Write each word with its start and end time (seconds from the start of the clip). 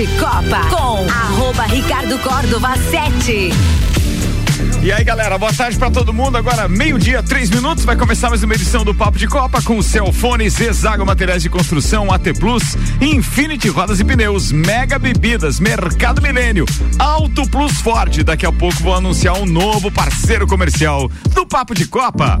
de 0.00 0.06
Copa 0.18 0.66
com 0.70 1.06
arroba 1.10 1.64
Ricardo 1.64 2.18
Córdova 2.20 2.74
7. 2.90 3.50
E 4.82 4.90
aí, 4.90 5.04
galera, 5.04 5.36
boa 5.36 5.52
tarde 5.52 5.76
para 5.76 5.90
todo 5.90 6.10
mundo. 6.10 6.38
Agora, 6.38 6.66
meio-dia, 6.68 7.22
três 7.22 7.50
minutos, 7.50 7.84
vai 7.84 7.94
começar 7.96 8.30
mais 8.30 8.42
uma 8.42 8.54
edição 8.54 8.82
do 8.82 8.94
Papo 8.94 9.18
de 9.18 9.26
Copa 9.26 9.60
com 9.60 9.82
Celfone, 9.82 10.48
Zezago 10.48 11.04
Materiais 11.04 11.42
de 11.42 11.50
Construção, 11.50 12.10
AT 12.10 12.32
Plus, 12.38 12.78
Infinity 12.98 13.68
Rodas 13.68 14.00
e 14.00 14.04
Pneus, 14.04 14.50
Mega 14.50 14.98
Bebidas, 14.98 15.60
Mercado 15.60 16.22
Milênio, 16.22 16.64
Auto 16.98 17.46
Plus 17.50 17.72
Ford. 17.82 18.24
Daqui 18.24 18.46
a 18.46 18.52
pouco 18.52 18.82
vou 18.82 18.94
anunciar 18.94 19.34
um 19.34 19.44
novo 19.44 19.90
parceiro 19.90 20.46
comercial 20.46 21.10
do 21.34 21.44
Papo 21.44 21.74
de 21.74 21.86
Copa. 21.86 22.40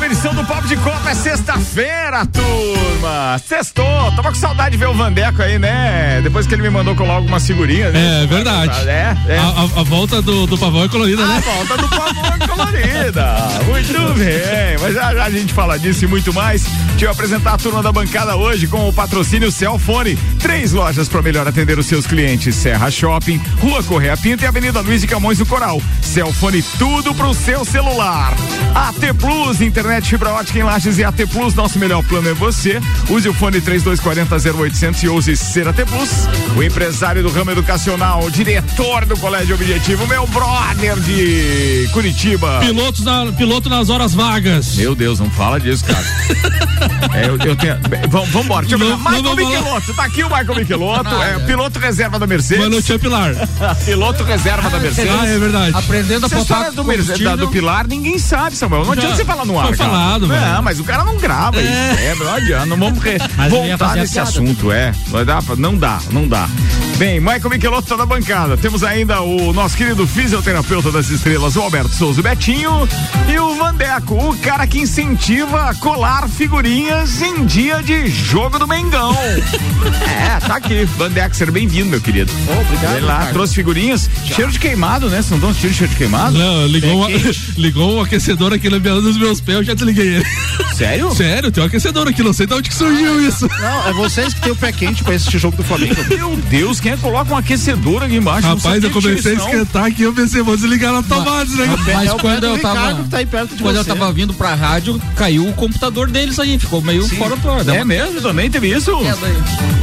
Edição 0.11 0.35
do 0.35 0.43
Papo 0.43 0.67
de 0.67 0.75
Copa. 0.75 1.09
É 1.09 1.15
sexta-feira, 1.15 2.25
turma. 2.25 3.39
Sextou. 3.47 4.11
Tava 4.13 4.29
com 4.29 4.35
saudade 4.35 4.71
de 4.71 4.77
ver 4.77 4.89
o 4.89 4.93
Vandeco 4.93 5.41
aí, 5.41 5.57
né? 5.57 6.19
Depois 6.21 6.45
que 6.45 6.53
ele 6.53 6.63
me 6.63 6.69
mandou 6.69 6.93
colar 6.95 7.13
algumas 7.13 7.47
figurinhas. 7.47 7.93
Né? 7.93 8.23
É 8.23 8.27
verdade. 8.27 8.89
É, 8.89 9.15
é. 9.27 9.37
A, 9.37 9.43
a, 9.43 9.79
a, 9.79 9.83
volta 9.83 10.21
do, 10.21 10.45
do 10.45 10.57
pavão 10.57 10.83
é 10.83 10.89
colorida, 10.89 11.23
a 11.23 11.27
né? 11.27 11.37
A 11.37 11.39
volta 11.39 11.77
do 11.77 11.87
pavão 11.87 12.25
é 12.25 12.47
colorida. 12.47 13.37
muito 13.65 14.13
bem. 14.19 14.77
Mas 14.81 14.93
já, 14.93 15.15
já 15.15 15.23
a 15.23 15.29
gente 15.29 15.53
fala 15.53 15.79
disso 15.79 16.03
e 16.03 16.07
muito 16.07 16.33
mais. 16.33 16.63
Deixa 16.89 17.05
eu 17.05 17.11
apresentar 17.11 17.53
a 17.53 17.57
turma 17.57 17.81
da 17.81 17.91
bancada 17.91 18.35
hoje 18.35 18.67
com 18.67 18.89
o 18.89 18.93
patrocínio 18.93 19.49
Celfone. 19.49 20.17
Três 20.39 20.73
lojas 20.73 21.07
para 21.07 21.21
melhor 21.21 21.47
atender 21.47 21.79
os 21.79 21.85
seus 21.85 22.05
clientes: 22.05 22.53
Serra 22.55 22.91
Shopping, 22.91 23.41
Rua 23.61 23.81
Correia 23.83 24.17
Pinto 24.17 24.43
e 24.43 24.47
Avenida 24.47 24.81
Luiz 24.81 24.99
de 24.99 25.07
Camões 25.07 25.37
do 25.37 25.45
Coral. 25.45 25.81
Celfone, 26.01 26.61
tudo 26.77 27.15
pro 27.15 27.33
seu 27.33 27.63
celular. 27.63 28.33
AT 28.75 29.13
Plus, 29.17 29.61
internet 29.61 30.00
fibra 30.09 30.31
ótica 30.33 30.59
em 30.59 30.63
Lages 30.63 30.97
e 30.97 31.03
AT 31.03 31.17
Plus, 31.31 31.53
nosso 31.53 31.77
melhor 31.79 32.03
plano 32.03 32.29
é 32.29 32.33
você. 32.33 32.79
Use 33.09 33.27
o 33.27 33.33
fone 33.33 33.61
3240 33.61 34.57
0800 34.57 35.03
e 35.03 35.09
use 35.09 35.37
ser 35.37 35.67
AT 35.67 35.77
Plus. 35.85 36.09
O 36.55 36.63
empresário 36.63 37.23
do 37.23 37.29
ramo 37.29 37.51
educacional, 37.51 38.29
diretor 38.29 39.05
do 39.05 39.17
Colégio 39.17 39.55
Objetivo, 39.55 40.07
meu 40.07 40.25
brother 40.27 40.99
de 40.99 41.89
Curitiba. 41.91 42.59
Pilotos 42.59 43.03
na, 43.03 43.31
piloto 43.31 43.69
nas 43.69 43.89
horas 43.89 44.13
vagas. 44.13 44.75
Meu 44.75 44.95
Deus, 44.95 45.19
não 45.19 45.29
fala 45.29 45.59
disso, 45.59 45.85
cara. 45.85 46.05
é, 47.13 47.27
eu, 47.27 47.37
eu 47.37 47.55
tenho. 47.55 47.77
Vamos 48.09 48.33
embora. 48.33 48.65
Deixa 48.65 48.83
eu 48.83 48.97
ver. 48.97 48.97
Michael 48.97 49.35
Michelotto, 49.35 49.93
tá 49.93 50.03
aqui 50.03 50.23
o 50.23 50.27
Michael 50.27 50.55
Michelotto, 50.55 51.15
é 51.21 51.39
piloto 51.39 51.79
reserva 51.79 52.19
da 52.19 52.27
Mercedes. 52.27 52.63
Mano, 52.63 52.81
tinha 52.81 52.99
Pilar. 52.99 53.33
piloto 53.85 54.23
reserva 54.23 54.69
da 54.69 54.79
Mercedes. 54.79 55.11
Ah, 55.11 55.27
é 55.27 55.39
verdade. 55.39 55.75
Aprendendo 55.75 56.25
a 56.25 56.29
botar 56.29 56.69
do, 56.69 56.83
da, 57.23 57.35
do 57.35 57.47
Pilar, 57.49 57.87
ninguém 57.87 58.17
sabe, 58.17 58.55
Samuel. 58.55 58.85
Não 58.85 58.93
adianta 58.93 59.15
você 59.15 59.25
falar 59.25 59.45
no 59.45 59.59
ar. 59.59 59.67
Foi 59.67 59.77
falado, 59.91 60.27
mano. 60.27 60.53
Não, 60.53 60.61
mas 60.61 60.79
o 60.79 60.83
cara 60.83 61.03
não 61.03 61.17
grava 61.17 61.59
é. 61.59 61.63
isso. 61.63 62.01
É, 62.01 62.15
não 62.15 62.33
adianta. 62.33 62.65
Não 62.65 62.77
vamos 62.77 62.99
voltar 63.49 63.95
nesse 63.95 64.19
assunto, 64.19 64.71
é. 64.71 64.93
Não 65.09 65.25
dá, 65.25 65.39
não 65.57 65.77
dá, 65.77 65.99
não 66.11 66.27
dá. 66.27 66.47
Bem, 66.97 67.19
Michael 67.19 67.49
Michelotto 67.49 67.87
tá 67.87 67.97
na 67.97 68.05
bancada. 68.05 68.55
Temos 68.55 68.83
ainda 68.83 69.21
o 69.21 69.51
nosso 69.51 69.75
querido 69.75 70.05
fisioterapeuta 70.05 70.91
das 70.91 71.09
estrelas, 71.09 71.55
o 71.55 71.61
Alberto 71.61 71.93
Souza 71.95 72.21
Betinho, 72.21 72.87
e 73.27 73.39
o 73.39 73.55
Vandeco, 73.55 74.15
o 74.29 74.37
cara 74.37 74.67
que 74.67 74.79
incentiva 74.79 75.69
a 75.69 75.75
colar 75.75 76.29
figurinhas 76.29 77.21
em 77.21 77.45
dia 77.45 77.81
de 77.81 78.07
jogo 78.07 78.59
do 78.59 78.67
Mengão. 78.67 79.15
é, 80.07 80.39
tá 80.39 80.55
aqui. 80.57 80.85
Vandeco, 80.97 81.35
seja 81.35 81.51
bem-vindo, 81.51 81.89
meu 81.89 81.99
querido. 81.99 82.31
Oh, 82.47 82.61
obrigado. 82.61 82.93
Vem 82.93 83.01
lá, 83.01 83.19
cara. 83.19 83.33
trouxe 83.33 83.55
figurinhas. 83.55 84.09
Já. 84.25 84.35
Cheiro 84.35 84.51
de 84.51 84.59
queimado, 84.59 85.09
né? 85.09 85.17
Vocês 85.17 85.29
não 85.31 85.37
estão 85.37 85.53
sentindo 85.53 85.73
cheiro 85.73 85.91
de 85.91 85.97
queimado? 85.97 86.37
Não, 86.37 86.67
ligou, 86.67 86.97
uma, 86.97 87.07
ligou 87.57 87.97
um 87.97 88.01
aquecedor 88.01 88.53
aqui 88.53 88.69
na 88.69 88.79
minha 88.79 88.95
dos 89.01 89.17
meus 89.17 89.41
pés, 89.41 89.57
eu 89.57 89.63
já 89.63 89.73
desliguei 89.73 90.15
ele. 90.17 90.25
Sério? 90.75 91.11
Sério, 91.15 91.51
tem 91.51 91.63
um 91.63 91.67
aquecedor 91.67 92.07
aqui, 92.07 92.21
não 92.21 92.33
sei 92.33 92.45
de 92.45 92.53
onde 92.53 92.69
que 92.69 92.75
surgiu 92.75 93.15
ah, 93.15 93.21
isso. 93.21 93.47
Não, 93.47 93.87
é 93.87 93.93
vocês 93.93 94.33
que 94.33 94.41
tem 94.41 94.51
o 94.51 94.55
pé 94.55 94.71
quente 94.71 95.03
pra 95.03 95.15
esse 95.15 95.37
jogo 95.37 95.57
do 95.57 95.63
Flamengo. 95.63 95.95
Meu 96.09 96.35
Deus, 96.49 96.79
quem 96.79 96.90
é 96.93 96.95
que 96.95 97.01
coloca 97.01 97.33
um 97.33 97.37
aquecedor 97.37 98.03
aqui 98.03 98.15
embaixo? 98.15 98.47
Rapaz, 98.47 98.83
eu 98.83 98.91
comecei 98.91 99.33
a 99.33 99.35
esquentar 99.35 99.85
aqui, 99.85 100.03
eu 100.03 100.13
pensei, 100.13 100.41
vou 100.41 100.55
desligar 100.55 100.91
na 100.91 101.03
tomada, 101.03 101.45
né? 101.55 101.75
Mas 101.93 102.09
é 102.09 102.17
quando 102.17 102.43
eu 102.43 102.59
tava. 102.59 103.03
Tá 103.09 103.17
quando 103.61 103.75
eu 103.77 103.85
tava 103.85 104.11
vindo 104.11 104.33
pra 104.33 104.53
rádio, 104.55 105.01
caiu 105.15 105.47
o 105.47 105.53
computador 105.53 106.09
deles 106.09 106.39
aí, 106.39 106.57
ficou 106.59 106.81
meio 106.81 107.03
Sim. 107.03 107.15
fora 107.17 107.35
do 107.35 107.49
ar. 107.49 107.67
É 107.67 107.83
mesmo? 107.83 108.21
Também 108.21 108.49
teve 108.49 108.73
isso? 108.73 108.91
É, 108.91 109.15
daí. 109.21 109.35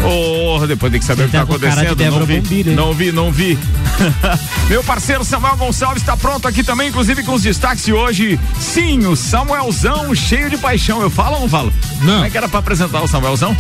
Oh, 0.05 0.67
depois 0.67 0.93
tem 0.93 1.01
que 1.01 1.07
saber 1.07 1.25
o 1.25 1.27
que 1.27 1.33
tá 1.33 1.43
acontecendo. 1.43 1.97
Não 1.97 2.27
vi, 2.27 2.41
Bombira, 2.41 2.71
não 2.73 2.93
vi, 2.93 3.13
não 3.13 3.33
vi. 3.33 3.59
Meu 4.69 4.83
parceiro 4.85 5.25
Samuel 5.25 5.57
Gonçalves 5.57 6.03
está 6.03 6.17
pronto 6.17 6.47
aqui 6.47 6.63
também, 6.63 6.89
inclusive 6.89 7.23
com 7.23 7.35
os 7.35 7.43
destaques 7.43 7.85
de 7.85 7.93
hoje. 7.93 8.39
Sim, 8.61 9.07
o 9.07 9.17
Samuelzão 9.17 10.15
cheio 10.15 10.51
de 10.51 10.57
paixão. 10.57 11.01
Eu 11.03 11.11
falo 11.11 11.37
ou 11.37 11.41
não 11.43 11.49
falo? 11.49 11.73
Não. 12.01 12.15
Como 12.15 12.25
é 12.25 12.31
que 12.31 12.37
era 12.37 12.49
pra 12.49 12.61
apresentar 12.61 13.03
o 13.03 13.09
Samuelzão? 13.09 13.57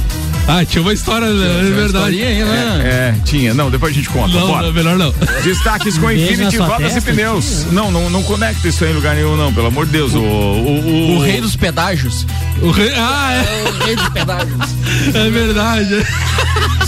Ah, 0.47 0.65
tinha 0.65 0.80
uma 0.80 0.94
história, 0.94 1.26
é 1.26 1.70
verdade. 1.70 2.22
Aí, 2.22 2.44
né? 2.44 2.80
é, 2.82 2.88
é, 2.88 3.15
tinha. 3.28 3.55
Não, 3.55 3.71
depois 3.71 3.93
a 3.93 3.94
gente 3.94 4.09
conta. 4.09 4.34
Não, 4.39 4.47
Bora. 4.47 4.66
não 4.66 4.72
melhor 4.72 4.99
não. 4.99 5.15
Destaques 5.43 5.99
com 5.99 6.11
Infinity 6.11 6.56
Rodas 6.56 6.97
e 6.97 7.00
Pneus. 7.00 7.66
Não, 7.71 7.91
não, 7.91 8.09
não 8.09 8.22
conecta 8.22 8.66
isso 8.66 8.84
aí 8.84 8.91
em 8.91 8.94
lugar 8.94 9.15
nenhum, 9.15 9.37
não, 9.37 9.53
pelo 9.53 9.66
amor 9.66 9.87
de 9.87 9.93
Deus. 9.93 10.15
O, 10.15 10.19
o, 10.19 10.81
o, 10.81 11.16
o 11.16 11.21
rei 11.21 11.41
dos 11.41 11.56
pedágios. 11.56 12.27
O 12.62 12.71
rei, 12.71 12.93
ah, 12.97 13.33
é. 13.33 13.66
é 13.66 13.71
o 13.71 13.84
rei 13.84 13.97
dos 13.97 14.09
pedágios. 14.09 14.59
É 15.15 15.31
verdade. 15.31 16.06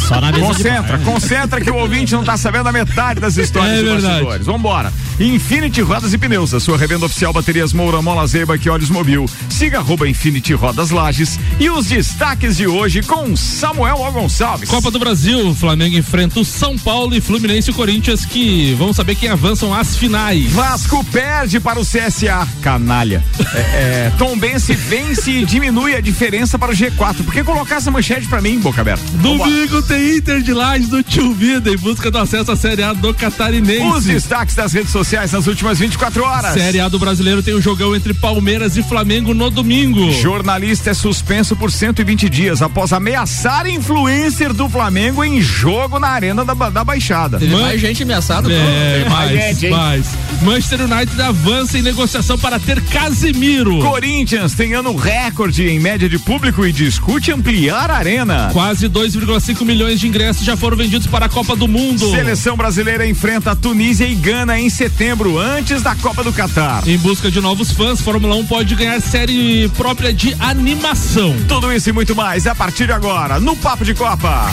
Só 0.09 0.21
na 0.21 0.33
mesa 0.33 0.45
concentra, 0.45 0.99
concentra 0.99 1.61
que 1.61 1.71
o 1.71 1.77
ouvinte 1.77 2.13
não 2.13 2.25
tá 2.25 2.37
sabendo 2.37 2.69
a 2.69 2.73
metade 2.73 3.21
das 3.21 3.37
histórias 3.37 3.79
é 3.79 3.83
dos 3.83 4.03
bastidores. 4.03 4.47
Vambora. 4.47 4.93
Infinity 5.21 5.83
Rodas 5.83 6.15
e 6.15 6.19
Pneus, 6.19 6.55
a 6.55 6.61
sua 6.61 6.79
revenda 6.79 7.05
oficial 7.05 7.33
baterias 7.33 7.75
Moura, 7.75 8.01
Mola 8.01 8.27
Zeiba, 8.27 8.57
que 8.57 8.71
olhos 8.71 8.89
mobil. 8.89 9.27
Siga 9.51 9.79
arroba 9.79 10.09
Infinity 10.09 10.55
Rodas 10.55 10.91
Lages 10.91 11.39
e 11.59 11.69
os 11.69 11.87
destaques 11.87 12.57
de 12.57 12.67
hoje 12.67 13.03
com 13.03 13.37
Samuel. 13.37 13.99
Gonçalves. 14.11 14.69
Copa 14.69 14.91
do 14.91 14.99
Brasil, 14.99 15.55
Flamengo 15.55 15.97
enfrenta 15.97 16.30
o 16.39 16.45
São 16.45 16.79
Paulo 16.79 17.15
e 17.15 17.21
Fluminense 17.21 17.71
e 17.71 17.75
Corinthians 17.75 18.25
que 18.25 18.75
vamos 18.75 18.97
saber 18.97 19.15
quem 19.15 19.29
avançam 19.29 19.75
às 19.75 19.97
finais. 19.97 20.53
Vasco 20.53 21.03
perde 21.05 21.59
para 21.59 21.81
o 21.81 21.83
CSA, 21.83 22.47
canalha. 22.63 23.25
é, 23.55 23.59
é, 23.59 24.13
Tom 24.19 24.39
Bense 24.39 24.75
vence 24.75 25.31
e 25.31 25.45
diminui 25.45 25.95
a 25.95 26.01
diferença 26.01 26.59
para 26.59 26.71
o 26.71 26.75
G4. 26.75 27.25
Por 27.25 27.33
que 27.33 27.43
colocar 27.43 27.77
essa 27.77 27.91
manchete 27.91 28.29
para 28.29 28.41
mim, 28.41 28.61
boca 28.61 28.83
aberta? 28.83 29.03
Domingo 29.15 29.83
tem 29.83 30.19
Inter 30.19 30.43
de 30.43 30.53
Lages 30.53 30.89
do 30.89 31.03
Tio 31.03 31.33
Vida 31.33 31.71
em 31.71 31.77
busca 31.77 32.11
do 32.11 32.19
acesso 32.19 32.53
à 32.53 32.57
Série 32.57 32.83
A 32.83 32.93
do 32.93 33.15
Catarinense. 33.15 33.97
Os 33.97 34.05
destaques 34.05 34.55
das 34.55 34.73
redes 34.73 34.91
sociais 34.91 35.33
nas 35.33 35.47
últimas 35.47 35.79
24 35.79 36.23
horas. 36.23 36.53
Série 36.53 36.81
A 36.81 36.89
do 36.89 36.99
Brasileiro 36.99 37.43
tem 37.43 37.55
o 37.55 37.59
um 37.59 37.63
jogão 37.63 37.97
entre 37.97 38.13
Palmeiras 38.15 38.77
e 38.77 38.83
Flamengo 38.83 39.33
no 39.33 39.51
domingo. 39.51 40.13
Jornalista 40.13 40.91
é 40.91 40.95
suspenso 40.95 41.57
por 41.57 41.73
120 41.73 42.29
dias 42.29 42.63
após 42.63 42.93
ameaçar 42.93 43.67
influencer 43.67 44.53
do 44.53 44.69
Flamengo 44.69 45.25
em 45.25 45.41
jogo 45.41 45.99
na 45.99 46.20
Arena 46.21 46.45
da, 46.45 46.55
da 46.55 46.85
Baixada. 46.85 47.39
Teve 47.39 47.53
Man... 47.53 47.63
mais 47.63 47.81
gente 47.81 48.03
ameaçada? 48.03 48.51
É, 48.51 49.07
mais, 49.09 49.33
mais, 49.33 49.59
gente, 49.59 49.71
mais. 49.71 50.07
Manchester 50.43 50.83
United 50.83 51.21
avança 51.21 51.79
em 51.79 51.83
negociação 51.83 52.39
para 52.39 52.59
ter 52.59 52.81
Casimiro. 52.83 53.81
Corinthians 53.81 54.55
tem 54.55 54.75
ano 54.75 54.95
recorde 54.95 55.69
em 55.69 55.79
média 55.79 56.09
de 56.09 56.19
público 56.19 56.65
e 56.65 56.73
discute 56.73 57.33
ampliar 57.33 57.91
a 57.91 57.97
arena. 57.97 58.51
Quase 58.53 58.89
2,5 58.89 59.65
milhões 59.65 59.81
milhões 59.81 59.99
de 59.99 60.09
ingressos 60.09 60.45
já 60.45 60.57
foram 60.57 60.77
vendidos 60.77 61.07
para 61.07 61.25
a 61.25 61.29
Copa 61.29 61.57
do 61.57 61.67
Mundo. 61.67 62.11
Seleção 62.11 62.55
brasileira 62.55 63.07
enfrenta 63.07 63.53
a 63.53 63.57
Tunísia 63.57 64.07
e 64.07 64.15
Gana 64.15 64.61
em 64.61 64.69
setembro, 64.69 65.39
antes 65.39 65.83
da 65.83 65.95
Copa 65.97 66.23
do 66.23 66.33
Catar. 66.33 66.87
Em 66.87 66.99
busca 66.99 67.31
de 67.31 67.41
novos 67.41 67.73
fãs, 67.73 68.01
Fórmula 68.01 68.37
1 68.37 68.47
pode 68.47 68.75
ganhar 68.75 69.01
série 69.01 69.71
própria 69.71 70.13
de 70.13 70.37
animação. 70.39 71.35
Tudo 71.49 71.73
isso 71.73 71.89
e 71.89 71.93
muito 71.93 72.15
mais 72.15 72.47
a 72.47 72.55
partir 72.55 72.87
de 72.87 72.93
agora 72.93 73.41
no 73.41 73.57
Papo 73.57 73.85
de 73.85 73.95
Copa. 73.95 74.51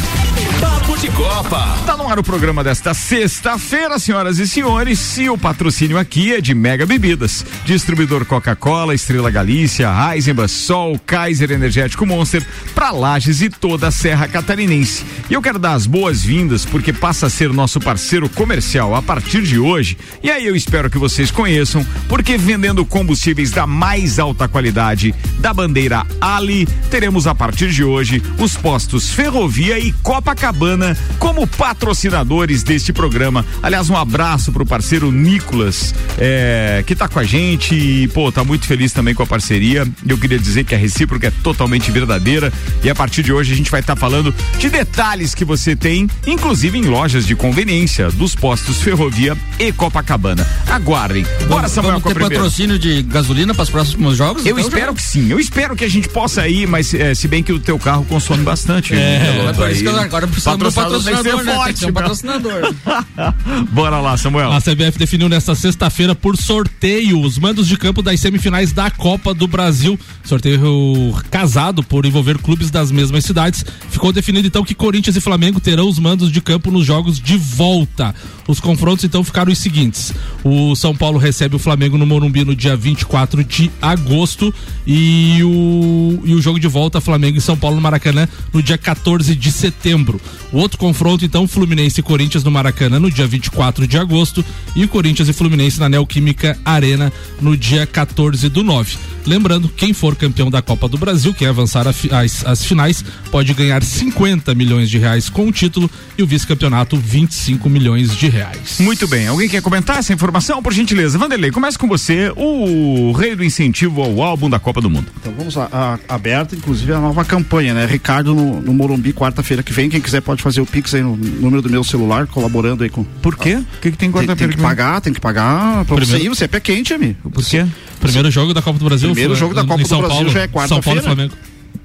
Papo 0.61 0.97
de 0.97 1.09
Copa. 1.09 1.56
Tá 1.85 1.97
no 1.97 2.07
ar 2.07 2.19
o 2.19 2.23
programa 2.23 2.63
desta 2.63 2.93
sexta-feira, 2.93 3.97
senhoras 3.97 4.37
e 4.37 4.47
senhores, 4.47 5.17
e 5.17 5.29
o 5.29 5.37
patrocínio 5.37 5.97
aqui 5.97 6.33
é 6.33 6.41
de 6.41 6.53
Mega 6.53 6.85
Bebidas. 6.85 7.45
Distribuidor 7.65 8.25
Coca-Cola, 8.25 8.93
Estrela 8.93 9.31
Galícia, 9.31 9.89
Eisenbach, 10.13 10.51
Sol, 10.51 10.99
Kaiser 11.05 11.51
Energético 11.51 12.05
Monster, 12.05 12.45
para 12.75 12.91
Lages 12.91 13.41
e 13.41 13.49
toda 13.49 13.87
a 13.87 13.91
Serra 13.91 14.27
Catarinense. 14.27 15.03
E 15.29 15.33
eu 15.33 15.41
quero 15.41 15.57
dar 15.57 15.73
as 15.73 15.87
boas-vindas 15.87 16.65
porque 16.65 16.93
passa 16.93 17.25
a 17.25 17.29
ser 17.29 17.51
nosso 17.51 17.79
parceiro 17.79 18.29
comercial 18.29 18.93
a 18.93 19.01
partir 19.01 19.41
de 19.41 19.57
hoje. 19.57 19.97
E 20.21 20.29
aí 20.29 20.45
eu 20.45 20.55
espero 20.55 20.89
que 20.89 20.97
vocês 20.97 21.31
conheçam, 21.31 21.85
porque 22.07 22.37
vendendo 22.37 22.85
combustíveis 22.85 23.49
da 23.49 23.65
mais 23.65 24.19
alta 24.19 24.47
qualidade 24.47 25.15
da 25.39 25.53
bandeira 25.53 26.05
Ali, 26.21 26.65
teremos 26.91 27.25
a 27.25 27.33
partir 27.33 27.71
de 27.71 27.83
hoje 27.83 28.21
os 28.37 28.55
postos 28.55 29.09
Ferrovia 29.09 29.79
e 29.79 29.91
Copacabana 30.03 30.97
como 31.17 31.46
patrocinadores 31.47 32.63
deste 32.63 32.91
programa. 32.91 33.45
Aliás, 33.61 33.89
um 33.89 33.95
abraço 33.95 34.51
pro 34.51 34.65
parceiro 34.65 35.11
Nicolas, 35.11 35.93
é, 36.17 36.83
que 36.85 36.95
tá 36.95 37.07
com 37.07 37.19
a 37.19 37.23
gente 37.23 37.75
e, 37.75 38.07
pô, 38.09 38.31
tá 38.31 38.43
muito 38.43 38.65
feliz 38.65 38.91
também 38.91 39.13
com 39.13 39.23
a 39.23 39.27
parceria. 39.27 39.87
Eu 40.07 40.17
queria 40.17 40.39
dizer 40.39 40.63
que 40.63 40.75
a 40.75 40.77
recíproca 40.77 41.27
é 41.27 41.31
totalmente 41.43 41.91
verdadeira 41.91 42.51
e 42.83 42.89
a 42.89 42.95
partir 42.95 43.23
de 43.23 43.31
hoje 43.31 43.53
a 43.53 43.55
gente 43.55 43.71
vai 43.71 43.79
estar 43.79 43.95
tá 43.95 43.99
falando 43.99 44.33
de 44.57 44.69
detalhes 44.69 45.33
que 45.33 45.45
você 45.45 45.75
tem, 45.75 46.09
inclusive 46.25 46.77
em 46.77 46.83
lojas 46.83 47.25
de 47.25 47.35
conveniência 47.35 48.09
dos 48.11 48.35
postos 48.35 48.81
Ferrovia 48.81 49.37
e 49.59 49.71
Copacabana. 49.71 50.47
Aguardem. 50.67 51.25
Bora, 51.47 51.67
Samuel, 51.67 51.99
vamos 51.99 52.13
ter 52.13 52.19
patrocínio 52.19 52.77
de 52.77 53.01
gasolina 53.03 53.53
para 53.53 53.63
os 53.63 53.69
próximos 53.69 54.17
jogos? 54.17 54.45
Eu 54.45 54.57
então, 54.57 54.67
espero 54.67 54.91
já? 54.91 54.93
que 54.93 55.03
sim. 55.03 55.29
Eu 55.29 55.39
espero 55.39 55.75
que 55.75 55.83
a 55.83 55.89
gente 55.89 56.09
possa 56.09 56.47
ir, 56.47 56.67
mas 56.67 56.93
é, 56.93 57.13
se 57.13 57.27
bem 57.27 57.43
que 57.43 57.51
o 57.51 57.59
teu 57.59 57.77
carro 57.79 58.05
consome 58.05 58.43
bastante. 58.43 58.93
É, 58.93 59.45
é 59.49 59.53
por 59.53 59.69
isso 59.69 59.81
que 59.81 59.87
eu, 59.87 59.99
agora 59.99 60.27
precisa 60.27 60.57
de 60.57 60.63
um 60.63 61.36
patrocinador, 61.45 61.45
né? 61.45 61.55
Forte, 61.55 61.85
um 61.85 61.93
patrocinador. 61.93 63.67
Bora 63.71 63.99
lá, 63.99 64.17
Samuel. 64.17 64.51
A 64.51 64.59
CBF 64.59 64.97
definiu 64.97 65.29
nesta 65.29 65.55
sexta-feira 65.55 66.15
por 66.15 66.37
sorteio 66.37 67.21
os 67.21 67.37
mandos 67.37 67.67
de 67.67 67.77
campo 67.77 68.01
das 68.01 68.19
semifinais 68.19 68.71
da 68.71 68.89
Copa 68.89 69.33
do 69.33 69.47
Brasil. 69.47 69.99
Sorteio 70.23 71.13
casado 71.29 71.83
por 71.83 72.05
envolver 72.05 72.37
clubes 72.37 72.71
das 72.71 72.91
mesmas 72.91 73.25
cidades. 73.25 73.63
Ficou 73.89 74.11
definido 74.11 74.47
então 74.47 74.63
que 74.63 74.75
Corinthians 74.75 75.15
e 75.15 75.21
Flamengo 75.21 75.59
terão 75.59 75.87
os 75.87 75.99
mandos 75.99 76.31
de 76.31 76.41
campo 76.41 76.71
nos 76.71 76.85
jogos 76.85 77.19
de 77.19 77.37
volta. 77.37 78.13
Os 78.47 78.59
confrontos 78.59 79.03
então 79.03 79.23
ficaram 79.23 79.51
os 79.51 79.57
seguintes: 79.57 80.13
o 80.43 80.75
São 80.75 80.95
Paulo 80.95 81.19
recebe 81.19 81.55
o 81.55 81.59
Flamengo 81.59 81.97
no 81.97 82.05
Morumbi 82.05 82.45
no 82.45 82.55
dia 82.55 82.75
24 82.75 83.43
de 83.43 83.69
agosto 83.81 84.53
e 84.85 85.43
o, 85.43 86.21
e 86.23 86.33
o 86.33 86.41
jogo 86.41 86.59
de 86.59 86.67
volta 86.67 87.01
Flamengo 87.01 87.37
e 87.37 87.41
São 87.41 87.57
Paulo 87.57 87.75
no 87.75 87.81
Maracanã 87.81 88.27
no 88.53 88.63
dia 88.63 88.77
14 88.77 89.35
de 89.35 89.51
setembro. 89.51 90.19
O 90.51 90.57
outro 90.57 90.77
confronto 90.77 91.25
então 91.27 91.47
Fluminense 91.47 91.99
e 91.99 92.03
Corinthians 92.03 92.43
no 92.43 92.49
Maracanã 92.49 92.99
no 92.99 93.11
dia 93.11 93.27
24 93.27 93.85
de 93.85 93.97
agosto 93.97 94.43
e 94.73 94.85
o 94.85 94.87
Corinthians 94.87 95.27
e 95.27 95.33
Fluminense 95.33 95.77
na 95.77 95.89
Neoquímica 95.89 96.57
Arena 96.63 97.11
no 97.41 97.57
dia 97.57 97.85
14 97.85 98.47
do 98.47 98.63
9. 98.63 98.97
Lembrando, 99.25 99.67
quem 99.67 99.93
for 99.93 100.15
campeão 100.15 100.49
da 100.49 100.61
Copa 100.61 100.87
do 100.87 100.97
Brasil, 100.97 101.33
quem 101.33 101.47
avançar 101.47 101.85
as, 101.85 102.45
as 102.45 102.63
finais, 102.63 103.03
pode 103.29 103.53
ganhar 103.53 103.83
50 103.83 104.55
milhões 104.55 104.89
de 104.89 104.97
reais 104.97 105.27
com 105.27 105.47
o 105.47 105.51
título 105.51 105.91
e 106.17 106.23
o 106.23 106.27
vice-campeonato 106.27 106.95
25 106.95 107.69
milhões 107.69 108.15
de 108.15 108.29
reais. 108.29 108.77
Muito 108.79 109.05
bem. 109.05 109.27
Alguém 109.27 109.49
quer 109.49 109.61
comentar 109.61 109.97
essa 109.97 110.13
informação? 110.13 110.63
Por 110.63 110.71
gentileza, 110.71 111.17
Vanderlei, 111.17 111.51
começa 111.51 111.77
com 111.77 111.89
você, 111.89 112.31
o 112.37 113.11
rei 113.11 113.35
do 113.35 113.43
incentivo 113.43 114.01
ao 114.01 114.21
álbum 114.21 114.49
da 114.49 114.59
Copa 114.59 114.79
do 114.79 114.89
Mundo. 114.89 115.07
Então 115.19 115.33
vamos 115.37 115.55
lá, 115.55 115.67
a, 115.73 115.99
aberta, 116.07 116.55
inclusive, 116.55 116.93
a 116.93 116.99
nova 116.99 117.25
campanha, 117.25 117.73
né? 117.73 117.85
Ricardo 117.85 118.33
no, 118.33 118.61
no 118.61 118.73
Morumbi, 118.73 119.11
quarta-feira 119.11 119.61
que 119.61 119.73
vem. 119.73 119.89
Quem 119.89 119.99
quiser 119.99 120.21
pode 120.21 120.41
fazer 120.41 120.61
o 120.61 120.65
Pix 120.65 120.93
aí 120.93 121.01
no 121.01 121.16
número 121.17 121.61
do 121.61 121.69
meu 121.69 121.83
celular, 121.83 122.27
colaborando 122.27 122.83
aí 122.83 122.89
com. 122.89 123.03
Por 123.03 123.35
quê? 123.35 123.55
O 123.55 123.81
que, 123.81 123.91
que 123.91 123.97
tem 123.97 124.11
quarta-feira? 124.11 124.35
Tem, 124.35 124.47
tem, 124.47 124.57
que 124.57 124.61
pagar, 124.61 125.01
tem 125.01 125.13
que 125.13 125.19
pagar 125.19 125.85
pra 125.85 125.95
Primeiro. 125.95 126.05
você 126.05 126.25
ir, 126.25 126.29
você 126.29 126.45
é 126.45 126.47
pé 126.47 126.59
quente, 126.59 126.93
amigo. 126.93 127.29
Por 127.29 127.43
quê? 127.43 127.65
Primeiro 127.99 128.29
jogo 128.31 128.53
da 128.53 128.61
Copa 128.61 128.79
do 128.79 128.85
Brasil. 128.85 129.09
Primeiro 129.09 129.35
jogo 129.35 129.53
da 129.53 129.65
Copa 129.65 129.83
do 129.83 129.97
Brasil 129.97 130.29
já 130.29 130.41
é 130.41 130.47
quarta-feira. 130.47 130.67
São 130.67 130.81
Paulo 130.81 131.01
Flamengo. 131.01 131.33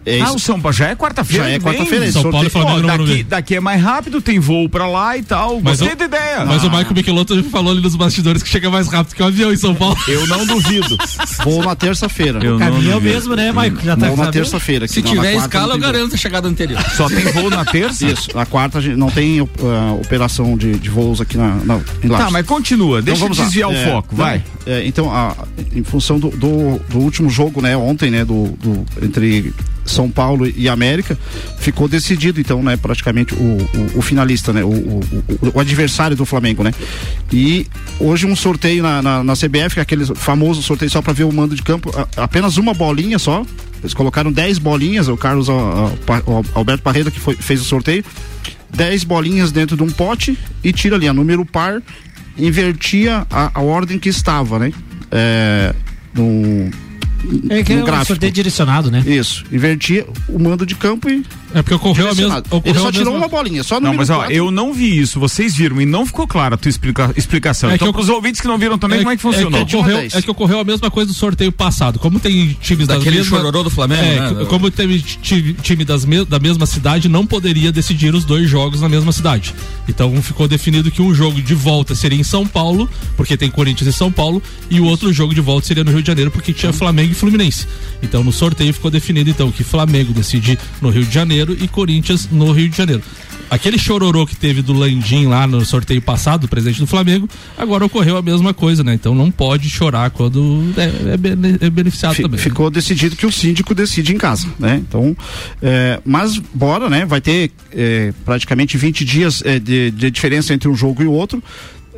É 0.04 0.20
ah, 0.20 0.32
o 0.32 0.38
São 0.38 0.60
Paulo 0.60 0.76
já 0.76 0.88
é 0.88 0.96
quarta-feira. 0.96 1.44
Já 1.44 1.50
é 1.50 1.58
quarta-feira. 1.58 2.10
São 2.10 2.30
Paulo 2.30 2.46
e 2.46 2.50
Flamengo 2.50 2.86
daqui, 2.86 3.22
daqui 3.22 3.54
é 3.56 3.60
mais 3.60 3.80
rápido, 3.80 4.20
tem 4.20 4.38
voo 4.38 4.68
pra 4.68 4.86
lá 4.86 5.16
e 5.16 5.22
tal. 5.22 5.60
Mas 5.60 5.78
Gostei 5.78 5.96
da 5.96 6.04
ideia. 6.04 6.44
Mas 6.44 6.64
ah. 6.64 6.66
o 6.66 6.70
Michael 6.70 6.94
Michelotto 6.94 7.44
falou 7.44 7.72
ali 7.72 7.80
nos 7.80 7.94
bastidores 7.94 8.42
que 8.42 8.48
chega 8.48 8.70
mais 8.70 8.88
rápido 8.88 9.14
que 9.14 9.22
o 9.22 9.26
avião 9.26 9.52
em 9.52 9.56
São 9.56 9.74
Paulo. 9.74 9.96
Eu 10.08 10.26
não 10.26 10.44
duvido. 10.44 10.96
vou 11.44 11.62
na 11.62 11.76
terça-feira. 11.76 12.38
O 12.38 12.58
caminho 12.58 12.92
é 12.92 12.96
o 12.96 13.00
mesmo, 13.00 13.36
né, 13.36 13.52
Michael? 13.52 13.76
Já 13.84 13.96
tá 13.96 14.08
vou 14.08 14.16
na 14.16 14.30
terça-feira. 14.30 14.88
Se 14.88 15.02
tiver 15.02 15.34
escala, 15.34 15.74
eu 15.74 15.78
garanto 15.78 16.14
a 16.14 16.18
chegada 16.18 16.48
anterior. 16.48 16.82
Só 16.96 17.08
tem 17.08 17.24
voo 17.32 17.50
na 17.50 17.64
terça? 17.64 18.04
Isso. 18.06 18.28
Na 18.34 18.44
quarta 18.44 18.80
não 18.80 19.10
tem 19.10 19.40
uh, 19.40 19.48
operação 20.00 20.56
de, 20.56 20.78
de 20.78 20.90
voos 20.90 21.20
aqui 21.20 21.36
na, 21.36 21.56
na 21.64 21.80
em 22.02 22.08
Tá, 22.08 22.30
mas 22.30 22.46
continua. 22.46 23.00
Então, 23.00 23.14
Deixa 23.14 23.24
eu 23.24 23.30
desviar 23.30 23.70
lá. 23.70 23.74
o 23.74 23.78
é, 23.78 23.90
foco. 23.90 24.16
Vai. 24.16 24.44
É, 24.66 24.86
então, 24.86 25.10
a, 25.10 25.34
em 25.74 25.82
função 25.82 26.18
do, 26.18 26.30
do, 26.30 26.78
do, 26.88 26.98
último 26.98 27.28
jogo, 27.28 27.60
né, 27.60 27.76
ontem, 27.76 28.10
né, 28.10 28.24
do, 28.24 28.48
do 28.62 28.84
entre 29.02 29.52
São 29.92 30.10
Paulo 30.10 30.46
e 30.46 30.68
América, 30.68 31.18
ficou 31.58 31.86
decidido, 31.88 32.40
então, 32.40 32.62
né, 32.62 32.76
praticamente 32.76 33.34
o, 33.34 33.38
o, 33.38 33.98
o 33.98 34.02
finalista, 34.02 34.52
né, 34.52 34.64
o, 34.64 35.00
o, 35.54 35.60
adversário 35.60 36.16
do 36.16 36.24
Flamengo, 36.24 36.62
né. 36.62 36.72
E 37.32 37.66
hoje 38.00 38.26
um 38.26 38.34
sorteio 38.34 38.82
na, 38.82 39.02
na, 39.02 39.24
na 39.24 39.34
CBF, 39.34 39.78
é 39.78 39.82
aquele 39.82 40.04
famoso 40.14 40.62
sorteio 40.62 40.90
só 40.90 41.02
para 41.02 41.12
ver 41.12 41.24
o 41.24 41.32
mando 41.32 41.54
de 41.54 41.62
campo, 41.62 41.92
a, 41.96 42.24
apenas 42.24 42.56
uma 42.56 42.74
bolinha 42.74 43.18
só. 43.18 43.44
Eles 43.82 43.94
colocaram 43.94 44.30
10 44.30 44.58
bolinhas, 44.58 45.08
o 45.08 45.16
Carlos 45.16 45.48
o, 45.48 45.54
Alberto 46.54 46.82
Parreira 46.84 47.10
que 47.10 47.18
foi, 47.18 47.34
fez 47.34 47.60
o 47.60 47.64
sorteio. 47.64 48.04
10 48.70 49.04
bolinhas 49.04 49.52
dentro 49.52 49.76
de 49.76 49.82
um 49.82 49.90
pote 49.90 50.38
e 50.62 50.72
tira 50.72 50.96
ali 50.96 51.06
a 51.06 51.12
número 51.12 51.44
par, 51.44 51.82
invertia 52.38 53.26
a, 53.30 53.58
a 53.58 53.62
ordem 53.62 53.98
que 53.98 54.08
estava, 54.08 54.58
né? 54.58 54.72
É, 55.10 55.74
no, 56.14 56.70
é 57.48 57.62
que 57.62 57.74
no 57.74 57.86
é 57.86 57.92
um 57.92 58.04
sorteio 58.04 58.32
direcionado, 58.32 58.90
né? 58.90 59.02
Isso. 59.06 59.44
Invertia 59.52 60.06
o 60.28 60.38
mando 60.38 60.66
de 60.66 60.74
campo 60.74 61.08
e. 61.08 61.24
É 61.54 61.62
porque 61.62 61.74
ocorreu 61.74 62.10
a 62.10 62.14
mesma. 62.14 62.38
Ocorreu 62.38 62.62
Ele 62.64 62.78
só 62.78 62.92
tirou 62.92 63.14
uma 63.14 63.28
bolinha, 63.28 63.62
só 63.62 63.80
no 63.80 63.88
Não, 63.88 63.94
mas 63.94 64.10
ó, 64.10 64.26
eu 64.26 64.50
não 64.50 64.72
vi 64.72 64.98
isso. 64.98 65.20
Vocês 65.20 65.54
viram 65.54 65.80
e 65.80 65.86
não 65.86 66.06
ficou 66.06 66.26
clara 66.26 66.54
a 66.54 66.58
tua 66.58 66.68
explica, 66.68 67.12
explicação. 67.16 67.70
É 67.70 67.74
então, 67.74 67.92
para 67.92 68.02
os 68.02 68.08
ouvintes 68.08 68.40
que 68.40 68.46
não 68.46 68.58
viram 68.58 68.78
também, 68.78 68.98
é, 68.98 69.02
como 69.02 69.12
é 69.12 69.16
que 69.16 69.22
funcionou? 69.22 69.60
É 69.60 69.64
que, 69.64 69.76
ocorreu, 69.76 69.98
é 69.98 70.22
que 70.22 70.30
ocorreu 70.30 70.60
a 70.60 70.64
mesma 70.64 70.90
coisa 70.90 71.10
do 71.10 71.14
sorteio 71.14 71.52
passado. 71.52 71.98
Como 71.98 72.18
tem 72.18 72.56
times 72.60 72.86
Daquele 72.86 73.16
das 73.16 73.26
mesmas. 73.26 73.40
chororô 73.40 73.62
do 73.62 73.70
Flamengo, 73.70 74.02
é, 74.02 74.30
né? 74.32 74.44
Como 74.46 74.70
teve 74.70 75.00
time 75.00 75.84
das 75.84 76.04
me, 76.04 76.24
da 76.24 76.38
mesma 76.38 76.66
cidade, 76.66 77.08
não 77.08 77.26
poderia 77.26 77.72
decidir 77.72 78.14
os 78.14 78.24
dois 78.24 78.48
jogos 78.48 78.80
na 78.80 78.88
mesma 78.88 79.12
cidade. 79.12 79.54
Então 79.88 80.20
ficou 80.22 80.46
definido 80.48 80.90
que 80.90 81.02
um 81.02 81.14
jogo 81.14 81.40
de 81.40 81.54
volta 81.54 81.94
seria 81.94 82.18
em 82.18 82.24
São 82.24 82.46
Paulo, 82.46 82.88
porque 83.16 83.36
tem 83.36 83.50
Corinthians 83.50 83.94
e 83.94 83.96
São 83.96 84.10
Paulo, 84.10 84.42
e 84.70 84.80
o 84.80 84.84
outro 84.84 85.12
jogo 85.12 85.34
de 85.34 85.40
volta 85.40 85.66
seria 85.66 85.84
no 85.84 85.90
Rio 85.90 86.02
de 86.02 86.06
Janeiro, 86.06 86.30
porque 86.30 86.52
tinha 86.52 86.72
Flamengo 86.72 87.12
e 87.12 87.14
Fluminense. 87.14 87.66
Então 88.02 88.22
no 88.22 88.32
sorteio 88.32 88.72
ficou 88.72 88.90
definido 88.90 89.30
então 89.30 89.50
que 89.50 89.64
Flamengo 89.64 90.12
decide 90.12 90.58
no 90.80 90.90
Rio 90.90 91.04
de 91.04 91.12
Janeiro 91.12 91.41
e 91.50 91.66
Corinthians 91.68 92.28
no 92.30 92.52
Rio 92.52 92.68
de 92.68 92.76
Janeiro. 92.76 93.02
Aquele 93.52 93.78
chororô 93.78 94.26
que 94.26 94.34
teve 94.34 94.62
do 94.62 94.72
Landim 94.72 95.26
lá 95.26 95.46
no 95.46 95.62
sorteio 95.62 96.00
passado, 96.00 96.42
do 96.42 96.48
presidente 96.48 96.80
do 96.80 96.86
Flamengo, 96.86 97.28
agora 97.58 97.84
ocorreu 97.84 98.16
a 98.16 98.22
mesma 98.22 98.54
coisa, 98.54 98.82
né? 98.82 98.94
Então 98.94 99.14
não 99.14 99.30
pode 99.30 99.68
chorar 99.68 100.08
quando 100.08 100.72
é, 100.74 100.84
é, 100.84 101.66
é 101.66 101.68
beneficiado 101.68 102.14
F 102.14 102.22
também. 102.22 102.38
Né? 102.38 102.42
Ficou 102.42 102.70
né? 102.70 102.72
decidido 102.72 103.14
que 103.14 103.26
o 103.26 103.30
síndico 103.30 103.74
decide 103.74 104.14
em 104.14 104.16
casa, 104.16 104.48
né? 104.58 104.76
Então, 104.76 105.14
é, 105.60 106.00
mas 106.02 106.38
bora, 106.38 106.88
né? 106.88 107.04
Vai 107.04 107.20
ter 107.20 107.50
é, 107.72 108.14
praticamente 108.24 108.78
20 108.78 109.04
dias 109.04 109.42
é, 109.44 109.58
de, 109.58 109.90
de 109.90 110.10
diferença 110.10 110.54
entre 110.54 110.66
um 110.66 110.74
jogo 110.74 111.02
e 111.02 111.06
o 111.06 111.12
outro. 111.12 111.42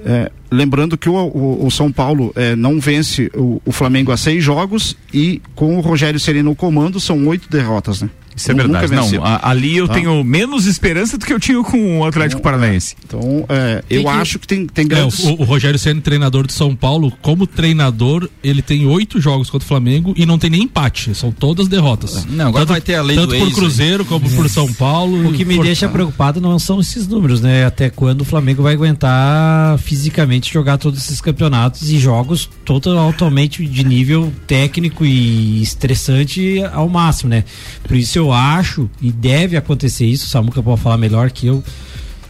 É, 0.05 0.33
lembrando 0.51 0.99
que 0.99 1.09
o, 1.09 1.15
o, 1.15 1.67
o 1.67 1.71
São 1.71 1.93
Paulo 1.93 2.33
é, 2.35 2.57
não 2.57 2.81
vence 2.81 3.31
o, 3.33 3.63
o, 3.65 3.71
Flamengo 3.71 4.11
a 4.11 4.17
seis 4.17 4.43
jogos 4.43 4.97
e 5.13 5.41
com 5.55 5.79
o 5.79 5.81
Rogério 5.81 6.19
Sereno 6.19 6.51
no 6.51 6.57
comando 6.57 6.99
são 6.99 7.27
oito 7.29 7.49
derrotas, 7.49 8.03
né? 8.03 8.11
Isso 8.37 8.51
é 8.51 8.55
verdade. 8.55 8.93
Não, 8.93 9.25
a, 9.25 9.51
ali 9.51 9.77
eu 9.77 9.87
tá? 9.87 9.95
tenho 9.95 10.23
menos 10.25 10.67
esperança 10.67 11.17
do 11.17 11.25
que 11.25 11.33
eu 11.33 11.39
tinha 11.39 11.63
com 11.63 12.01
o 12.01 12.05
Atlético 12.05 12.41
então, 12.41 12.53
Paranaense. 12.53 12.97
Então, 13.05 13.45
é, 13.49 13.85
eu 13.89 14.03
que, 14.03 14.09
acho 14.09 14.39
que 14.39 14.47
tem, 14.47 14.67
tem 14.67 14.87
grandes. 14.87 15.25
É, 15.25 15.29
o, 15.29 15.41
o, 15.41 15.45
Rogério 15.45 15.79
sendo 15.79 16.01
treinador 16.01 16.47
de 16.47 16.53
São 16.53 16.75
Paulo, 16.75 17.13
como 17.23 17.47
treinador, 17.47 18.29
ele 18.43 18.61
tem 18.61 18.87
oito 18.87 19.21
jogos 19.21 19.49
contra 19.49 19.65
o 19.65 19.69
Flamengo 19.69 20.13
e 20.17 20.27
não 20.27 20.39
tem 20.39 20.51
nem 20.51 20.63
empate. 20.63 21.15
São 21.15 21.31
todas 21.31 21.69
derrotas. 21.69 22.27
Não, 22.27 22.49
agora 22.49 22.67
tanto, 22.67 22.73
vai 22.73 22.81
ter 22.81 22.97
a 22.97 23.03
lei 23.03 23.17
Tanto 23.17 23.31
do 23.31 23.39
por 23.39 23.47
ex, 23.47 23.55
Cruzeiro 23.55 24.03
aí. 24.03 24.09
como 24.09 24.29
por 24.31 24.49
São 24.49 24.73
Paulo. 24.73 25.29
O 25.29 25.33
que 25.33 25.45
me 25.45 25.57
por... 25.57 25.65
deixa 25.65 25.89
preocupado 25.89 26.41
não 26.41 26.59
são 26.59 26.81
esses 26.81 27.07
números, 27.07 27.41
né? 27.41 27.65
Até 27.65 27.89
quando 27.89 28.23
o 28.23 28.25
Flamengo 28.25 28.63
vai 28.63 28.75
aguentar 28.75 29.79
fisicamente 29.79 30.53
jogar 30.53 30.79
todos 30.79 31.05
esses 31.05 31.21
campeonatos 31.21 31.91
e 31.91 31.99
jogos 31.99 32.49
totalmente 32.65 33.65
de 33.65 33.85
nível 33.85 34.33
técnico 34.47 35.05
e 35.05 35.63
estressante 35.63 36.63
ao 36.73 36.89
máximo, 36.89 37.31
né? 37.31 37.45
Por 37.87 37.97
isso 37.97 38.19
eu 38.19 38.24
acho, 38.33 38.89
e 39.01 39.11
deve 39.11 39.57
acontecer 39.57 40.07
isso, 40.07 40.27
o 40.27 40.29
Samuca 40.29 40.63
pode 40.63 40.81
falar 40.81 40.99
melhor 40.99 41.31
que 41.31 41.47
eu, 41.47 41.63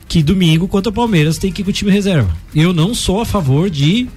que 0.09 0.23
domingo 0.23 0.69
contra 0.69 0.91
o 0.91 0.95
Palmeiras 0.95 1.39
tem 1.39 1.53
que 1.53 1.63
ir 1.63 1.65
com 1.65 1.71
o 1.71 1.75
time 1.75 1.91
reserva. 1.91 2.37
Eu 2.55 2.73
não 2.73 2.95
sou 2.95 3.21
a 3.21 3.25
favor 3.25 3.69
de 3.69 4.09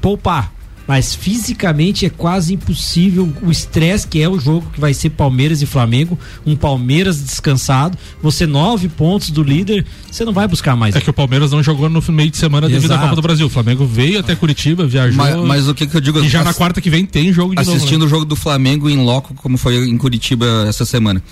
poupar 0.00 0.59
mas 0.90 1.14
fisicamente 1.14 2.04
é 2.04 2.10
quase 2.10 2.52
impossível 2.52 3.32
o 3.42 3.48
estresse 3.52 4.08
que 4.08 4.20
é 4.20 4.28
o 4.28 4.40
jogo 4.40 4.66
que 4.72 4.80
vai 4.80 4.92
ser 4.92 5.10
Palmeiras 5.10 5.62
e 5.62 5.66
Flamengo, 5.66 6.18
um 6.44 6.56
Palmeiras 6.56 7.22
descansado, 7.22 7.96
você 8.20 8.44
nove 8.44 8.88
pontos 8.88 9.30
do 9.30 9.40
líder, 9.40 9.86
você 10.10 10.24
não 10.24 10.32
vai 10.32 10.48
buscar 10.48 10.74
mais. 10.74 10.96
É 10.96 11.00
que 11.00 11.08
o 11.08 11.12
Palmeiras 11.12 11.52
não 11.52 11.62
jogou 11.62 11.88
no 11.88 12.02
meio 12.08 12.28
de 12.28 12.36
semana 12.36 12.66
Exato. 12.66 12.74
devido 12.74 12.90
à 12.90 12.98
Copa 12.98 13.14
do 13.14 13.22
Brasil. 13.22 13.46
O 13.46 13.48
Flamengo 13.48 13.86
veio 13.86 14.18
até 14.18 14.34
Curitiba, 14.34 14.84
viajou. 14.84 15.16
Mas, 15.16 15.36
mas 15.36 15.68
o 15.68 15.74
que, 15.76 15.86
que 15.86 15.96
eu 15.96 16.00
digo? 16.00 16.18
E 16.24 16.28
já 16.28 16.42
na 16.42 16.52
quarta 16.52 16.80
que 16.80 16.90
vem 16.90 17.06
tem 17.06 17.32
jogo 17.32 17.54
de 17.54 17.60
Assistindo 17.60 18.00
novo, 18.00 18.00
né? 18.00 18.06
o 18.06 18.08
jogo 18.08 18.24
do 18.24 18.34
Flamengo 18.34 18.90
em 18.90 18.96
loco, 18.96 19.32
como 19.34 19.56
foi 19.56 19.76
em 19.76 19.96
Curitiba 19.96 20.66
essa 20.66 20.84
semana 20.84 21.22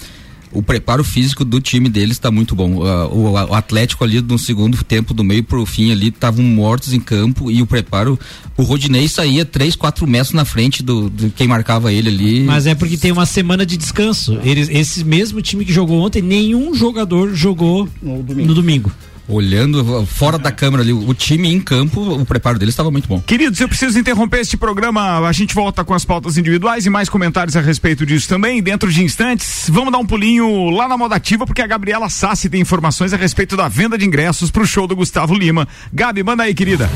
o 0.52 0.62
preparo 0.62 1.04
físico 1.04 1.44
do 1.44 1.60
time 1.60 1.88
deles 1.88 2.16
está 2.16 2.30
muito 2.30 2.54
bom. 2.54 2.76
Uh, 2.76 3.14
o, 3.14 3.30
o, 3.32 3.54
Atlético 3.54 4.04
ali 4.04 4.20
no 4.20 4.38
segundo 4.38 4.82
tempo, 4.84 5.12
do 5.12 5.24
meio 5.24 5.42
pro 5.42 5.64
fim 5.66 5.92
ali, 5.92 6.08
estavam 6.08 6.44
mortos 6.44 6.92
em 6.92 7.00
campo 7.00 7.50
e 7.50 7.62
o 7.62 7.66
preparo. 7.66 8.18
O 8.56 8.62
Rodinei 8.62 9.08
saía 9.08 9.44
3, 9.44 9.76
4 9.76 10.06
metros 10.06 10.32
na 10.32 10.44
frente 10.44 10.82
do, 10.82 11.08
do, 11.08 11.30
quem 11.30 11.46
marcava 11.46 11.92
ele 11.92 12.08
ali. 12.08 12.40
Mas 12.44 12.66
é 12.66 12.74
porque 12.74 12.96
tem 12.96 13.12
uma 13.12 13.26
semana 13.26 13.64
de 13.64 13.76
descanso. 13.76 14.38
Eles, 14.42 14.68
esse 14.70 15.04
mesmo 15.04 15.40
time 15.42 15.64
que 15.64 15.72
jogou 15.72 16.00
ontem, 16.00 16.22
nenhum 16.22 16.74
jogador 16.74 17.34
jogou 17.34 17.88
no 18.02 18.22
domingo. 18.22 18.48
No 18.48 18.54
domingo 18.54 18.92
olhando 19.28 20.06
fora 20.06 20.38
da 20.38 20.50
câmera 20.50 20.82
ali, 20.82 20.92
o 20.92 21.12
time 21.12 21.52
em 21.52 21.60
campo, 21.60 22.00
o 22.00 22.24
preparo 22.24 22.58
deles 22.58 22.72
estava 22.72 22.90
muito 22.90 23.06
bom. 23.06 23.20
Queridos, 23.20 23.60
eu 23.60 23.68
preciso 23.68 23.98
interromper 23.98 24.40
este 24.40 24.56
programa. 24.56 25.26
A 25.26 25.32
gente 25.32 25.54
volta 25.54 25.84
com 25.84 25.94
as 25.94 26.04
pautas 26.04 26.38
individuais 26.38 26.86
e 26.86 26.90
mais 26.90 27.08
comentários 27.08 27.56
a 27.56 27.60
respeito 27.60 28.06
disso 28.06 28.28
também. 28.28 28.62
Dentro 28.62 28.90
de 28.90 29.04
instantes, 29.04 29.68
vamos 29.68 29.92
dar 29.92 29.98
um 29.98 30.06
pulinho 30.06 30.70
lá 30.70 30.88
na 30.88 30.96
moda 30.96 31.14
ativa, 31.14 31.46
porque 31.46 31.62
a 31.62 31.66
Gabriela 31.66 32.08
Sassi 32.08 32.48
tem 32.48 32.60
informações 32.60 33.12
a 33.12 33.16
respeito 33.16 33.56
da 33.56 33.68
venda 33.68 33.98
de 33.98 34.06
ingressos 34.06 34.50
para 34.50 34.62
o 34.62 34.66
show 34.66 34.86
do 34.86 34.96
Gustavo 34.96 35.34
Lima. 35.34 35.68
Gabi, 35.92 36.22
manda 36.22 36.44
aí, 36.44 36.54
querida. 36.54 36.88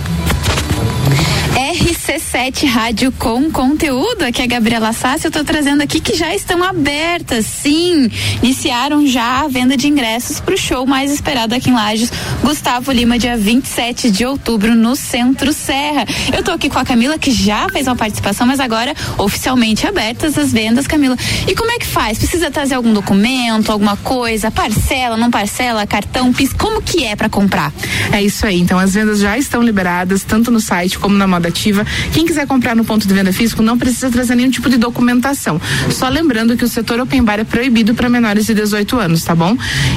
RC7 2.13 2.67
Rádio 2.67 3.11
com 3.13 3.51
conteúdo. 3.51 4.23
Aqui 4.23 4.43
é 4.43 4.45
a 4.45 4.47
Gabriela 4.47 4.93
Sassi. 4.93 5.25
Eu 5.25 5.29
estou 5.31 5.45
trazendo 5.45 5.83
aqui 5.83 5.99
que 5.99 6.15
já 6.15 6.35
estão 6.35 6.63
abertas. 6.63 7.47
Sim, 7.47 8.11
iniciaram 8.43 9.07
já 9.07 9.41
a 9.41 9.49
venda 9.49 9.79
de 9.79 9.89
ingressos 9.89 10.39
para 10.39 10.55
o 10.55 10.59
show 10.59 10.87
mais 10.87 11.11
esperado 11.11 11.55
aqui 11.55 11.71
em 11.71 11.73
Lages, 11.73 12.13
Gustavo 12.43 12.93
Lima, 12.93 13.19
dia 13.19 13.35
27 13.35 14.11
de 14.11 14.27
outubro, 14.27 14.75
no 14.75 14.95
Centro 14.95 15.55
Serra. 15.55 16.05
Eu 16.31 16.41
estou 16.41 16.53
aqui 16.55 16.69
com 16.69 16.79
a 16.79 16.85
Camila, 16.85 17.19
que 17.19 17.31
já 17.31 17.67
fez 17.71 17.87
uma 17.87 17.97
participação, 17.97 18.47
mas 18.47 18.61
agora 18.61 18.95
oficialmente 19.17 19.87
abertas 19.87 20.37
as 20.37 20.53
vendas, 20.53 20.87
Camila. 20.87 21.17
E 21.49 21.55
como 21.55 21.71
é 21.71 21.79
que 21.79 21.87
faz? 21.87 22.19
Precisa 22.19 22.51
trazer 22.51 22.75
algum 22.75 22.93
documento, 22.93 23.73
alguma 23.73 23.97
coisa? 23.97 24.51
Parcela, 24.51 25.17
não 25.17 25.31
parcela, 25.31 25.87
cartão, 25.87 26.31
PIS? 26.31 26.53
Como 26.53 26.83
que 26.83 27.05
é 27.05 27.17
para 27.17 27.31
comprar? 27.31 27.73
É 28.13 28.23
isso 28.23 28.47
aí. 28.47 28.61
Então 28.61 28.79
as 28.79 28.93
vendas 28.93 29.19
já 29.19 29.39
estão 29.39 29.63
liberadas, 29.63 30.25
tanto 30.25 30.51
no 30.51 30.61
site 30.61 30.99
como 30.99 31.17
na 31.17 31.27
moda 31.27 31.49
ativa. 31.49 31.87
Quem 32.13 32.27
quiser 32.27 32.47
comprar 32.47 32.75
no 32.75 32.85
ponto 32.85 33.07
de 33.07 33.15
venda 33.15 33.33
físico 33.33 33.63
não 33.63 33.79
precisa 33.79 34.11
trazer 34.11 34.35
nenhum 34.35 34.51
tipo 34.51 34.69
de 34.69 34.77
documentação. 34.77 35.61
Só 35.91 36.09
lembrando 36.09 36.57
que 36.57 36.65
o 36.65 36.69
setor 36.69 37.01
open 37.01 37.23
bar 37.23 37.41
é 37.41 37.45
proibido 37.45 37.95
para 37.95 38.09
menores 38.09 38.47
de 38.47 38.55
18 38.55 38.99
anos, 38.99 39.25
tá 39.25 39.35
bom? 39.35 39.57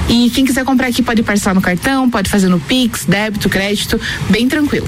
E 0.09 0.29
quem 0.29 0.45
quiser 0.45 0.63
comprar 0.63 0.87
aqui 0.87 1.01
pode 1.01 1.23
parcelar 1.23 1.55
no 1.55 1.61
cartão, 1.61 2.09
pode 2.09 2.29
fazer 2.29 2.49
no 2.49 2.59
Pix, 2.59 3.05
débito, 3.05 3.49
crédito, 3.49 3.99
bem 4.29 4.47
tranquilo. 4.47 4.87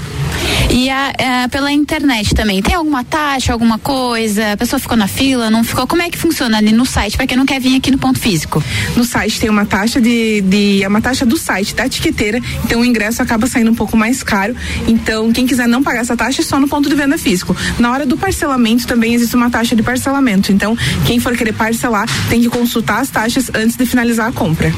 E 0.70 0.90
a, 0.90 1.12
a, 1.44 1.48
pela 1.48 1.72
internet 1.72 2.34
também, 2.34 2.60
tem 2.60 2.74
alguma 2.74 3.02
taxa, 3.02 3.52
alguma 3.52 3.78
coisa? 3.78 4.52
A 4.52 4.56
pessoa 4.56 4.78
ficou 4.78 4.96
na 4.96 5.08
fila, 5.08 5.50
não 5.50 5.64
ficou? 5.64 5.86
Como 5.86 6.02
é 6.02 6.10
que 6.10 6.18
funciona 6.18 6.58
ali 6.58 6.72
no 6.72 6.84
site 6.84 7.16
para 7.16 7.26
quem 7.26 7.36
não 7.36 7.46
quer 7.46 7.60
vir 7.60 7.76
aqui 7.76 7.90
no 7.90 7.98
ponto 7.98 8.18
físico? 8.18 8.62
No 8.96 9.04
site 9.04 9.40
tem 9.40 9.48
uma 9.48 9.64
taxa 9.64 10.00
de, 10.00 10.42
de 10.42 10.82
é 10.82 10.88
uma 10.88 11.00
taxa 11.00 11.24
do 11.24 11.36
site, 11.36 11.74
da 11.74 11.86
etiqueteira, 11.86 12.40
então 12.64 12.80
o 12.80 12.84
ingresso 12.84 13.22
acaba 13.22 13.46
saindo 13.46 13.70
um 13.70 13.74
pouco 13.74 13.96
mais 13.96 14.22
caro. 14.22 14.54
Então, 14.86 15.32
quem 15.32 15.46
quiser 15.46 15.66
não 15.66 15.82
pagar 15.82 16.00
essa 16.00 16.16
taxa 16.16 16.42
é 16.42 16.44
só 16.44 16.60
no 16.60 16.68
ponto 16.68 16.88
de 16.88 16.94
venda 16.98 17.16
físico. 17.16 17.56
Na 17.78 17.90
hora 17.90 18.04
do 18.04 18.16
parcelamento 18.16 18.86
também 18.86 19.14
existe 19.14 19.34
uma 19.34 19.50
taxa 19.50 19.74
de 19.74 19.82
parcelamento. 19.82 20.52
Então, 20.52 20.76
quem 21.06 21.18
for 21.18 21.36
querer 21.36 21.52
parcelar 21.52 22.06
tem 22.28 22.40
que 22.42 22.48
consultar 22.48 23.00
as 23.00 23.08
taxas 23.08 23.50
antes 23.54 23.76
de 23.76 23.86
finalizar 23.86 24.28
a 24.28 24.32
compra. 24.32 24.72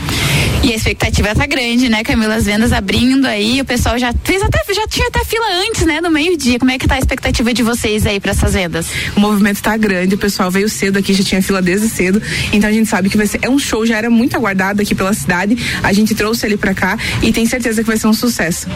E 0.63 0.73
a 0.73 0.77
expectativa 0.77 1.35
tá 1.35 1.47
grande, 1.47 1.89
né, 1.89 2.05
Camila? 2.05 2.35
As 2.35 2.45
vendas 2.45 2.73
abrindo 2.73 3.27
aí, 3.27 3.61
o 3.61 3.65
pessoal 3.65 3.99
já 3.99 4.13
fez 4.23 4.43
até 4.43 4.61
já 4.75 4.87
tinha 4.87 5.09
até 5.09 5.25
fila 5.25 5.47
antes, 5.67 5.85
né, 5.85 6.01
no 6.01 6.11
meio-dia. 6.11 6.59
Como 6.59 6.71
é 6.71 6.79
que 6.79 6.87
tá 6.87 6.95
a 6.95 6.99
expectativa 6.99 7.53
de 7.53 7.63
vocês 7.63 8.07
aí 8.07 8.21
para 8.21 8.33
essas 8.33 8.53
vendas? 8.53 8.87
O 9.17 9.21
movimento 9.21 9.61
tá 9.63 9.77
grande, 9.77 10.15
o 10.15 10.19
pessoal 10.19 10.51
veio 10.51 10.69
cedo 10.69 10.99
aqui, 10.99 11.13
já 11.13 11.25
tinha 11.25 11.43
fila 11.43 11.61
desde 11.61 11.89
cedo. 11.89 12.23
Então 12.53 12.69
a 12.69 12.73
gente 12.73 12.89
sabe 12.89 13.09
que 13.09 13.17
vai 13.17 13.27
ser 13.27 13.41
é 13.43 13.49
um 13.49 13.59
show 13.59 13.85
já 13.87 13.97
era 13.97 14.11
muito 14.11 14.37
aguardado 14.37 14.83
aqui 14.83 14.95
pela 14.95 15.13
cidade. 15.13 15.57
A 15.83 15.93
gente 15.93 16.15
trouxe 16.15 16.47
ele 16.47 16.57
para 16.57 16.75
cá 16.75 16.99
e 17.23 17.33
tem 17.33 17.47
certeza 17.47 17.83
que 17.83 17.89
vai 17.89 17.97
ser 17.97 18.07
um 18.07 18.13
sucesso. 18.13 18.69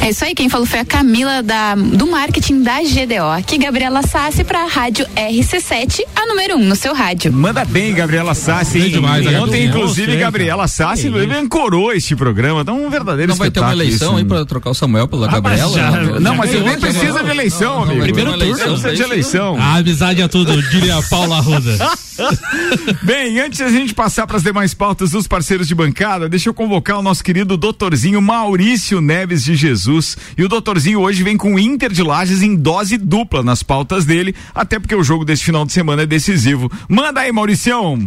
É 0.00 0.10
isso 0.10 0.24
aí, 0.24 0.34
quem 0.34 0.48
falou 0.48 0.66
foi 0.66 0.80
a 0.80 0.84
Camila 0.84 1.42
da 1.42 1.74
do 1.74 2.06
marketing 2.06 2.62
da 2.62 2.82
GDO. 2.92 3.24
Aqui 3.38 3.56
Gabriela 3.56 4.02
Sassi 4.02 4.44
para 4.44 4.64
a 4.64 4.66
Rádio 4.66 5.06
RC7, 5.16 6.00
a 6.14 6.26
número 6.26 6.56
1 6.56 6.60
um 6.60 6.64
no 6.66 6.76
seu 6.76 6.92
rádio. 6.92 7.32
Manda 7.32 7.64
bem, 7.64 7.94
Gabriela 7.94 8.34
Sassi. 8.34 8.80
Bem 8.80 8.90
demais, 8.90 9.26
Ontem, 9.26 9.64
inclusive, 9.64 10.14
Gabriela 10.16 10.68
Sassi 10.68 11.08
é 11.08 11.38
ancorou 11.38 11.90
este 11.90 12.14
programa. 12.14 12.60
Então, 12.60 12.84
um 12.84 12.90
verdadeiro 12.90 13.30
Não 13.30 13.36
vai 13.38 13.50
ter 13.50 13.60
uma 13.60 13.72
eleição 13.72 14.08
isso. 14.10 14.18
aí 14.18 14.24
para 14.26 14.44
trocar 14.44 14.70
o 14.70 14.74
Samuel 14.74 15.08
pela 15.08 15.26
Gabriela? 15.26 15.72
Já, 15.72 15.90
não, 15.90 16.20
não, 16.20 16.34
mas 16.34 16.52
ele 16.52 16.64
nem 16.64 16.78
precisa 16.78 17.24
de 17.24 17.30
eleição, 17.30 17.76
não, 17.76 17.82
amigo. 17.84 18.02
Primeiro 18.02 18.38
turno 18.38 18.54
precisa 18.56 18.94
de 18.94 19.02
eleição. 19.02 19.56
A 19.58 19.76
amizade 19.76 20.20
é 20.20 20.28
tudo, 20.28 20.62
diria 20.70 21.00
Paula 21.08 21.40
Ruda. 21.40 21.74
Bem, 23.02 23.40
antes 23.40 23.60
a 23.60 23.70
gente 23.70 23.94
passar 23.94 24.26
para 24.26 24.36
as 24.36 24.42
demais 24.42 24.74
pautas 24.74 25.12
dos 25.12 25.26
parceiros 25.26 25.66
de 25.66 25.74
bancada, 25.74 26.28
deixa 26.28 26.50
eu 26.50 26.54
convocar 26.54 26.98
o 26.98 27.02
nosso 27.02 27.24
querido 27.24 27.56
doutorzinho 27.56 28.20
Maurício 28.20 29.00
Neves 29.00 29.42
de 29.42 29.54
Jesus. 29.54 30.16
E 30.36 30.44
o 30.44 30.48
doutorzinho 30.48 31.00
hoje 31.00 31.22
vem 31.22 31.36
com 31.36 31.54
o 31.54 31.58
Inter 31.58 31.90
de 31.90 32.02
Lages 32.02 32.42
em 32.42 32.54
dose 32.54 32.81
dupla 32.98 33.42
nas 33.42 33.62
pautas 33.62 34.04
dele, 34.04 34.34
até 34.54 34.78
porque 34.78 34.94
o 34.94 35.02
jogo 35.02 35.24
desse 35.24 35.44
final 35.44 35.64
de 35.64 35.72
semana 35.72 36.02
é 36.02 36.06
decisivo. 36.06 36.70
Manda 36.88 37.20
aí, 37.20 37.32
Mauricião. 37.32 37.98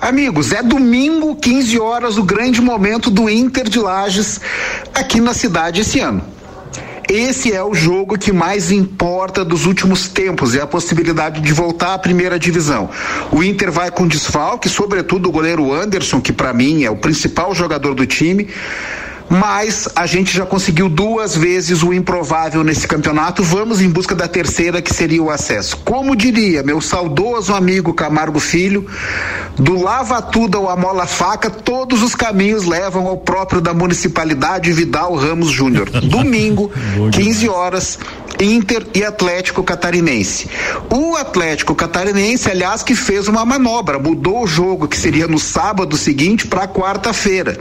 Amigos, 0.00 0.52
é 0.52 0.62
domingo, 0.62 1.34
15 1.36 1.78
horas, 1.78 2.18
o 2.18 2.22
grande 2.22 2.60
momento 2.60 3.10
do 3.10 3.30
Inter 3.30 3.68
de 3.68 3.78
Lages 3.78 4.40
aqui 4.94 5.20
na 5.20 5.32
cidade 5.32 5.80
esse 5.80 6.00
ano. 6.00 6.22
Esse 7.08 7.52
é 7.52 7.62
o 7.62 7.72
jogo 7.72 8.18
que 8.18 8.32
mais 8.32 8.72
importa 8.72 9.44
dos 9.44 9.64
últimos 9.64 10.08
tempos, 10.08 10.56
é 10.56 10.60
a 10.60 10.66
possibilidade 10.66 11.40
de 11.40 11.52
voltar 11.52 11.94
à 11.94 11.98
primeira 11.98 12.36
divisão. 12.36 12.90
O 13.30 13.44
Inter 13.44 13.70
vai 13.70 13.92
com 13.92 14.08
desfalque, 14.08 14.68
sobretudo 14.68 15.28
o 15.28 15.32
goleiro 15.32 15.72
Anderson, 15.72 16.20
que 16.20 16.32
para 16.32 16.52
mim 16.52 16.82
é 16.82 16.90
o 16.90 16.96
principal 16.96 17.54
jogador 17.54 17.94
do 17.94 18.04
time 18.04 18.48
mas 19.28 19.88
a 19.94 20.06
gente 20.06 20.32
já 20.32 20.46
conseguiu 20.46 20.88
duas 20.88 21.36
vezes 21.36 21.82
o 21.82 21.92
improvável 21.92 22.62
nesse 22.62 22.86
campeonato. 22.86 23.42
Vamos 23.42 23.80
em 23.80 23.88
busca 23.88 24.14
da 24.14 24.28
terceira, 24.28 24.80
que 24.80 24.94
seria 24.94 25.22
o 25.22 25.30
acesso. 25.30 25.76
Como 25.78 26.14
diria 26.14 26.62
meu 26.62 26.80
saudoso 26.80 27.54
amigo 27.54 27.92
Camargo 27.92 28.38
Filho, 28.38 28.86
do 29.56 29.80
lava 29.80 30.22
tudo 30.22 30.58
ao 30.58 30.68
amola 30.68 31.06
faca, 31.06 31.50
todos 31.50 32.02
os 32.02 32.14
caminhos 32.14 32.64
levam 32.64 33.06
ao 33.06 33.16
próprio 33.16 33.60
da 33.60 33.74
municipalidade 33.74 34.72
Vidal 34.72 35.14
Ramos 35.14 35.50
Júnior. 35.50 35.90
Domingo, 36.06 36.70
15 37.12 37.48
horas, 37.48 37.98
Inter 38.40 38.86
e 38.94 39.04
Atlético 39.04 39.62
Catarinense. 39.62 40.48
O 40.90 41.16
Atlético 41.16 41.74
Catarinense, 41.74 42.50
aliás, 42.50 42.82
que 42.82 42.94
fez 42.94 43.28
uma 43.28 43.44
manobra, 43.44 43.98
mudou 43.98 44.44
o 44.44 44.46
jogo 44.46 44.88
que 44.88 44.96
seria 44.96 45.26
no 45.26 45.38
sábado 45.38 45.96
seguinte 45.96 46.46
para 46.46 46.68
quarta-feira, 46.68 47.58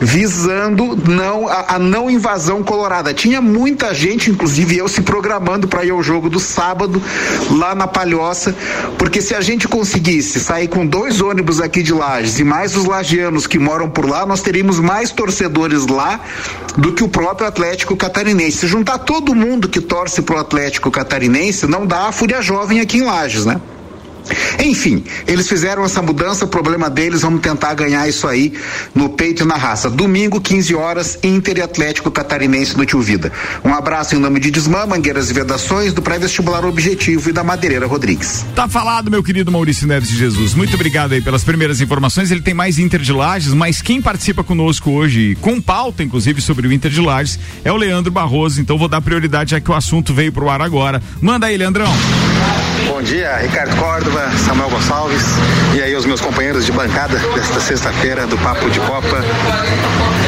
visando 0.00 0.96
não 1.08 1.48
a, 1.48 1.74
a, 1.74 1.78
não 1.78 2.10
invasão 2.10 2.62
colorada. 2.62 3.12
Tinha 3.12 3.40
muita 3.40 3.92
gente, 3.94 4.30
inclusive 4.30 4.76
eu, 4.76 4.88
se 4.88 5.02
programando 5.02 5.68
para 5.68 5.84
ir 5.84 5.90
ao 5.90 6.02
jogo 6.02 6.28
do 6.28 6.40
sábado 6.40 7.02
lá 7.50 7.74
na 7.74 7.86
Palhoça, 7.86 8.54
porque 8.96 9.20
se 9.20 9.34
a 9.34 9.40
gente 9.40 9.66
conseguisse 9.66 10.40
sair 10.40 10.68
com 10.68 10.86
dois 10.86 11.20
ônibus 11.20 11.60
aqui 11.60 11.82
de 11.82 11.92
Lages 11.92 12.38
e 12.38 12.44
mais 12.44 12.76
os 12.76 12.84
lagianos 12.84 13.46
que 13.46 13.58
moram 13.58 13.88
por 13.88 14.08
lá, 14.08 14.24
nós 14.26 14.42
teríamos 14.42 14.78
mais 14.78 15.10
torcedores 15.10 15.86
lá 15.86 16.20
do 16.76 16.92
que 16.92 17.02
o 17.02 17.08
próprio 17.08 17.46
Atlético 17.46 17.96
Catarinense. 17.96 18.58
Se 18.58 18.66
juntar 18.66 18.98
todo 18.98 19.34
mundo 19.34 19.68
que 19.68 19.80
torce 19.80 20.22
pro 20.22 20.38
Atlético 20.38 20.90
Catarinense 20.90 21.66
não 21.66 21.86
dá 21.86 22.08
a 22.08 22.12
Fúria 22.12 22.40
Jovem 22.40 22.80
aqui 22.80 22.98
em 22.98 23.02
Lages, 23.02 23.44
né? 23.44 23.60
Enfim, 24.58 25.04
eles 25.26 25.48
fizeram 25.48 25.84
essa 25.84 26.02
mudança, 26.02 26.44
o 26.44 26.48
problema 26.48 26.88
deles, 26.90 27.22
vamos 27.22 27.40
tentar 27.40 27.74
ganhar 27.74 28.08
isso 28.08 28.26
aí 28.26 28.52
no 28.94 29.08
peito 29.10 29.44
e 29.44 29.46
na 29.46 29.56
raça. 29.56 29.90
Domingo, 29.90 30.40
15 30.40 30.74
horas, 30.74 31.18
Inter 31.22 31.58
e 31.58 31.62
Atlético 31.62 32.10
Catarinense 32.10 32.76
no 32.76 32.84
Tio 32.84 33.00
Vida. 33.00 33.32
Um 33.64 33.74
abraço 33.74 34.14
em 34.14 34.18
nome 34.18 34.40
de 34.40 34.50
Desmã, 34.50 34.86
Mangueiras 34.86 35.30
e 35.30 35.34
Vedações, 35.34 35.92
do 35.92 36.02
pré-vestibular 36.02 36.64
Objetivo 36.64 37.30
e 37.30 37.32
da 37.32 37.44
Madeireira 37.44 37.86
Rodrigues. 37.86 38.44
Tá 38.54 38.68
falado, 38.68 39.10
meu 39.10 39.22
querido 39.22 39.50
Maurício 39.50 39.86
Neves 39.86 40.08
de 40.08 40.16
Jesus. 40.16 40.54
Muito 40.54 40.74
obrigado 40.74 41.12
aí 41.12 41.20
pelas 41.20 41.44
primeiras 41.44 41.80
informações. 41.80 42.30
Ele 42.30 42.40
tem 42.40 42.54
mais 42.54 42.78
Inter 42.78 43.00
de 43.00 43.12
Lages, 43.12 43.54
mas 43.54 43.82
quem 43.82 44.00
participa 44.00 44.44
conosco 44.44 44.90
hoje, 44.90 45.36
com 45.40 45.60
pauta, 45.60 46.02
inclusive, 46.02 46.40
sobre 46.40 46.66
o 46.66 46.72
Inter 46.72 46.90
de 46.90 47.00
Lages, 47.00 47.38
é 47.64 47.72
o 47.72 47.76
Leandro 47.76 48.10
Barroso. 48.10 48.60
Então 48.60 48.78
vou 48.78 48.88
dar 48.88 49.00
prioridade 49.00 49.52
já 49.52 49.60
que 49.60 49.70
o 49.70 49.74
assunto 49.74 50.12
veio 50.12 50.32
pro 50.32 50.48
ar 50.48 50.60
agora. 50.60 51.02
Manda 51.20 51.46
aí, 51.46 51.56
Leandrão. 51.56 51.92
Bom 52.86 53.02
dia, 53.02 53.36
Ricardo 53.36 53.76
Córdova, 54.18 54.38
Samuel 54.38 54.70
Gonçalves 54.70 55.24
e 55.74 55.82
aí 55.82 55.94
os 55.94 56.04
meus 56.04 56.20
companheiros 56.20 56.66
de 56.66 56.72
bancada 56.72 57.18
desta 57.34 57.60
sexta-feira 57.60 58.26
do 58.26 58.36
Papo 58.38 58.68
de 58.68 58.80
Copa. 58.80 59.24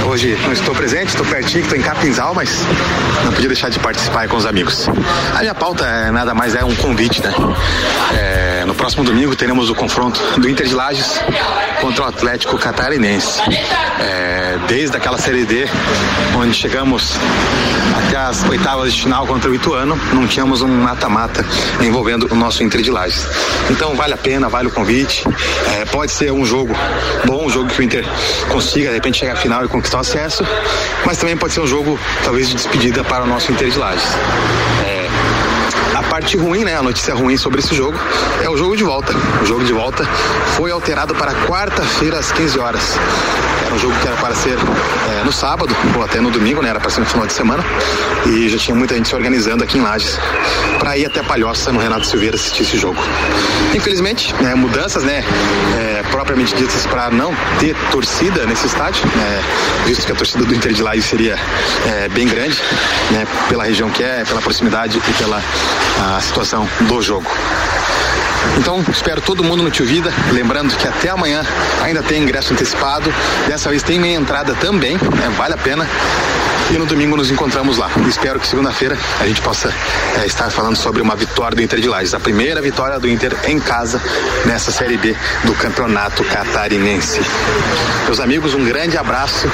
Hoje 0.06 0.38
não 0.44 0.52
estou 0.52 0.74
presente, 0.74 1.08
estou 1.08 1.26
pertinho, 1.26 1.62
estou 1.62 1.76
em 1.76 1.82
Capinzal, 1.82 2.34
mas 2.34 2.64
não 3.24 3.32
podia 3.32 3.48
deixar 3.48 3.68
de 3.68 3.78
participar 3.78 4.28
com 4.28 4.36
os 4.36 4.46
amigos. 4.46 4.88
A 5.34 5.40
minha 5.40 5.54
pauta 5.54 5.84
é 5.84 6.10
nada 6.10 6.34
mais 6.34 6.54
é 6.54 6.64
um 6.64 6.74
convite, 6.76 7.20
né? 7.22 7.32
É, 8.16 8.64
no 8.66 8.74
próximo 8.74 9.02
domingo 9.02 9.34
teremos 9.34 9.70
o 9.70 9.74
confronto 9.74 10.20
do 10.38 10.48
Inter 10.48 10.66
de 10.66 10.74
Lages 10.74 11.20
contra 11.80 12.04
o 12.04 12.06
Atlético 12.06 12.58
Catarinense. 12.58 13.40
É, 13.98 14.58
desde 14.68 14.96
aquela 14.96 15.18
Série 15.18 15.44
D, 15.44 15.66
onde 16.36 16.54
chegamos 16.54 17.14
até 18.06 18.16
as 18.16 18.44
oitavas 18.44 18.92
de 18.92 19.02
final 19.02 19.26
contra 19.26 19.50
o 19.50 19.54
Ituano, 19.54 19.98
não 20.12 20.26
tínhamos 20.26 20.62
um 20.62 20.68
mata-mata 20.68 21.44
envolvendo 21.80 22.28
o 22.30 22.34
nosso 22.34 22.62
Inter 22.62 22.82
de 22.82 22.90
Lages. 22.90 23.26
Então 23.80 23.94
vale 23.94 24.12
a 24.12 24.16
pena, 24.18 24.46
vale 24.46 24.68
o 24.68 24.70
convite. 24.70 25.24
É, 25.74 25.86
pode 25.86 26.12
ser 26.12 26.30
um 26.30 26.44
jogo 26.44 26.76
bom, 27.24 27.46
um 27.46 27.48
jogo 27.48 27.70
que 27.70 27.80
o 27.80 27.82
Inter 27.82 28.04
consiga 28.50 28.90
de 28.90 28.96
repente 28.96 29.16
chegar 29.16 29.32
à 29.32 29.36
final 29.36 29.64
e 29.64 29.68
conquistar 29.68 29.96
o 29.96 30.00
acesso, 30.00 30.44
mas 31.06 31.16
também 31.16 31.34
pode 31.34 31.54
ser 31.54 31.60
um 31.60 31.66
jogo 31.66 31.98
talvez 32.22 32.50
de 32.50 32.56
despedida 32.56 33.02
para 33.02 33.24
o 33.24 33.26
nosso 33.26 33.50
Inter 33.50 33.70
de 33.70 33.78
Lages. 33.78 34.04
É, 34.86 34.89
a 36.00 36.02
parte 36.04 36.36
ruim, 36.36 36.64
né? 36.64 36.76
A 36.76 36.82
notícia 36.82 37.14
ruim 37.14 37.36
sobre 37.36 37.60
esse 37.60 37.74
jogo 37.74 37.98
é 38.42 38.48
o 38.48 38.56
jogo 38.56 38.74
de 38.74 38.82
volta. 38.82 39.12
O 39.42 39.46
jogo 39.46 39.62
de 39.64 39.72
volta 39.72 40.04
foi 40.56 40.70
alterado 40.70 41.14
para 41.14 41.34
quarta-feira 41.46 42.18
às 42.18 42.32
15 42.32 42.58
horas. 42.58 42.98
Era 43.66 43.74
um 43.74 43.78
jogo 43.78 43.94
que 44.00 44.06
era 44.08 44.16
para 44.16 44.34
ser 44.34 44.56
é, 44.56 45.24
no 45.24 45.32
sábado 45.32 45.76
ou 45.94 46.02
até 46.02 46.18
no 46.18 46.30
domingo, 46.30 46.62
né? 46.62 46.70
Era 46.70 46.80
para 46.80 46.90
ser 46.90 47.00
no 47.00 47.06
final 47.06 47.26
de 47.26 47.34
semana. 47.34 47.62
E 48.26 48.48
já 48.48 48.56
tinha 48.56 48.74
muita 48.74 48.94
gente 48.94 49.08
se 49.08 49.14
organizando 49.14 49.62
aqui 49.62 49.76
em 49.76 49.82
Lages 49.82 50.18
para 50.78 50.96
ir 50.96 51.04
até 51.04 51.22
Palhoça 51.22 51.70
no 51.70 51.78
Renato 51.78 52.06
Silveira 52.06 52.36
assistir 52.36 52.62
esse 52.62 52.78
jogo. 52.78 52.98
Infelizmente, 53.74 54.34
né, 54.40 54.54
mudanças, 54.54 55.04
né? 55.04 55.22
É, 55.78 56.02
propriamente 56.10 56.54
ditas 56.54 56.86
para 56.86 57.10
não 57.10 57.34
ter 57.58 57.76
torcida 57.90 58.46
nesse 58.46 58.66
estádio, 58.66 59.04
né, 59.14 59.42
visto 59.86 60.06
que 60.06 60.12
a 60.12 60.14
torcida 60.14 60.44
do 60.44 60.54
Inter 60.54 60.72
de 60.72 60.82
Lages 60.82 61.04
seria 61.04 61.38
é, 61.86 62.08
bem 62.08 62.26
grande, 62.26 62.60
né? 63.10 63.26
Pela 63.48 63.64
região 63.64 63.90
que 63.90 64.02
é, 64.02 64.24
pela 64.24 64.40
proximidade 64.40 64.98
e 65.06 65.12
pela 65.12 65.42
a 66.00 66.20
situação 66.20 66.66
do 66.88 67.02
jogo. 67.02 67.30
Então, 68.58 68.82
espero 68.90 69.20
todo 69.20 69.44
mundo 69.44 69.62
no 69.62 69.70
Tio 69.70 69.84
Vida. 69.84 70.10
Lembrando 70.32 70.74
que 70.74 70.88
até 70.88 71.10
amanhã 71.10 71.44
ainda 71.82 72.02
tem 72.02 72.22
ingresso 72.22 72.52
antecipado. 72.54 73.12
Dessa 73.46 73.68
vez 73.68 73.82
tem 73.82 73.98
meia 73.98 74.16
entrada 74.16 74.54
também, 74.54 74.94
né? 74.94 75.34
vale 75.36 75.54
a 75.54 75.58
pena. 75.58 75.86
E 76.72 76.78
no 76.78 76.86
domingo 76.86 77.16
nos 77.16 77.30
encontramos 77.30 77.78
lá. 77.78 77.90
Espero 78.08 78.38
que 78.38 78.46
segunda-feira 78.46 78.96
a 79.18 79.26
gente 79.26 79.40
possa 79.40 79.74
é, 80.20 80.26
estar 80.26 80.50
falando 80.50 80.76
sobre 80.76 81.02
uma 81.02 81.16
vitória 81.16 81.56
do 81.56 81.62
Inter 81.62 81.80
de 81.80 81.88
Lages. 81.88 82.14
A 82.14 82.20
primeira 82.20 82.62
vitória 82.62 82.98
do 83.00 83.08
Inter 83.08 83.36
em 83.48 83.58
casa 83.58 84.00
nessa 84.46 84.70
Série 84.70 84.96
B 84.96 85.16
do 85.44 85.52
Campeonato 85.54 86.22
Catarinense. 86.24 87.20
Meus 88.06 88.20
amigos, 88.20 88.54
um 88.54 88.64
grande 88.64 88.96
abraço 88.96 89.48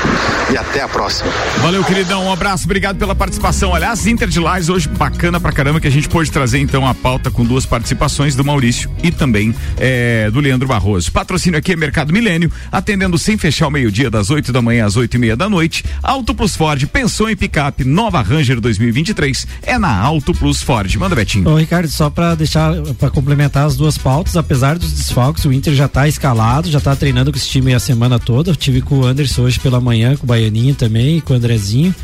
e 0.53 0.59
até 0.59 0.83
a 0.83 0.89
próxima. 0.89 1.31
Valeu, 1.63 1.83
queridão. 1.85 2.27
Um 2.27 2.33
abraço, 2.33 2.65
obrigado 2.65 2.99
pela 2.99 3.15
participação. 3.15 3.75
Aliás, 3.75 4.07
Inter 4.07 4.29
de 4.29 4.39
Lages 4.39 4.69
hoje 4.69 4.89
bacana 4.89 5.41
pra 5.41 5.53
caramba 5.53 5.81
que 5.81 5.89
a 5.89 5.91
gente 5.91 6.09
pôde 6.11 6.31
trazer 6.31 6.59
então 6.59 6.87
a 6.87 6.95
pauta 6.95 7.31
com 7.31 7.45
duas 7.45 7.65
participações 7.65 8.37
do 8.37 8.45
Maurício 8.45 8.91
e 9.03 9.11
também 9.11 9.55
é, 9.79 10.31
do 10.31 10.41
Leandro 10.41 10.69
Barroso. 10.69 11.11
Patrocínio 11.11 11.59
aqui 11.59 11.73
é 11.73 11.77
Mercado 11.77 12.13
Milênio, 12.13 12.53
atendendo 12.71 13.17
sem 13.17 13.39
fechar 13.39 13.69
o 13.69 13.71
meio-dia, 13.71 14.11
das 14.11 14.29
8 14.29 14.53
da 14.53 14.61
manhã 14.61 14.85
às 14.85 14.97
8 14.97 15.15
e 15.15 15.19
meia 15.19 15.37
da 15.37 15.49
noite. 15.49 15.83
Auto 16.03 16.35
Plus 16.35 16.55
Ford, 16.55 16.85
pensou 17.07 17.31
em 17.31 17.37
picape, 17.37 17.85
nova 17.85 18.21
Ranger 18.21 18.61
2023, 18.61 19.47
é 19.63 19.79
na 19.79 19.97
Auto 19.97 20.35
Plus 20.35 20.61
Ford. 20.61 20.93
Manda, 20.97 21.15
Betinho. 21.15 21.49
Ô, 21.49 21.57
Ricardo, 21.57 21.89
só 21.89 22.11
para 22.11 22.35
deixar, 22.35 22.75
para 22.99 23.11
complementar 23.11 23.65
as 23.65 23.77
duas 23.77 23.97
pautas, 23.97 24.37
apesar 24.37 24.77
dos 24.77 24.91
desfalques, 24.91 25.45
o 25.45 25.53
Inter 25.53 25.73
já 25.73 25.87
tá 25.87 26.09
escalado, 26.09 26.69
já 26.69 26.81
tá 26.81 26.97
treinando 26.97 27.31
com 27.31 27.39
esse 27.39 27.49
time 27.49 27.73
a 27.73 27.79
semana 27.79 28.19
toda. 28.19 28.51
Eu 28.51 28.57
tive 28.57 28.83
com 28.83 28.99
o 28.99 29.07
Anderson 29.07 29.43
hoje 29.43 29.61
pela 29.61 29.81
manhã, 29.81 30.17
com 30.17 30.25
o 30.25 30.27
Baianinho 30.27 30.75
também, 30.75 31.21
com 31.21 31.33
o 31.33 31.37
Andrezinho. 31.37 31.95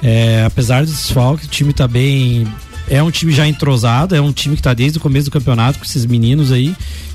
É, 0.00 0.44
apesar 0.46 0.84
dos 0.84 0.92
desfalques, 0.92 1.46
o 1.46 1.50
time 1.50 1.72
tá 1.72 1.88
bem. 1.88 2.46
É 2.88 3.02
um 3.02 3.10
time 3.10 3.32
já 3.32 3.48
entrosado, 3.48 4.14
é 4.14 4.20
um 4.20 4.32
time 4.32 4.54
que 4.54 4.62
tá 4.62 4.72
desde 4.72 4.98
o 4.98 5.00
começo 5.00 5.24
do 5.24 5.32
campeonato 5.32 5.80
com 5.80 5.84
esses 5.84 6.06
meninos 6.06 6.52
aí. 6.52 6.72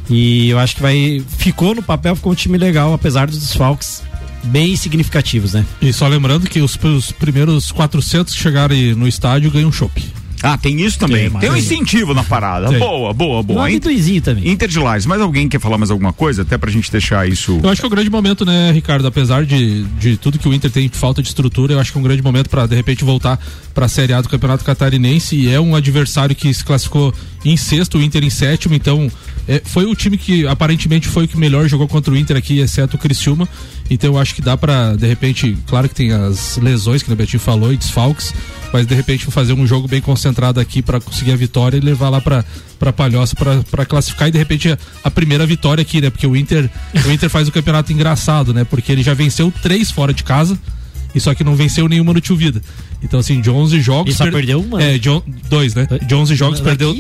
E 0.09 0.49
eu 0.49 0.59
acho 0.59 0.75
que 0.75 0.81
vai. 0.81 1.23
Ficou 1.37 1.73
no 1.73 1.81
papel, 1.81 2.13
ficou 2.13 2.33
um 2.33 2.35
time 2.35 2.57
legal, 2.57 2.93
apesar 2.93 3.27
dos 3.27 3.39
desfalques 3.39 4.03
bem 4.43 4.75
significativos, 4.75 5.53
né? 5.53 5.65
E 5.81 5.91
só 5.93 6.07
lembrando 6.07 6.49
que 6.49 6.61
os, 6.61 6.77
os 6.83 7.11
primeiros 7.11 7.71
400 7.71 8.33
que 8.33 8.41
chegarem 8.41 8.95
no 8.95 9.07
estádio 9.07 9.51
ganham 9.51 9.71
chopp. 9.71 10.01
Ah, 10.43 10.57
tem 10.57 10.81
isso 10.81 10.97
também. 10.97 11.29
Tem, 11.29 11.39
tem 11.39 11.49
um 11.51 11.55
incentivo 11.55 12.13
na 12.13 12.23
parada. 12.23 12.69
Tem. 12.69 12.79
Boa, 12.79 13.13
boa, 13.13 13.43
boa. 13.43 13.59
Um 13.59 13.63
amendoinzinho 13.63 14.21
também. 14.21 14.49
Inter 14.49 14.67
de 14.67 14.79
Lages, 14.79 15.05
mais 15.05 15.21
alguém 15.21 15.47
quer 15.47 15.59
falar 15.59 15.77
mais 15.77 15.91
alguma 15.91 16.11
coisa? 16.11 16.41
Até 16.41 16.57
pra 16.57 16.71
gente 16.71 16.91
deixar 16.91 17.27
isso. 17.27 17.59
Eu 17.61 17.69
acho 17.69 17.81
que 17.81 17.85
é 17.85 17.87
um 17.87 17.91
grande 17.91 18.09
momento, 18.09 18.45
né, 18.45 18.71
Ricardo? 18.71 19.05
Apesar 19.07 19.45
de, 19.45 19.83
de 19.99 20.17
tudo 20.17 20.39
que 20.39 20.47
o 20.47 20.53
Inter 20.53 20.71
tem 20.71 20.89
de 20.89 20.97
falta 20.97 21.21
de 21.21 21.27
estrutura, 21.27 21.73
eu 21.73 21.79
acho 21.79 21.91
que 21.91 21.97
é 21.97 22.01
um 22.01 22.03
grande 22.03 22.21
momento 22.21 22.49
para 22.49 22.65
de 22.65 22.75
repente 22.75 23.03
voltar 23.03 23.39
para 23.73 23.85
a 23.85 23.89
Série 23.89 24.13
A 24.13 24.21
do 24.21 24.29
Campeonato 24.29 24.63
Catarinense. 24.63 25.35
E 25.35 25.49
é 25.49 25.59
um 25.59 25.75
adversário 25.75 26.35
que 26.35 26.51
se 26.53 26.63
classificou 26.63 27.13
em 27.45 27.55
sexto, 27.55 27.97
o 27.97 28.01
Inter 28.01 28.23
em 28.23 28.29
sétimo. 28.29 28.73
Então, 28.73 29.11
é, 29.47 29.61
foi 29.63 29.85
o 29.85 29.95
time 29.95 30.17
que 30.17 30.47
aparentemente 30.47 31.07
foi 31.07 31.25
o 31.25 31.27
que 31.27 31.37
melhor 31.37 31.67
jogou 31.67 31.87
contra 31.87 32.13
o 32.13 32.17
Inter 32.17 32.37
aqui, 32.37 32.59
exceto 32.59 32.95
o 32.95 32.99
Criciúma. 32.99 33.47
Então, 33.89 34.13
eu 34.13 34.19
acho 34.19 34.33
que 34.33 34.41
dá 34.41 34.55
para 34.55 34.95
de 34.95 35.05
repente, 35.07 35.57
claro 35.67 35.87
que 35.89 35.95
tem 35.95 36.11
as 36.11 36.57
lesões 36.57 37.03
que 37.03 37.11
o 37.11 37.15
Betinho 37.15 37.39
falou 37.39 37.73
e 37.73 37.77
desfalques, 37.77 38.33
mas 38.71 38.87
de 38.87 38.95
repente 38.95 39.25
fazer 39.25 39.53
um 39.53 39.65
jogo 39.67 39.87
bem 39.87 40.01
concentrado 40.01 40.59
aqui 40.59 40.81
para 40.81 40.99
conseguir 40.99 41.31
a 41.31 41.35
vitória 41.35 41.77
e 41.77 41.79
levar 41.79 42.09
lá 42.09 42.21
para 42.21 42.43
para 42.79 42.91
Palhoça 42.91 43.35
para 43.69 43.85
classificar 43.85 44.27
e 44.27 44.31
de 44.31 44.37
repente 44.37 44.71
a, 44.71 44.77
a, 45.03 45.11
primeira 45.11 45.45
vitória 45.45 45.81
aqui, 45.81 46.01
né? 46.01 46.09
Porque 46.09 46.25
o 46.25 46.35
Inter 46.35 46.69
o 47.05 47.11
Inter 47.11 47.29
faz 47.29 47.47
o 47.47 47.51
campeonato 47.51 47.93
engraçado, 47.93 48.53
né? 48.53 48.63
Porque 48.63 48.91
ele 48.91 49.03
já 49.03 49.13
venceu 49.13 49.53
três 49.61 49.91
fora 49.91 50.13
de 50.13 50.23
casa 50.23 50.57
e 51.13 51.19
só 51.19 51.35
que 51.35 51.43
não 51.43 51.55
venceu 51.55 51.87
nenhuma 51.87 52.13
no 52.13 52.21
Tio 52.21 52.35
Vida. 52.35 52.61
Então 53.03 53.19
assim, 53.19 53.39
de 53.39 53.49
11 53.49 53.79
jogos 53.81 54.13
e 54.13 54.17
só 54.17 54.23
per... 54.23 54.33
perdeu 54.33 54.61
uma. 54.61 54.81
É, 54.81 54.97
de 54.97 55.09
on... 55.09 55.21
dois, 55.49 55.75
né? 55.75 55.87
De 56.07 56.15
11 56.15 56.35
jogos 56.35 56.59
perdeu 56.59 56.95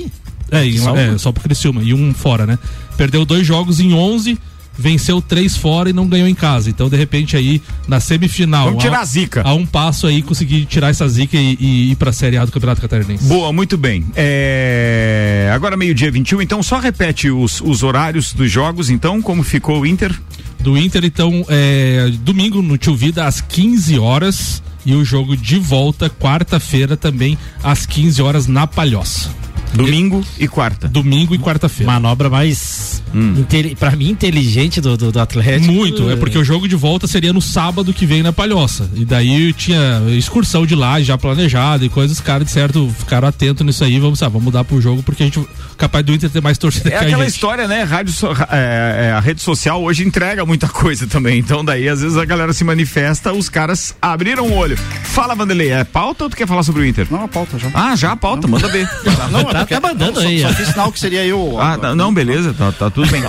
é, 0.51 0.65
em, 0.65 0.77
Só 0.77 0.95
é, 0.95 1.17
só 1.17 1.31
pro 1.31 1.41
Criciúma 1.41 1.81
e 1.81 1.93
um 1.93 2.13
fora, 2.13 2.45
né? 2.45 2.59
Perdeu 2.97 3.25
dois 3.25 3.47
jogos 3.47 3.79
em 3.79 3.93
11 3.93 4.37
venceu 4.77 5.21
três 5.21 5.55
fora 5.55 5.89
e 5.89 5.93
não 5.93 6.07
ganhou 6.07 6.27
em 6.27 6.35
casa. 6.35 6.69
Então, 6.69 6.89
de 6.89 6.97
repente, 6.97 7.35
aí, 7.35 7.61
na 7.87 7.99
semifinal. 7.99 8.65
Vamos 8.65 8.83
tirar 8.83 9.01
a 9.01 9.05
zica. 9.05 9.41
A 9.43 9.53
um 9.53 9.65
passo 9.65 10.07
aí, 10.07 10.21
conseguir 10.21 10.65
tirar 10.65 10.89
essa 10.89 11.07
zica 11.07 11.37
e, 11.37 11.57
e 11.59 11.91
ir 11.91 11.95
pra 11.95 12.11
Série 12.11 12.37
A 12.37 12.45
do 12.45 12.51
Campeonato 12.51 12.81
Catarinense. 12.81 13.25
Boa, 13.25 13.51
muito 13.51 13.77
bem. 13.77 14.05
É... 14.15 15.51
Agora 15.53 15.77
meio-dia 15.77 16.11
21, 16.11 16.41
então 16.41 16.63
só 16.63 16.79
repete 16.79 17.29
os, 17.29 17.61
os 17.61 17.83
horários 17.83 18.33
dos 18.33 18.49
jogos, 18.51 18.89
então, 18.89 19.21
como 19.21 19.43
ficou 19.43 19.81
o 19.81 19.85
Inter? 19.85 20.13
Do 20.59 20.77
Inter, 20.77 21.03
então, 21.03 21.45
é, 21.49 22.11
domingo 22.19 22.61
no 22.61 22.77
Tio 22.77 22.95
Vida, 22.95 23.25
às 23.25 23.41
15 23.41 23.97
horas. 23.99 24.61
E 24.83 24.95
o 24.95 25.05
jogo 25.05 25.37
de 25.37 25.59
volta, 25.59 26.09
quarta-feira, 26.09 26.97
também, 26.97 27.37
às 27.63 27.85
15 27.85 28.19
horas, 28.21 28.47
na 28.47 28.65
Palhoça. 28.65 29.29
Domingo 29.73 30.23
e 30.39 30.47
quarta. 30.47 30.87
Domingo 30.87 31.33
e 31.33 31.39
quarta-feira. 31.39 31.91
Manobra 31.91 32.29
mais, 32.29 33.01
Hum. 33.13 33.43
pra 33.77 33.91
mim, 33.95 34.09
inteligente 34.09 34.79
do, 34.79 34.95
do, 34.95 35.11
do 35.11 35.19
Atlético. 35.19 35.71
Muito, 35.71 36.09
é 36.09 36.15
porque 36.15 36.37
o 36.37 36.43
jogo 36.43 36.67
de 36.67 36.75
volta 36.75 37.07
seria 37.07 37.33
no 37.33 37.41
sábado 37.41 37.93
que 37.93 38.05
vem 38.05 38.23
na 38.23 38.31
Palhoça. 38.31 38.89
E 38.95 39.03
daí 39.03 39.51
tinha 39.53 40.01
excursão 40.17 40.65
de 40.65 40.75
lá 40.75 41.01
já 41.01 41.17
planejada 41.17 41.83
e 41.85 41.89
coisas, 41.89 42.17
os 42.17 42.23
caras 42.23 42.45
de 42.47 42.51
certo 42.53 42.89
ficaram 42.97 43.27
atentos 43.27 43.65
nisso 43.65 43.83
aí, 43.83 43.99
vamos, 43.99 44.21
ah, 44.23 44.29
vamos 44.29 44.45
mudar 44.45 44.63
pro 44.63 44.79
jogo 44.81 45.03
porque 45.03 45.23
a 45.23 45.25
gente 45.25 45.45
capaz 45.81 46.05
do 46.05 46.13
Inter 46.13 46.29
ter 46.29 46.41
mais 46.41 46.57
torcida 46.57 46.89
É 46.89 46.91
que 46.91 46.97
a 46.97 47.01
aquela 47.01 47.23
gente. 47.25 47.33
história, 47.33 47.67
né? 47.67 47.83
Rádio, 47.83 48.13
so- 48.13 48.31
é, 48.51 49.07
é, 49.07 49.11
a 49.11 49.19
rede 49.19 49.41
social 49.41 49.81
hoje 49.83 50.03
entrega 50.05 50.45
muita 50.45 50.67
coisa 50.69 51.07
também. 51.07 51.39
Então, 51.39 51.63
daí, 51.65 51.89
às 51.89 52.01
vezes, 52.01 52.17
a 52.17 52.23
galera 52.25 52.53
se 52.53 52.63
manifesta, 52.63 53.33
os 53.33 53.49
caras 53.49 53.95
abriram 54.01 54.45
o 54.47 54.53
olho. 54.53 54.77
Fala, 54.77 55.35
Vanderlei, 55.35 55.71
é 55.71 55.83
pauta 55.83 56.23
ou 56.25 56.29
tu 56.29 56.37
quer 56.37 56.47
falar 56.47 56.63
sobre 56.63 56.81
o 56.83 56.85
Inter? 56.85 57.07
Não, 57.11 57.23
a 57.23 57.27
pauta 57.27 57.57
já. 57.59 57.69
Ah, 57.73 57.95
já 57.95 58.11
a 58.11 58.15
pauta, 58.15 58.47
manda 58.47 58.67
ver. 58.67 58.87
Não, 59.31 59.43
tá, 59.45 59.65
tá 59.65 59.79
mandando 59.79 60.19
não, 60.21 60.27
aí, 60.27 60.41
Só, 60.41 60.47
só 60.49 60.53
fiz 60.55 60.67
sinal 60.69 60.91
que 60.91 60.99
seria 60.99 61.25
eu. 61.25 61.59
Ah, 61.59 61.77
tá- 61.77 61.95
não, 61.95 62.13
beleza, 62.13 62.53
tá, 62.53 62.71
tá 62.71 62.89
tudo 62.89 63.09
bem. 63.11 63.21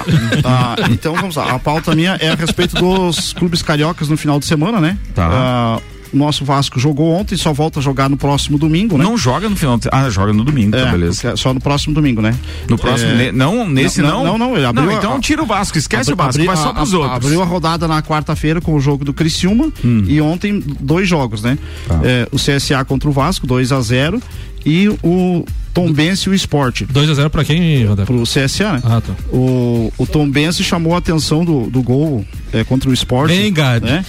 Tá, 0.42 0.76
então 0.90 1.14
vamos 1.14 1.36
lá. 1.36 1.52
A 1.52 1.58
pauta 1.58 1.94
minha 1.94 2.16
é 2.20 2.30
a 2.30 2.34
respeito 2.34 2.74
dos 2.76 3.32
clubes 3.32 3.62
cariocas 3.62 4.08
no 4.08 4.16
final 4.16 4.38
de 4.38 4.46
semana, 4.46 4.80
né? 4.80 4.96
Tá. 5.14 5.28
Ah, 5.32 5.80
o 6.12 6.16
nosso 6.16 6.44
Vasco 6.44 6.78
jogou 6.78 7.12
ontem, 7.12 7.36
só 7.36 7.52
volta 7.52 7.78
a 7.80 7.82
jogar 7.82 8.08
no 8.08 8.16
próximo 8.16 8.58
domingo, 8.58 8.98
né? 8.98 9.04
Não 9.04 9.16
joga 9.16 9.48
no 9.48 9.56
final 9.56 9.78
de... 9.78 9.88
Ah, 9.90 10.08
joga 10.10 10.32
no 10.32 10.44
domingo, 10.44 10.76
É, 10.76 10.84
tá, 10.84 10.90
beleza. 10.92 11.28
é 11.30 11.36
só 11.36 11.52
no 11.54 11.60
próximo 11.60 11.94
domingo, 11.94 12.20
né? 12.20 12.34
No 12.68 12.76
próximo, 12.78 13.10
É, 13.12 13.14
ne- 13.16 13.32
não, 13.32 13.68
nesse 13.68 14.02
não? 14.02 14.24
não, 14.24 14.38
não, 14.38 14.48
não, 14.50 14.56
ele 14.56 14.66
abriu 14.66 14.90
a- 14.90 14.94
então 14.94 15.20
tira 15.20 15.42
o 15.42 15.46
Vasco, 15.46 15.78
esquece 15.78 16.12
Abri- 16.12 16.14
o 16.14 16.26
Vasco, 16.26 16.40
abri- 16.42 16.46
vai 16.46 16.56
só 16.56 16.72
pros 16.72 16.92
a- 16.94 16.98
outros. 16.98 17.16
Abriu 17.26 17.42
a 17.42 17.44
rodada 17.44 17.88
na 17.88 18.02
quarta-feira 18.02 18.60
com 18.60 18.74
o 18.74 18.80
jogo 18.80 19.04
do 19.04 19.12
Criciúma 19.12 19.72
Hum. 19.84 20.04
e 20.06 20.20
ontem 20.20 20.62
dois 20.80 21.08
jogos, 21.08 21.42
né? 21.42 21.58
Tá. 21.88 22.00
É, 22.04 22.28
o 22.30 22.36
CSA 22.36 22.84
contra 22.84 23.08
o 23.08 23.12
Vasco, 23.12 23.46
2 23.46 23.72
a 23.72 23.80
0 23.80 24.20
e 24.64 24.88
o 25.02 25.44
Tombense 25.74 26.28
e 26.28 26.32
o 26.32 26.34
Sport 26.34 26.82
2x0 26.82 27.30
pra 27.30 27.44
quem, 27.44 27.86
Rodé? 27.86 28.04
pro 28.04 28.22
CSA, 28.24 28.74
né? 28.74 28.82
Ah, 28.84 29.00
tá. 29.00 29.14
O, 29.32 29.90
o 29.96 30.06
Tombense 30.06 30.62
chamou 30.62 30.94
a 30.94 30.98
atenção 30.98 31.44
do, 31.44 31.70
do 31.70 31.82
gol 31.82 32.24
é, 32.52 32.62
contra 32.62 32.90
o 32.90 32.92
Sport. 32.92 33.28
Vem, 33.30 33.50
Gabi. 33.52 33.86
né? 33.86 34.04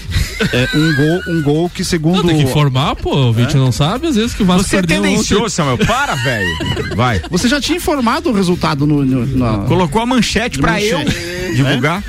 É 0.52 0.78
um 0.78 0.96
gol, 0.96 1.22
um 1.36 1.42
gol 1.42 1.70
que 1.70 1.84
segundo 1.84 2.18
Não, 2.18 2.24
tem 2.30 2.38
que 2.38 2.44
informar, 2.44 2.96
pô, 2.96 3.16
o 3.16 3.34
Vinte 3.34 3.56
não 3.56 3.72
sabe, 3.72 4.08
às 4.08 4.16
vezes 4.16 4.34
que 4.34 4.44
o 4.44 4.46
Vasco 4.46 4.68
Você 4.68 4.76
é 4.78 4.80
perdeu 4.80 5.02
tendencioso, 5.02 5.44
ontem. 5.44 5.50
Samuel. 5.52 5.78
Para, 5.80 6.16
velho. 6.16 6.96
Vai. 6.96 7.22
você 7.30 7.48
já 7.48 7.60
tinha 7.62 7.78
informado 7.78 8.30
o 8.30 8.34
resultado 8.34 8.86
no, 8.86 9.04
no- 9.06 9.26
na, 9.38 9.66
Colocou 9.66 10.02
a 10.02 10.06
manchete 10.06 10.60
pra 10.60 10.82
eu 10.82 11.00
Manchete. 11.00 11.56
divulgar. 11.56 12.04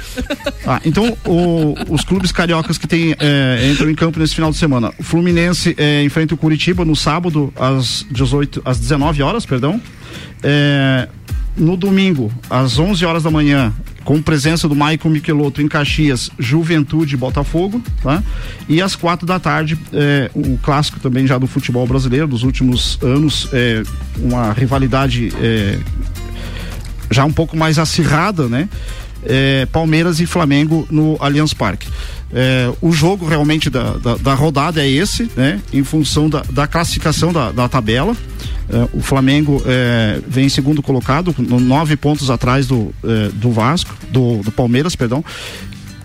Ah, 0.67 0.81
então, 0.85 1.17
o- 1.27 1.75
os 1.91 2.03
clubes 2.05 2.33
cariocas 2.33 2.79
que 2.79 2.87
tem, 2.87 3.15
é, 3.19 3.69
entram 3.71 3.91
em 3.91 3.95
campo 3.95 4.19
nesse 4.19 4.35
final 4.35 4.51
de 4.51 4.57
semana. 4.57 4.93
O 4.99 5.03
Fluminense 5.03 5.75
é, 5.79 6.03
enfrenta 6.05 6.35
o 6.35 6.37
Curitiba 6.39 6.85
no 6.85 6.95
sábado, 6.97 7.53
às 7.57 8.05
18, 8.11 8.63
às 8.65 8.79
19 8.79 9.23
horas, 9.23 9.45
perdão. 9.47 9.81
É, 10.43 11.09
no 11.57 11.77
domingo, 11.77 12.33
às 12.51 12.79
11 12.79 13.05
horas 13.05 13.23
da 13.23 13.31
manhã, 13.31 13.73
com 14.05 14.21
presença 14.21 14.69
do 14.69 14.75
Maicon 14.75 15.09
Michelotto 15.09 15.63
em 15.63 15.69
Caxias, 15.69 16.31
Juventude 16.39 17.15
e 17.15 17.17
Botafogo, 17.17 17.83
tá? 18.03 18.23
E 18.69 18.81
às 18.83 18.95
quatro 18.95 19.27
da 19.27 19.41
tarde, 19.41 19.79
é, 19.93 20.31
o 20.35 20.59
clássico 20.59 21.01
também 21.01 21.27
já 21.27 21.39
do 21.39 21.47
futebol 21.47 21.87
brasileiro, 21.87 22.29
dos 22.29 22.43
últimos 22.43 22.99
anos, 23.03 23.49
é, 23.53 23.83
uma 24.19 24.53
rivalidade 24.53 25.33
é, 25.41 25.79
já 27.11 27.25
um 27.25 27.33
pouco 27.33 27.57
mais 27.57 27.79
acirrada, 27.79 28.49
né? 28.49 28.69
É, 29.27 29.67
Palmeiras 29.73 30.21
e 30.21 30.27
Flamengo 30.27 30.87
no 30.91 31.17
Allianz 31.19 31.55
Parque. 31.55 31.89
É, 32.33 32.71
o 32.83 32.93
jogo 32.93 33.27
realmente 33.27 33.71
da, 33.71 33.93
da, 33.97 34.17
da, 34.17 34.35
rodada 34.35 34.85
é 34.85 34.89
esse, 34.89 35.31
né? 35.37 35.61
Em 35.73 35.83
função 35.83 36.29
da, 36.29 36.43
da 36.51 36.67
classificação 36.67 37.33
da, 37.33 37.53
da 37.53 37.69
tabela. 37.69 38.15
É, 38.69 38.89
o 38.93 39.01
Flamengo 39.01 39.63
é, 39.67 40.21
vem 40.27 40.47
em 40.47 40.49
segundo 40.49 40.83
colocado, 40.83 41.35
nove 41.39 41.97
pontos 41.97 42.31
atrás 42.31 42.67
do, 42.67 42.95
é, 43.05 43.29
do 43.29 43.51
Vasco, 43.51 43.95
do, 44.11 44.39
do 44.39 44.51
Palmeiras, 44.51 44.97
perdão. 44.97 45.25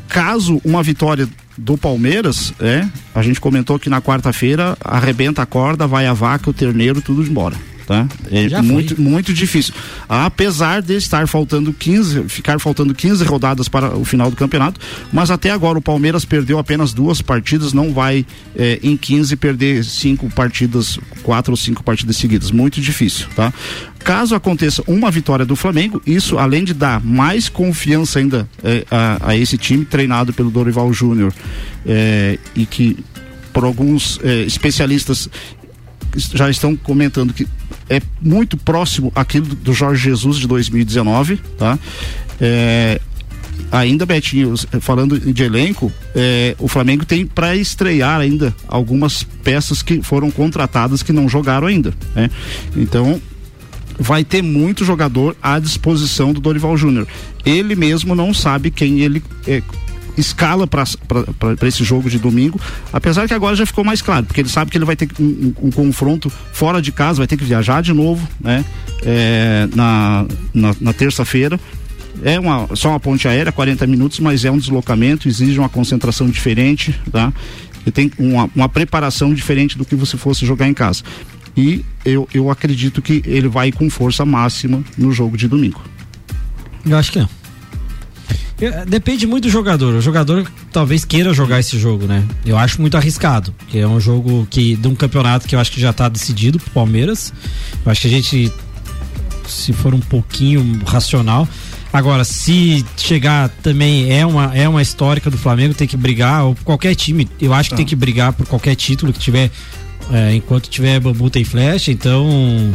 Caso 0.07 0.59
uma 0.65 0.81
vitória 0.81 1.27
do 1.57 1.77
Palmeiras, 1.77 2.53
é, 2.59 2.87
a 3.13 3.21
gente 3.21 3.39
comentou 3.39 3.77
que 3.77 3.89
na 3.89 4.01
quarta-feira 4.01 4.77
arrebenta 4.83 5.41
a 5.41 5.45
corda, 5.45 5.85
vai 5.85 6.05
a 6.05 6.13
vaca, 6.13 6.49
o 6.49 6.53
terneiro, 6.53 7.01
tudo 7.01 7.21
embora 7.23 7.68
tá? 7.89 8.07
É 8.29 8.61
muito, 8.61 9.01
muito 9.01 9.33
difícil. 9.33 9.73
Apesar 10.07 10.79
de 10.79 10.93
estar 10.93 11.27
faltando 11.27 11.73
15, 11.73 12.25
ficar 12.25 12.59
faltando 12.59 12.93
15 12.93 13.23
rodadas 13.23 13.67
para 13.67 13.97
o 13.97 14.05
final 14.05 14.29
do 14.29 14.35
campeonato, 14.35 14.79
mas 15.11 15.31
até 15.31 15.49
agora 15.49 15.79
o 15.79 15.81
Palmeiras 15.81 16.23
perdeu 16.23 16.59
apenas 16.59 16.93
duas 16.93 17.19
partidas, 17.19 17.73
não 17.73 17.91
vai 17.91 18.23
é, 18.55 18.79
em 18.83 18.95
15 18.95 19.35
perder 19.37 19.83
cinco 19.83 20.29
partidas, 20.29 20.99
quatro 21.23 21.51
ou 21.51 21.57
cinco 21.57 21.83
partidas 21.83 22.15
seguidas. 22.15 22.51
Muito 22.51 22.79
difícil, 22.79 23.25
tá? 23.35 23.51
Caso 24.03 24.35
aconteça 24.35 24.83
uma 24.85 25.09
vitória 25.09 25.43
do 25.43 25.55
Flamengo, 25.55 25.99
isso 26.05 26.37
além 26.37 26.63
de 26.63 26.75
dar 26.75 27.03
mais 27.03 27.49
confiança 27.49 28.19
ainda 28.19 28.47
é, 28.63 28.85
a, 28.91 29.29
a, 29.31 29.35
esse 29.35 29.57
time 29.57 29.83
treinado 29.83 30.31
pelo 30.31 30.51
Dorival 30.51 30.93
Júnior 30.93 31.33
é, 31.87 32.37
e 32.55 32.67
que 32.67 32.97
por 33.51 33.63
alguns 33.63 34.19
especialistas 34.45 35.27
já 36.15 36.49
estão 36.49 36.75
comentando 36.75 37.33
que 37.33 37.47
é 37.89 38.01
muito 38.21 38.55
próximo 38.55 39.11
aquilo 39.15 39.47
do 39.47 39.73
Jorge 39.73 40.03
Jesus 40.03 40.37
de 40.37 40.47
2019, 40.47 41.37
tá? 41.57 41.77
É, 42.39 43.01
ainda, 43.71 44.05
Betinho, 44.05 44.55
falando 44.79 45.19
de 45.19 45.43
elenco, 45.43 45.91
é, 46.15 46.55
o 46.59 46.67
Flamengo 46.67 47.05
tem 47.05 47.25
para 47.25 47.55
estrear 47.55 48.19
ainda 48.19 48.55
algumas 48.67 49.23
peças 49.23 49.81
que 49.81 50.01
foram 50.01 50.29
contratadas 50.31 51.03
que 51.03 51.11
não 51.11 51.27
jogaram 51.27 51.67
ainda, 51.67 51.93
né? 52.15 52.29
Então, 52.75 53.21
vai 53.99 54.23
ter 54.23 54.41
muito 54.41 54.85
jogador 54.85 55.35
à 55.41 55.59
disposição 55.59 56.31
do 56.31 56.39
Dorival 56.39 56.77
Júnior. 56.77 57.07
Ele 57.45 57.75
mesmo 57.75 58.15
não 58.15 58.33
sabe 58.33 58.71
quem 58.71 59.01
ele 59.01 59.21
é, 59.45 59.61
escala 60.19 60.67
para 60.67 60.83
esse 61.67 61.83
jogo 61.83 62.09
de 62.09 62.19
domingo, 62.19 62.59
apesar 62.91 63.27
que 63.27 63.33
agora 63.33 63.55
já 63.55 63.65
ficou 63.65 63.83
mais 63.83 64.01
claro, 64.01 64.25
porque 64.25 64.41
ele 64.41 64.49
sabe 64.49 64.71
que 64.71 64.77
ele 64.77 64.85
vai 64.85 64.95
ter 64.95 65.09
um, 65.19 65.53
um, 65.61 65.71
confronto 65.71 66.31
fora 66.51 66.81
de 66.81 66.91
casa, 66.91 67.19
vai 67.19 67.27
ter 67.27 67.37
que 67.37 67.43
viajar 67.43 67.81
de 67.81 67.93
novo, 67.93 68.27
né? 68.39 68.63
É, 69.03 69.67
na, 69.75 70.25
na, 70.53 70.75
na 70.79 70.93
terça-feira. 70.93 71.59
É 72.21 72.37
uma, 72.39 72.67
só 72.75 72.89
uma 72.89 72.99
ponte 72.99 73.27
aérea, 73.27 73.51
40 73.51 73.87
minutos, 73.87 74.19
mas 74.19 74.43
é 74.43 74.51
um 74.51 74.57
deslocamento, 74.57 75.27
exige 75.27 75.57
uma 75.57 75.69
concentração 75.69 76.29
diferente, 76.29 76.93
tá? 77.11 77.31
E 77.85 77.91
tem 77.91 78.11
uma, 78.19 78.49
uma 78.53 78.67
preparação 78.67 79.33
diferente 79.33 79.77
do 79.77 79.85
que 79.85 79.95
você 79.95 80.17
fosse 80.17 80.45
jogar 80.45 80.67
em 80.67 80.73
casa. 80.73 81.03
E 81.55 81.83
eu, 82.03 82.27
eu 82.33 82.51
acredito 82.51 83.01
que 83.01 83.21
ele 83.25 83.47
vai 83.47 83.71
com 83.71 83.89
força 83.89 84.25
máxima 84.25 84.83
no 84.97 85.11
jogo 85.11 85.37
de 85.37 85.47
domingo. 85.47 85.81
Eu 86.85 86.97
acho 86.97 87.11
que 87.11 87.19
é. 87.19 87.27
Depende 88.87 89.25
muito 89.25 89.43
do 89.45 89.49
jogador. 89.49 89.95
O 89.95 90.01
jogador 90.01 90.49
talvez 90.71 91.05
queira 91.05 91.33
jogar 91.33 91.59
esse 91.59 91.79
jogo, 91.79 92.05
né? 92.05 92.23
Eu 92.45 92.57
acho 92.57 92.81
muito 92.81 92.97
arriscado. 92.97 93.53
Que 93.69 93.79
é 93.79 93.87
um 93.87 93.99
jogo 93.99 94.45
que 94.49 94.75
de 94.75 94.87
um 94.87 94.95
campeonato 94.95 95.47
que 95.47 95.55
eu 95.55 95.59
acho 95.59 95.71
que 95.71 95.79
já 95.79 95.91
está 95.91 96.09
decidido 96.09 96.59
pro 96.59 96.69
Palmeiras. 96.71 97.33
Eu 97.85 97.91
acho 97.91 98.01
que 98.01 98.07
a 98.07 98.09
gente, 98.09 98.51
se 99.47 99.71
for 99.71 99.93
um 99.93 99.99
pouquinho 99.99 100.81
racional. 100.85 101.47
Agora, 101.91 102.23
se 102.23 102.85
chegar 102.97 103.49
também 103.63 104.13
é 104.13 104.25
uma, 104.25 104.55
é 104.55 104.69
uma 104.69 104.81
histórica 104.81 105.29
do 105.31 105.37
Flamengo, 105.37 105.73
tem 105.73 105.87
que 105.87 105.97
brigar, 105.97 106.45
ou 106.45 106.55
qualquer 106.63 106.93
time, 106.93 107.27
eu 107.41 107.51
acho 107.51 107.71
que 107.71 107.75
tem 107.75 107.85
que 107.85 107.95
brigar 107.95 108.31
por 108.31 108.45
qualquer 108.45 108.75
título 108.75 109.11
que 109.11 109.17
tiver, 109.17 109.49
é, 110.11 110.35
enquanto 110.35 110.69
tiver 110.69 110.99
bambu 110.99 111.31
tem 111.31 111.43
flecha, 111.43 111.91
então. 111.91 112.71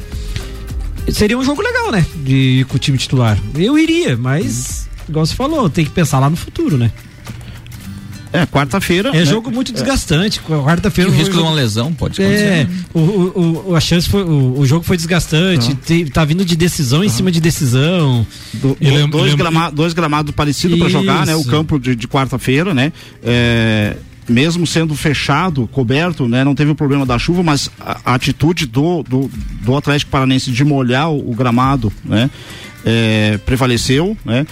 Seria 1.12 1.38
um 1.38 1.44
jogo 1.44 1.62
legal, 1.62 1.92
né? 1.92 2.04
De 2.24 2.34
ir 2.34 2.64
com 2.64 2.74
o 2.74 2.78
time 2.78 2.98
titular. 2.98 3.38
Eu 3.54 3.78
iria, 3.78 4.16
mas 4.16 4.88
igual 5.08 5.26
você 5.26 5.34
falou, 5.34 5.68
tem 5.68 5.84
que 5.84 5.90
pensar 5.90 6.18
lá 6.18 6.28
no 6.30 6.36
futuro, 6.36 6.76
né? 6.76 6.90
É, 8.34 8.44
quarta-feira. 8.46 9.10
É 9.10 9.18
né? 9.18 9.24
jogo 9.24 9.48
muito 9.48 9.70
é. 9.70 9.74
desgastante. 9.74 10.40
Quarta-feira. 10.40 11.08
O 11.08 11.12
risco 11.12 11.34
jogo... 11.34 11.46
de 11.46 11.52
uma 11.52 11.54
lesão 11.54 11.94
pode 11.94 12.20
acontecer. 12.20 12.44
É, 12.44 12.64
né? 12.64 12.68
o, 12.92 12.98
o, 12.98 13.64
o, 13.70 13.76
a 13.76 13.80
chance 13.80 14.08
foi. 14.08 14.24
O, 14.24 14.58
o, 14.58 14.66
jogo 14.66 14.84
foi 14.84 14.96
desgastante. 14.96 15.70
Uhum. 15.70 15.76
Te, 15.76 16.10
tá 16.10 16.24
vindo 16.24 16.44
de 16.44 16.56
decisão 16.56 16.98
uhum. 16.98 17.04
em 17.04 17.08
cima 17.08 17.30
de 17.30 17.40
decisão. 17.40 18.26
Do, 18.54 18.74
do, 18.74 19.06
dois, 19.06 19.34
grama, 19.34 19.70
dois 19.70 19.92
gramados 19.92 20.34
parecidos 20.34 20.76
para 20.80 20.88
jogar, 20.88 21.24
né? 21.24 21.36
O 21.36 21.44
campo 21.44 21.78
de, 21.78 21.94
de 21.94 22.08
quarta-feira, 22.08 22.74
né? 22.74 22.92
É, 23.22 23.96
mesmo 24.28 24.66
sendo 24.66 24.96
fechado, 24.96 25.68
coberto, 25.68 26.26
né? 26.26 26.42
Não 26.42 26.56
teve 26.56 26.72
o 26.72 26.74
problema 26.74 27.06
da 27.06 27.16
chuva, 27.20 27.40
mas 27.44 27.70
a, 27.78 28.00
a 28.04 28.14
atitude 28.14 28.66
do, 28.66 29.04
do, 29.04 29.30
do 29.60 29.76
Atlético 29.76 30.10
Paranense 30.10 30.50
de 30.50 30.64
molhar 30.64 31.08
o, 31.08 31.30
o 31.30 31.34
gramado, 31.36 31.92
né? 32.04 32.28
É, 32.84 33.38
prevaleceu, 33.46 34.16
né? 34.24 34.44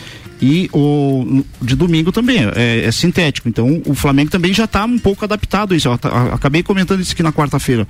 E 0.43 0.69
o 0.73 1.45
de 1.63 1.77
domingo 1.77 2.11
também 2.11 2.39
é, 2.57 2.85
é 2.85 2.91
sintético. 2.91 3.49
Então 3.49 3.81
o 3.87 3.95
Flamengo 3.95 4.29
também 4.29 4.53
já 4.53 4.65
está 4.65 4.85
um 4.85 4.99
pouco 4.99 5.25
adaptado 5.25 5.73
a 5.73 5.77
isso. 5.77 5.87
Eu 5.87 5.93
acabei 6.33 6.65
comentando 6.65 7.01
isso 7.01 7.13
aqui 7.13 7.23
na 7.23 7.33
quarta-feira. 7.33 7.87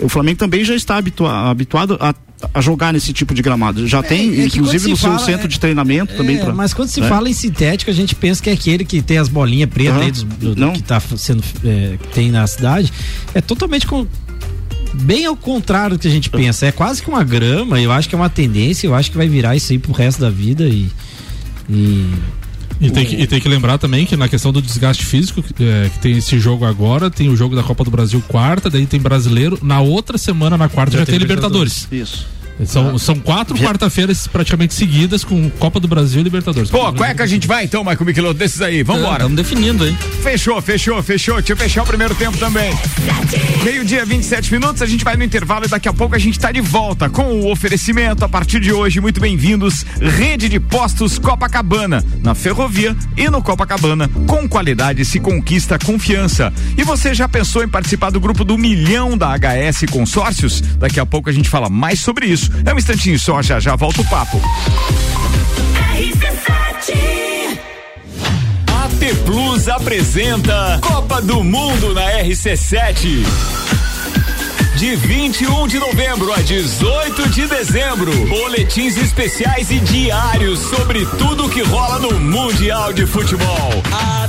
O 0.00 0.08
Flamengo 0.08 0.38
também 0.38 0.64
já 0.64 0.74
está 0.74 0.96
habitua, 0.96 1.48
habituado 1.48 1.96
a, 2.00 2.12
a, 2.52 2.60
jogar 2.60 2.92
nesse 2.92 3.12
tipo 3.12 3.32
de 3.32 3.40
gramado. 3.40 3.86
Já 3.86 4.00
é, 4.00 4.02
tem, 4.02 4.40
é 4.40 4.46
inclusive, 4.46 4.90
no 4.90 4.96
fala, 4.96 5.16
seu 5.18 5.26
centro 5.26 5.46
de 5.46 5.60
treinamento 5.60 6.16
também. 6.16 6.38
É, 6.38 6.44
pra, 6.44 6.52
mas 6.52 6.74
quando 6.74 6.88
se 6.88 7.00
né? 7.00 7.08
fala 7.08 7.30
em 7.30 7.32
sintético, 7.32 7.88
a 7.88 7.94
gente 7.94 8.16
pensa 8.16 8.42
que 8.42 8.50
é 8.50 8.52
aquele 8.52 8.84
que 8.84 9.00
tem 9.00 9.18
as 9.18 9.28
bolinhas 9.28 9.70
pretas 9.70 9.94
uhum. 9.94 10.02
aí 10.02 10.10
do, 10.10 10.24
do, 10.24 10.54
do 10.56 10.72
que 10.72 10.80
está 10.80 10.98
sendo 10.98 11.44
é, 11.64 11.96
tem 12.12 12.32
na 12.32 12.44
cidade. 12.48 12.92
É 13.32 13.40
totalmente 13.40 13.86
com, 13.86 14.04
bem 14.92 15.24
ao 15.24 15.36
contrário 15.36 15.96
do 15.96 16.00
que 16.00 16.08
a 16.08 16.10
gente 16.10 16.28
pensa. 16.30 16.66
É 16.66 16.72
quase 16.72 17.00
que 17.00 17.08
uma 17.08 17.22
grama, 17.22 17.80
eu 17.80 17.92
acho 17.92 18.08
que 18.08 18.14
é 18.16 18.18
uma 18.18 18.30
tendência, 18.30 18.88
eu 18.88 18.94
acho 18.96 19.08
que 19.08 19.16
vai 19.16 19.28
virar 19.28 19.54
isso 19.54 19.70
aí 19.70 19.78
pro 19.78 19.92
resto 19.92 20.20
da 20.20 20.30
vida 20.30 20.64
e 20.64 20.88
e 21.68 22.14
e 22.80 22.90
tem, 22.90 23.06
que, 23.06 23.14
e 23.14 23.26
tem 23.28 23.40
que 23.40 23.48
lembrar 23.48 23.78
também 23.78 24.04
que 24.04 24.16
na 24.16 24.28
questão 24.28 24.52
do 24.52 24.60
desgaste 24.60 25.06
físico, 25.06 25.42
é, 25.60 25.88
que 25.88 26.00
tem 26.00 26.18
esse 26.18 26.36
jogo 26.40 26.64
agora, 26.64 27.08
tem 27.08 27.28
o 27.28 27.36
jogo 27.36 27.54
da 27.54 27.62
Copa 27.62 27.84
do 27.84 27.92
Brasil 27.92 28.20
quarta, 28.26 28.68
daí 28.68 28.86
tem 28.86 29.00
brasileiro. 29.00 29.56
Na 29.62 29.80
outra 29.80 30.18
semana, 30.18 30.58
na 30.58 30.68
quarta, 30.68 30.92
já, 30.92 30.98
já 30.98 31.06
tem, 31.06 31.12
tem 31.12 31.20
Libertadores. 31.20 31.84
Libertadores. 31.84 32.10
Isso. 32.10 32.41
São, 32.64 32.96
são 32.98 33.16
quatro 33.16 33.56
quarta-feiras 33.58 34.26
praticamente 34.26 34.74
seguidas 34.74 35.24
com 35.24 35.50
Copa 35.50 35.80
do 35.80 35.88
Brasil 35.88 36.20
e 36.20 36.24
Libertadores. 36.24 36.70
Pô, 36.70 36.92
qual 36.92 37.04
é 37.04 37.14
que 37.14 37.22
a 37.22 37.26
gente 37.26 37.46
vai 37.46 37.64
então, 37.64 37.82
Michael 37.82 38.04
Michelotto, 38.04 38.38
desses 38.38 38.60
aí? 38.60 38.82
Vambora. 38.82 39.14
Estamos 39.14 39.36
definindo, 39.36 39.86
hein? 39.86 39.96
Fechou, 40.22 40.60
fechou, 40.62 41.02
fechou. 41.02 41.36
Deixa 41.36 41.52
eu 41.52 41.56
fechar 41.56 41.82
o 41.82 41.86
primeiro 41.86 42.14
tempo 42.14 42.38
também. 42.38 42.72
Meio-dia, 43.64 44.04
27 44.04 44.52
minutos, 44.52 44.82
a 44.82 44.86
gente 44.86 45.04
vai 45.04 45.16
no 45.16 45.24
intervalo 45.24 45.64
e 45.64 45.68
daqui 45.68 45.88
a 45.88 45.92
pouco 45.92 46.14
a 46.14 46.18
gente 46.18 46.38
tá 46.38 46.52
de 46.52 46.60
volta 46.60 47.08
com 47.08 47.40
o 47.40 47.50
oferecimento 47.50 48.24
a 48.24 48.28
partir 48.28 48.60
de 48.60 48.72
hoje. 48.72 49.00
Muito 49.00 49.20
bem-vindos. 49.20 49.84
Rede 50.00 50.48
de 50.48 50.60
Postos 50.60 51.18
Copacabana, 51.18 52.04
na 52.22 52.34
Ferrovia 52.34 52.96
e 53.16 53.28
no 53.28 53.42
Copacabana. 53.42 54.08
Com 54.26 54.48
qualidade 54.48 55.04
se 55.04 55.20
conquista 55.20 55.78
confiança. 55.78 56.52
E 56.76 56.84
você 56.84 57.14
já 57.14 57.28
pensou 57.28 57.62
em 57.62 57.68
participar 57.68 58.10
do 58.10 58.20
grupo 58.20 58.44
do 58.44 58.58
Milhão 58.58 59.16
da 59.16 59.32
HS 59.36 59.90
Consórcios? 59.90 60.60
Daqui 60.60 61.00
a 61.00 61.06
pouco 61.06 61.28
a 61.30 61.32
gente 61.32 61.48
fala 61.48 61.68
mais 61.68 62.00
sobre 62.00 62.26
isso. 62.26 62.41
É 62.64 62.72
um 62.72 62.78
instantinho 62.78 63.18
só, 63.18 63.42
já 63.42 63.60
já 63.60 63.76
volta 63.76 64.00
o 64.00 64.04
papo. 64.08 64.40
AT 68.66 69.14
Plus 69.24 69.68
apresenta 69.68 70.78
Copa 70.80 71.20
do 71.20 71.42
Mundo 71.42 71.94
na 71.94 72.02
RC7 72.22 73.24
de 74.82 74.96
21 74.96 75.68
de 75.68 75.78
novembro 75.78 76.32
a 76.32 76.42
18 76.42 77.28
de 77.28 77.46
dezembro. 77.46 78.10
Boletins 78.26 78.96
especiais 78.96 79.70
e 79.70 79.78
diários 79.78 80.58
sobre 80.58 81.06
tudo 81.06 81.48
que 81.48 81.62
rola 81.62 82.00
no 82.00 82.18
Mundial 82.18 82.92
de 82.92 83.06
Futebol. 83.06 83.70
A 83.92 84.28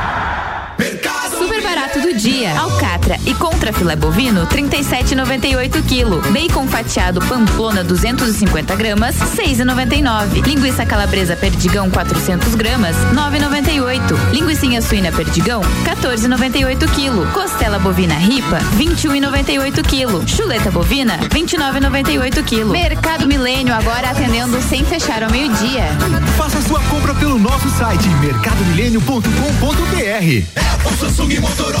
Barato 1.91 1.99
do 1.99 2.13
dia. 2.13 2.57
Alcatra 2.57 3.19
e 3.25 3.33
contra 3.33 3.73
filé 3.73 3.95
bovino 3.95 4.47
37,98 4.47 5.83
kg. 5.83 6.21
Bacon 6.31 6.65
fatiado 6.67 7.19
Pamplona 7.21 7.83
250 7.83 8.75
gramas 8.75 9.15
6,99. 9.15 10.45
Linguiça 10.45 10.85
calabresa 10.85 11.35
Perdigão 11.35 11.89
400 11.89 12.55
gramas 12.55 12.95
9,98. 13.13 14.31
Linguiça 14.31 14.61
suína 14.81 15.11
Perdigão 15.11 15.61
14,98 15.83 16.77
kg. 16.87 17.31
Costela 17.33 17.77
bovina 17.79 18.13
Ripa 18.13 18.59
21,98 18.77 19.81
kg. 19.83 20.25
Chuleta 20.27 20.71
bovina 20.71 21.17
29,98 21.29 22.43
kg. 22.43 22.65
Mercado 22.71 23.27
Milênio 23.27 23.73
agora 23.73 24.11
atendendo 24.11 24.61
sem 24.61 24.85
fechar 24.85 25.23
ao 25.23 25.31
meio-dia. 25.31 25.85
Faça 26.37 26.61
sua 26.61 26.79
compra 26.83 27.13
pelo 27.15 27.37
nosso 27.37 27.69
site 27.71 28.07
mercadomilênio.com.br. 28.21 29.25
Apple, 30.55 30.97
Samsung, 30.97 31.39
Motorola 31.39 31.80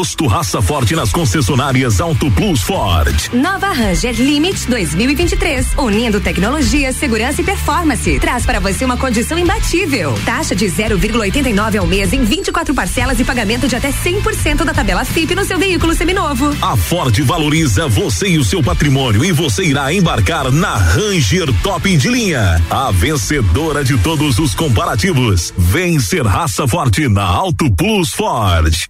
Agosto 0.01 0.25
raça 0.25 0.59
forte 0.63 0.95
nas 0.95 1.11
concessionárias 1.11 2.01
Auto 2.01 2.31
Plus 2.31 2.63
Ford. 2.63 3.29
Nova 3.31 3.67
Ranger 3.67 4.15
Limit 4.15 4.67
2023, 4.67 5.73
unindo 5.77 6.19
tecnologia, 6.19 6.91
segurança 6.91 7.41
e 7.41 7.43
performance. 7.43 8.17
Traz 8.17 8.43
para 8.43 8.59
você 8.59 8.83
uma 8.83 8.97
condição 8.97 9.37
imbatível. 9.37 10.15
Taxa 10.25 10.55
de 10.55 10.65
0,89 10.65 11.77
ao 11.77 11.85
mês 11.85 12.13
em 12.13 12.23
24 12.23 12.73
parcelas 12.73 13.19
e 13.19 13.23
pagamento 13.23 13.67
de 13.67 13.75
até 13.75 13.91
100% 13.91 14.63
da 14.63 14.73
tabela 14.73 15.05
FIP 15.05 15.35
no 15.35 15.45
seu 15.45 15.59
veículo 15.59 15.93
seminovo. 15.93 16.51
A 16.63 16.75
Ford 16.75 17.15
valoriza 17.21 17.87
você 17.87 18.27
e 18.27 18.39
o 18.39 18.43
seu 18.43 18.63
patrimônio 18.63 19.23
e 19.23 19.31
você 19.31 19.63
irá 19.65 19.93
embarcar 19.93 20.51
na 20.51 20.77
Ranger 20.77 21.53
Top 21.61 21.95
de 21.95 22.09
Linha, 22.09 22.59
a 22.71 22.89
vencedora 22.89 23.83
de 23.83 23.95
todos 23.99 24.39
os 24.39 24.55
comparativos. 24.55 25.53
Vem 25.55 25.99
ser 25.99 26.25
raça 26.25 26.67
forte 26.67 27.07
na 27.07 27.23
Auto 27.23 27.71
Plus 27.71 28.09
Ford. 28.09 28.89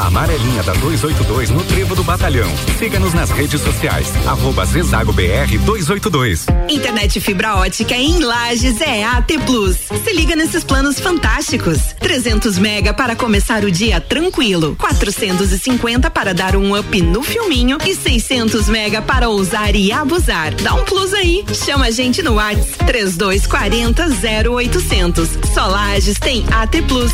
Amarelinha 0.00 0.62
da 0.62 0.72
282 0.72 1.50
no 1.50 1.62
Trevo 1.62 1.94
do 1.94 2.02
Batalhão. 2.02 2.50
Siga-nos 2.78 3.12
nas 3.12 3.30
redes 3.30 3.60
sociais. 3.60 4.10
Arroba 4.26 4.64
Zezago 4.64 5.12
BR 5.12 5.58
282. 5.64 6.46
Internet 6.68 7.20
fibra 7.20 7.56
ótica 7.56 7.94
em 7.94 8.18
Lages 8.20 8.80
é 8.80 9.04
AT 9.04 9.30
Plus. 9.44 9.76
Se 10.02 10.12
liga 10.12 10.34
nesses 10.34 10.64
planos 10.64 10.98
fantásticos. 10.98 11.94
300 12.00 12.58
mega 12.58 12.94
para 12.94 13.14
começar 13.14 13.62
o 13.62 13.70
dia 13.70 14.00
tranquilo. 14.00 14.74
450 14.78 16.10
para 16.10 16.32
dar 16.32 16.56
um 16.56 16.78
up 16.78 17.02
no 17.02 17.22
filminho 17.22 17.76
e 17.86 17.94
600 17.94 18.68
mega 18.68 19.02
para 19.02 19.28
ousar 19.28 19.76
e 19.76 19.92
abusar. 19.92 20.54
Dá 20.54 20.74
um 20.74 20.84
plus 20.84 21.12
aí. 21.12 21.44
Chama 21.52 21.86
a 21.86 21.90
gente 21.90 22.22
no 22.22 22.34
Whats 22.34 22.66
3240 22.86 24.06
0800. 24.50 25.28
Só 25.52 25.66
Lages 25.66 26.18
tem 26.18 26.44
AT 26.50 26.82
Plus. 26.88 27.12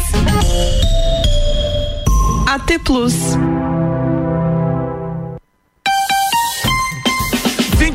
AT 2.46 2.78
Plus. 2.84 3.36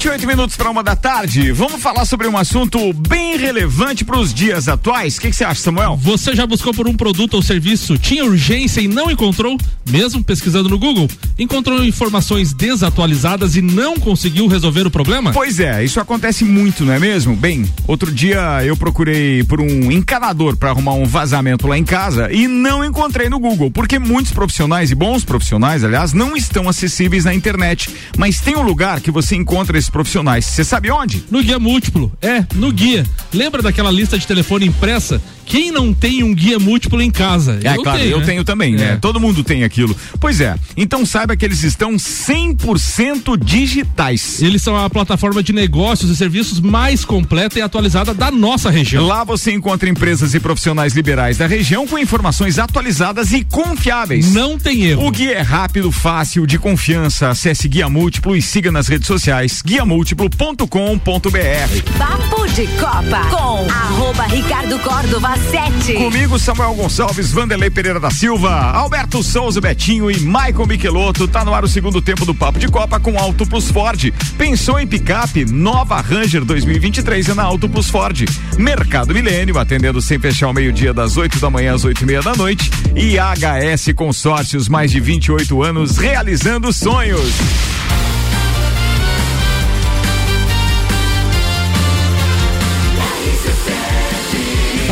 28 0.02 0.26
minutos 0.26 0.56
para 0.56 0.68
uma 0.68 0.82
da 0.82 0.96
tarde. 0.96 1.52
Vamos 1.52 1.80
falar 1.80 2.06
sobre 2.06 2.28
um 2.28 2.36
assunto 2.36 2.92
bem 2.92 3.38
relevante 3.38 4.04
para 4.04 4.18
os 4.18 4.34
dias 4.34 4.68
atuais. 4.68 5.18
O 5.18 5.22
que 5.22 5.32
você 5.32 5.44
acha, 5.44 5.62
Samuel? 5.62 5.96
Você 5.96 6.36
já 6.36 6.48
buscou 6.48 6.74
por 6.74 6.88
um 6.88 6.96
produto 6.96 7.36
ou 7.36 7.42
serviço, 7.44 8.00
tinha 8.00 8.26
urgência 8.26 8.82
e 8.82 8.88
não 8.88 9.12
encontrou? 9.12 9.56
Mesmo 9.88 10.24
pesquisando 10.24 10.70
no 10.70 10.80
Google, 10.80 11.08
encontrou 11.38 11.86
informações 11.86 12.52
desatualizadas 12.52 13.56
e 13.56 13.62
não 13.62 13.96
conseguiu 13.96 14.48
resolver 14.48 14.88
o 14.88 14.90
problema? 14.90 15.34
Pois 15.34 15.60
é, 15.60 15.84
isso 15.84 16.00
acontece 16.00 16.44
muito, 16.44 16.84
não 16.84 16.94
é 16.94 17.00
mesmo? 17.00 17.36
Bem, 17.36 17.70
outro 17.86 18.12
dia 18.12 18.66
eu 18.66 18.76
procurei 18.76 19.44
por 19.44 19.62
um 19.62 19.92
encanador 19.92 20.58
para 20.58 20.72
arrumar 20.72 20.94
um 20.94 21.06
vazamento 21.06 21.68
lá 21.68 21.78
em 21.78 21.84
casa 21.84 22.32
e 22.32 22.48
não 22.48 22.84
encontrei 22.84 23.30
no 23.30 23.38
Google, 23.38 23.70
porque 23.70 24.00
muitos 24.00 24.32
profissionais 24.32 24.90
e 24.90 24.96
bons 24.96 25.24
profissionais, 25.24 25.84
aliás, 25.84 26.12
não 26.12 26.36
estão 26.36 26.68
acessíveis 26.68 27.26
na 27.26 27.36
internet. 27.36 27.88
Mas 28.18 28.40
tem 28.40 28.56
um 28.56 28.64
lugar 28.64 29.00
que 29.00 29.12
você 29.12 29.36
encontra 29.36 29.78
esses 29.78 29.91
profissionais. 29.92 30.46
Você 30.46 30.64
sabe 30.64 30.90
onde? 30.90 31.24
No 31.30 31.44
guia 31.44 31.60
múltiplo. 31.60 32.12
É, 32.22 32.46
no 32.56 32.72
guia. 32.72 33.06
Lembra 33.34 33.62
daquela 33.62 33.92
lista 33.92 34.18
de 34.18 34.26
telefone 34.26 34.66
impressa? 34.66 35.22
Quem 35.46 35.72
não 35.72 35.94
tem 35.94 36.24
um 36.24 36.34
guia 36.34 36.58
múltiplo 36.58 37.02
em 37.02 37.12
casa? 37.12 37.60
É, 37.64 37.76
eu 37.76 37.84
claro, 37.84 38.00
tenho, 38.00 38.12
eu 38.12 38.20
né? 38.20 38.26
tenho 38.26 38.44
também, 38.44 38.76
né? 38.76 38.98
Todo 39.02 39.20
mundo 39.20 39.44
tem 39.44 39.64
aquilo. 39.64 39.96
Pois 40.20 40.40
é. 40.40 40.56
Então 40.78 41.06
saiba 41.06 41.36
que 41.36 41.44
eles 41.44 41.64
estão 41.64 41.96
100% 41.96 43.38
digitais. 43.38 44.42
Eles 44.42 44.62
são 44.62 44.78
a 44.78 44.90
plataforma 44.90 45.44
de 45.44 45.52
negócios 45.52 46.10
e 46.10 46.16
serviços 46.16 46.60
mais 46.60 47.04
completa 47.04 47.60
e 47.60 47.62
atualizada 47.62 48.14
da 48.14 48.32
nossa 48.32 48.70
região. 48.70 49.06
Lá 49.06 49.24
você 49.24 49.52
encontra 49.52 49.90
empresas 49.90 50.34
e 50.34 50.40
profissionais 50.40 50.94
liberais 50.94 51.38
da 51.38 51.48
região 51.48 51.86
com 51.86 51.98
informações 51.98 52.58
atualizadas 52.58 53.34
e 53.34 53.44
confiáveis. 53.44 54.34
Não 54.34 54.58
tem 54.58 54.84
erro. 54.84 55.06
O 55.06 55.12
guia 55.12 55.34
é 55.34 55.42
rápido, 55.42 55.92
fácil, 55.92 56.48
de 56.48 56.58
confiança. 56.58 57.30
Acesse 57.30 57.68
Guia 57.68 57.90
Múltiplo 57.90 58.36
e 58.36 58.42
siga 58.42 58.72
nas 58.72 58.88
redes 58.88 59.08
sociais. 59.08 59.62
Guia 59.62 59.82
viamúltiplo.com.br. 59.82 61.98
Papo 61.98 62.48
de 62.50 62.68
Copa 62.68 63.26
com 63.30 63.70
arroba 63.70 64.24
Ricardo 64.24 64.78
Córdova 64.80 65.36
7. 65.50 65.94
Comigo, 65.96 66.38
Samuel 66.38 66.74
Gonçalves, 66.76 67.32
Vanderlei 67.32 67.70
Pereira 67.70 68.00
da 68.00 68.12
Silva, 68.12 68.52
Alberto 68.72 69.24
Souza 69.24 69.60
Betinho 69.60 70.12
e 70.12 70.20
Michael 70.20 70.68
Michelotto. 70.68 71.28
Tá 71.28 71.44
no 71.44 71.54
ar 71.54 71.64
o 71.64 71.68
segundo 71.68 72.02
tempo 72.02 72.26
do 72.26 72.36
Papo 72.36 72.60
de 72.60 72.68
Copa 72.68 73.00
com 73.00 73.18
Auto 73.18 73.46
Plus 73.46 73.72
Ford. 73.72 74.14
Pensou 74.38 74.80
em 74.80 74.88
picape? 74.88 75.46
Nova 75.46 76.00
Ranger 76.02 76.46
2023 76.46 77.30
é 77.30 77.34
na 77.34 77.44
Auto 77.44 77.68
Plus 77.68 77.90
Ford. 77.90 78.26
Mercado 78.58 79.14
Milênio, 79.14 79.58
atendendo 79.58 80.02
sem 80.02 80.20
fechar 80.20 80.48
ao 80.48 80.54
meio-dia 80.54 80.94
das 80.94 81.18
8 81.18 81.40
da 81.40 81.50
manhã 81.50 81.74
às 81.74 81.84
8 81.84 82.02
e 82.02 82.06
meia 82.06 82.22
da 82.22 82.36
noite. 82.36 82.70
E 82.96 83.18
HS 83.18 83.94
Consórcios, 83.96 84.68
mais 84.68 84.92
de 84.92 85.00
28 85.00 85.64
anos 85.64 85.98
realizando 85.98 86.72
sonhos. 86.72 87.32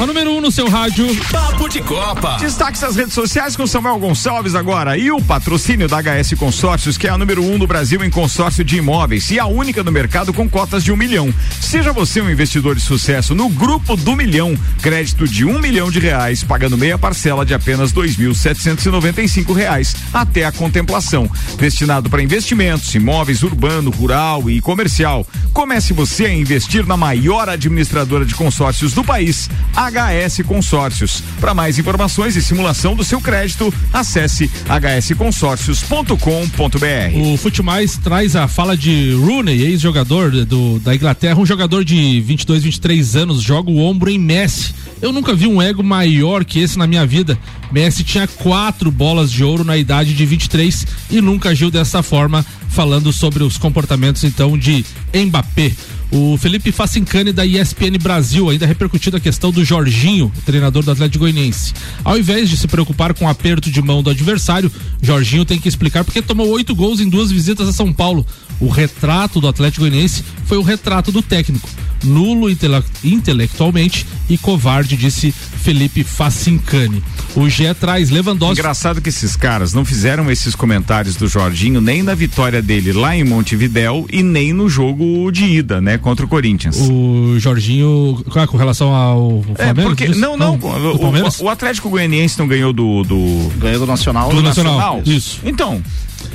A 0.01 0.05
número 0.05 0.31
1 0.31 0.37
um 0.37 0.39
no 0.39 0.49
seu 0.49 0.69
rádio. 0.69 1.05
Papo 1.29 1.67
de 1.67 1.81
Copa. 1.81 2.37
Destaques 2.39 2.79
das 2.79 2.95
redes 2.95 3.13
sociais 3.13 3.57
com 3.57 3.67
Samuel 3.67 3.99
Gonçalves 3.99 4.55
agora. 4.55 4.97
E 4.97 5.11
o 5.11 5.21
patrocínio 5.21 5.89
da 5.89 5.97
HS 6.01 6.35
Consórcios, 6.39 6.97
que 6.97 7.05
é 7.05 7.09
a 7.09 7.17
número 7.17 7.43
1 7.43 7.53
um 7.53 7.59
do 7.59 7.67
Brasil 7.67 8.01
em 8.01 8.09
consórcio 8.09 8.63
de 8.63 8.77
imóveis 8.77 9.29
e 9.29 9.37
a 9.37 9.45
única 9.45 9.83
no 9.83 9.91
mercado 9.91 10.31
com 10.31 10.47
cotas 10.47 10.85
de 10.85 10.93
um 10.93 10.95
milhão. 10.95 11.33
Seja 11.59 11.91
você 11.91 12.21
um 12.21 12.29
investidor 12.29 12.75
de 12.75 12.81
sucesso 12.81 13.35
no 13.35 13.49
grupo 13.49 13.97
do 13.97 14.15
milhão. 14.15 14.57
Crédito 14.81 15.27
de 15.27 15.43
um 15.43 15.59
milhão 15.59 15.91
de 15.91 15.99
reais, 15.99 16.45
pagando 16.45 16.77
meia 16.77 16.97
parcela 16.97 17.45
de 17.45 17.53
apenas 17.53 17.91
dois 17.91 18.15
mil 18.15 18.33
setecentos 18.33 18.85
e 18.85 18.89
noventa 18.89 19.21
e 19.21 19.27
cinco 19.27 19.51
reais 19.51 19.97
até 20.13 20.45
a 20.45 20.51
contemplação. 20.53 21.29
Destinado 21.57 22.09
para 22.09 22.23
investimentos, 22.23 22.95
imóveis 22.95 23.43
urbano, 23.43 23.91
rural 23.91 24.49
e 24.49 24.61
comercial. 24.61 25.27
Comece 25.51 25.91
você 25.91 26.27
a 26.27 26.33
investir 26.33 26.85
na 26.85 26.95
maior 26.95 27.49
administradora 27.49 28.23
de 28.23 28.33
consórcios 28.33 28.93
do 28.93 29.03
país, 29.03 29.49
HS 29.89 30.41
Consórcios. 30.45 31.23
Para 31.39 31.53
mais 31.53 31.79
informações 31.79 32.35
e 32.35 32.41
simulação 32.41 32.95
do 32.95 33.03
seu 33.03 33.19
crédito, 33.19 33.73
acesse 33.91 34.49
hsconsórcios.com.br. 34.67 37.17
O 37.17 37.37
Fute 37.37 37.63
Mais 37.63 37.97
traz 37.97 38.35
a 38.35 38.47
fala 38.47 38.77
de 38.77 39.13
Rooney, 39.13 39.61
ex-jogador 39.61 40.31
do, 40.45 40.79
da 40.79 40.95
Inglaterra, 40.95 41.39
um 41.39 41.45
jogador 41.45 41.83
de 41.83 42.21
22, 42.21 42.63
23 42.63 43.15
anos, 43.15 43.41
joga 43.41 43.71
o 43.71 43.79
ombro 43.79 44.09
em 44.09 44.19
Messi. 44.19 44.73
Eu 45.01 45.11
nunca 45.11 45.33
vi 45.33 45.47
um 45.47 45.61
ego 45.61 45.81
maior 45.81 46.43
que 46.43 46.59
esse 46.59 46.77
na 46.77 46.85
minha 46.85 47.05
vida. 47.05 47.37
Messi 47.71 48.03
tinha 48.03 48.27
quatro 48.27 48.91
bolas 48.91 49.31
de 49.31 49.43
ouro 49.43 49.63
na 49.63 49.77
idade 49.77 50.13
de 50.13 50.25
23 50.25 50.85
e 51.09 51.21
nunca 51.21 51.49
agiu 51.49 51.71
dessa 51.71 52.03
forma, 52.03 52.45
falando 52.69 53.11
sobre 53.11 53.43
os 53.43 53.57
comportamentos 53.57 54.23
então 54.23 54.57
de 54.57 54.85
Mbappé. 55.13 55.73
O 56.11 56.37
Felipe 56.37 56.71
Facincani 56.71 57.31
da 57.31 57.45
ESPN 57.45 57.97
Brasil 58.01 58.49
ainda 58.49 58.65
repercutindo 58.65 59.17
a 59.17 59.19
questão 59.19 59.51
do 59.51 59.63
Jorginho, 59.63 60.31
treinador 60.43 60.81
do 60.81 60.89
Atlético 60.89 61.19
Goianiense. 61.19 61.73
Ao 62.03 62.17
invés 62.17 62.49
de 62.49 62.57
se 62.57 62.67
preocupar 62.67 63.13
com 63.13 63.25
o 63.25 63.27
aperto 63.27 63.69
de 63.69 63.79
mão 63.79 64.01
do 64.01 64.09
adversário, 64.09 64.71
Jorginho 65.01 65.45
tem 65.45 65.59
que 65.59 65.69
explicar 65.69 66.03
porque 66.03 66.21
tomou 66.21 66.49
oito 66.49 66.73
gols 66.73 66.99
em 66.99 67.07
duas 67.07 67.29
visitas 67.31 67.67
a 67.67 67.73
São 67.73 67.93
Paulo. 67.93 68.25
O 68.59 68.69
retrato 68.69 69.39
do 69.39 69.47
Atlético 69.47 69.81
Goianiense 69.81 70.23
foi 70.45 70.57
o 70.57 70.63
retrato 70.63 71.11
do 71.11 71.21
técnico. 71.21 71.69
Nulo 72.03 72.49
intele 72.49 72.81
intelectualmente 73.03 74.05
e 74.29 74.37
covarde, 74.37 74.95
disse 74.95 75.31
Felipe 75.31 76.03
Facincani. 76.03 77.03
O 77.35 77.49
Gé 77.49 77.73
traz 77.73 78.09
Lewandowski. 78.09 78.59
Engraçado 78.59 79.01
que 79.01 79.09
esses 79.09 79.35
caras 79.35 79.73
não 79.73 79.83
fizeram 79.83 80.31
esses 80.31 80.55
comentários 80.55 81.15
do 81.15 81.27
Jorginho 81.27 81.81
nem 81.81 82.01
na 82.01 82.15
vitória 82.15 82.58
dele 82.61 82.93
lá 82.93 83.15
em 83.15 83.23
Montevidéu 83.23 84.05
e 84.11 84.21
nem 84.23 84.53
no 84.53 84.69
jogo 84.69 85.31
de 85.31 85.45
ida, 85.45 85.79
né, 85.81 85.97
contra 85.97 86.25
o 86.25 86.29
Corinthians. 86.29 86.77
O 86.89 87.35
Jorginho, 87.39 88.23
claro, 88.29 88.49
com 88.49 88.57
relação 88.57 88.93
ao 88.93 89.43
É, 89.57 89.65
Flamengo? 89.65 89.89
porque, 89.89 90.07
disse? 90.07 90.19
não, 90.19 90.37
não, 90.37 90.57
do 90.57 90.67
o, 90.67 91.09
o, 91.41 91.45
o 91.45 91.49
Atlético 91.49 91.89
Goianiense 91.89 92.37
não 92.39 92.47
ganhou 92.47 92.71
do. 92.73 93.03
do 93.03 93.51
ganhou 93.57 93.79
do 93.79 93.85
Nacional. 93.85 94.29
Do 94.29 94.41
Nacional, 94.41 95.01
isso. 95.05 95.39
Então. 95.43 95.81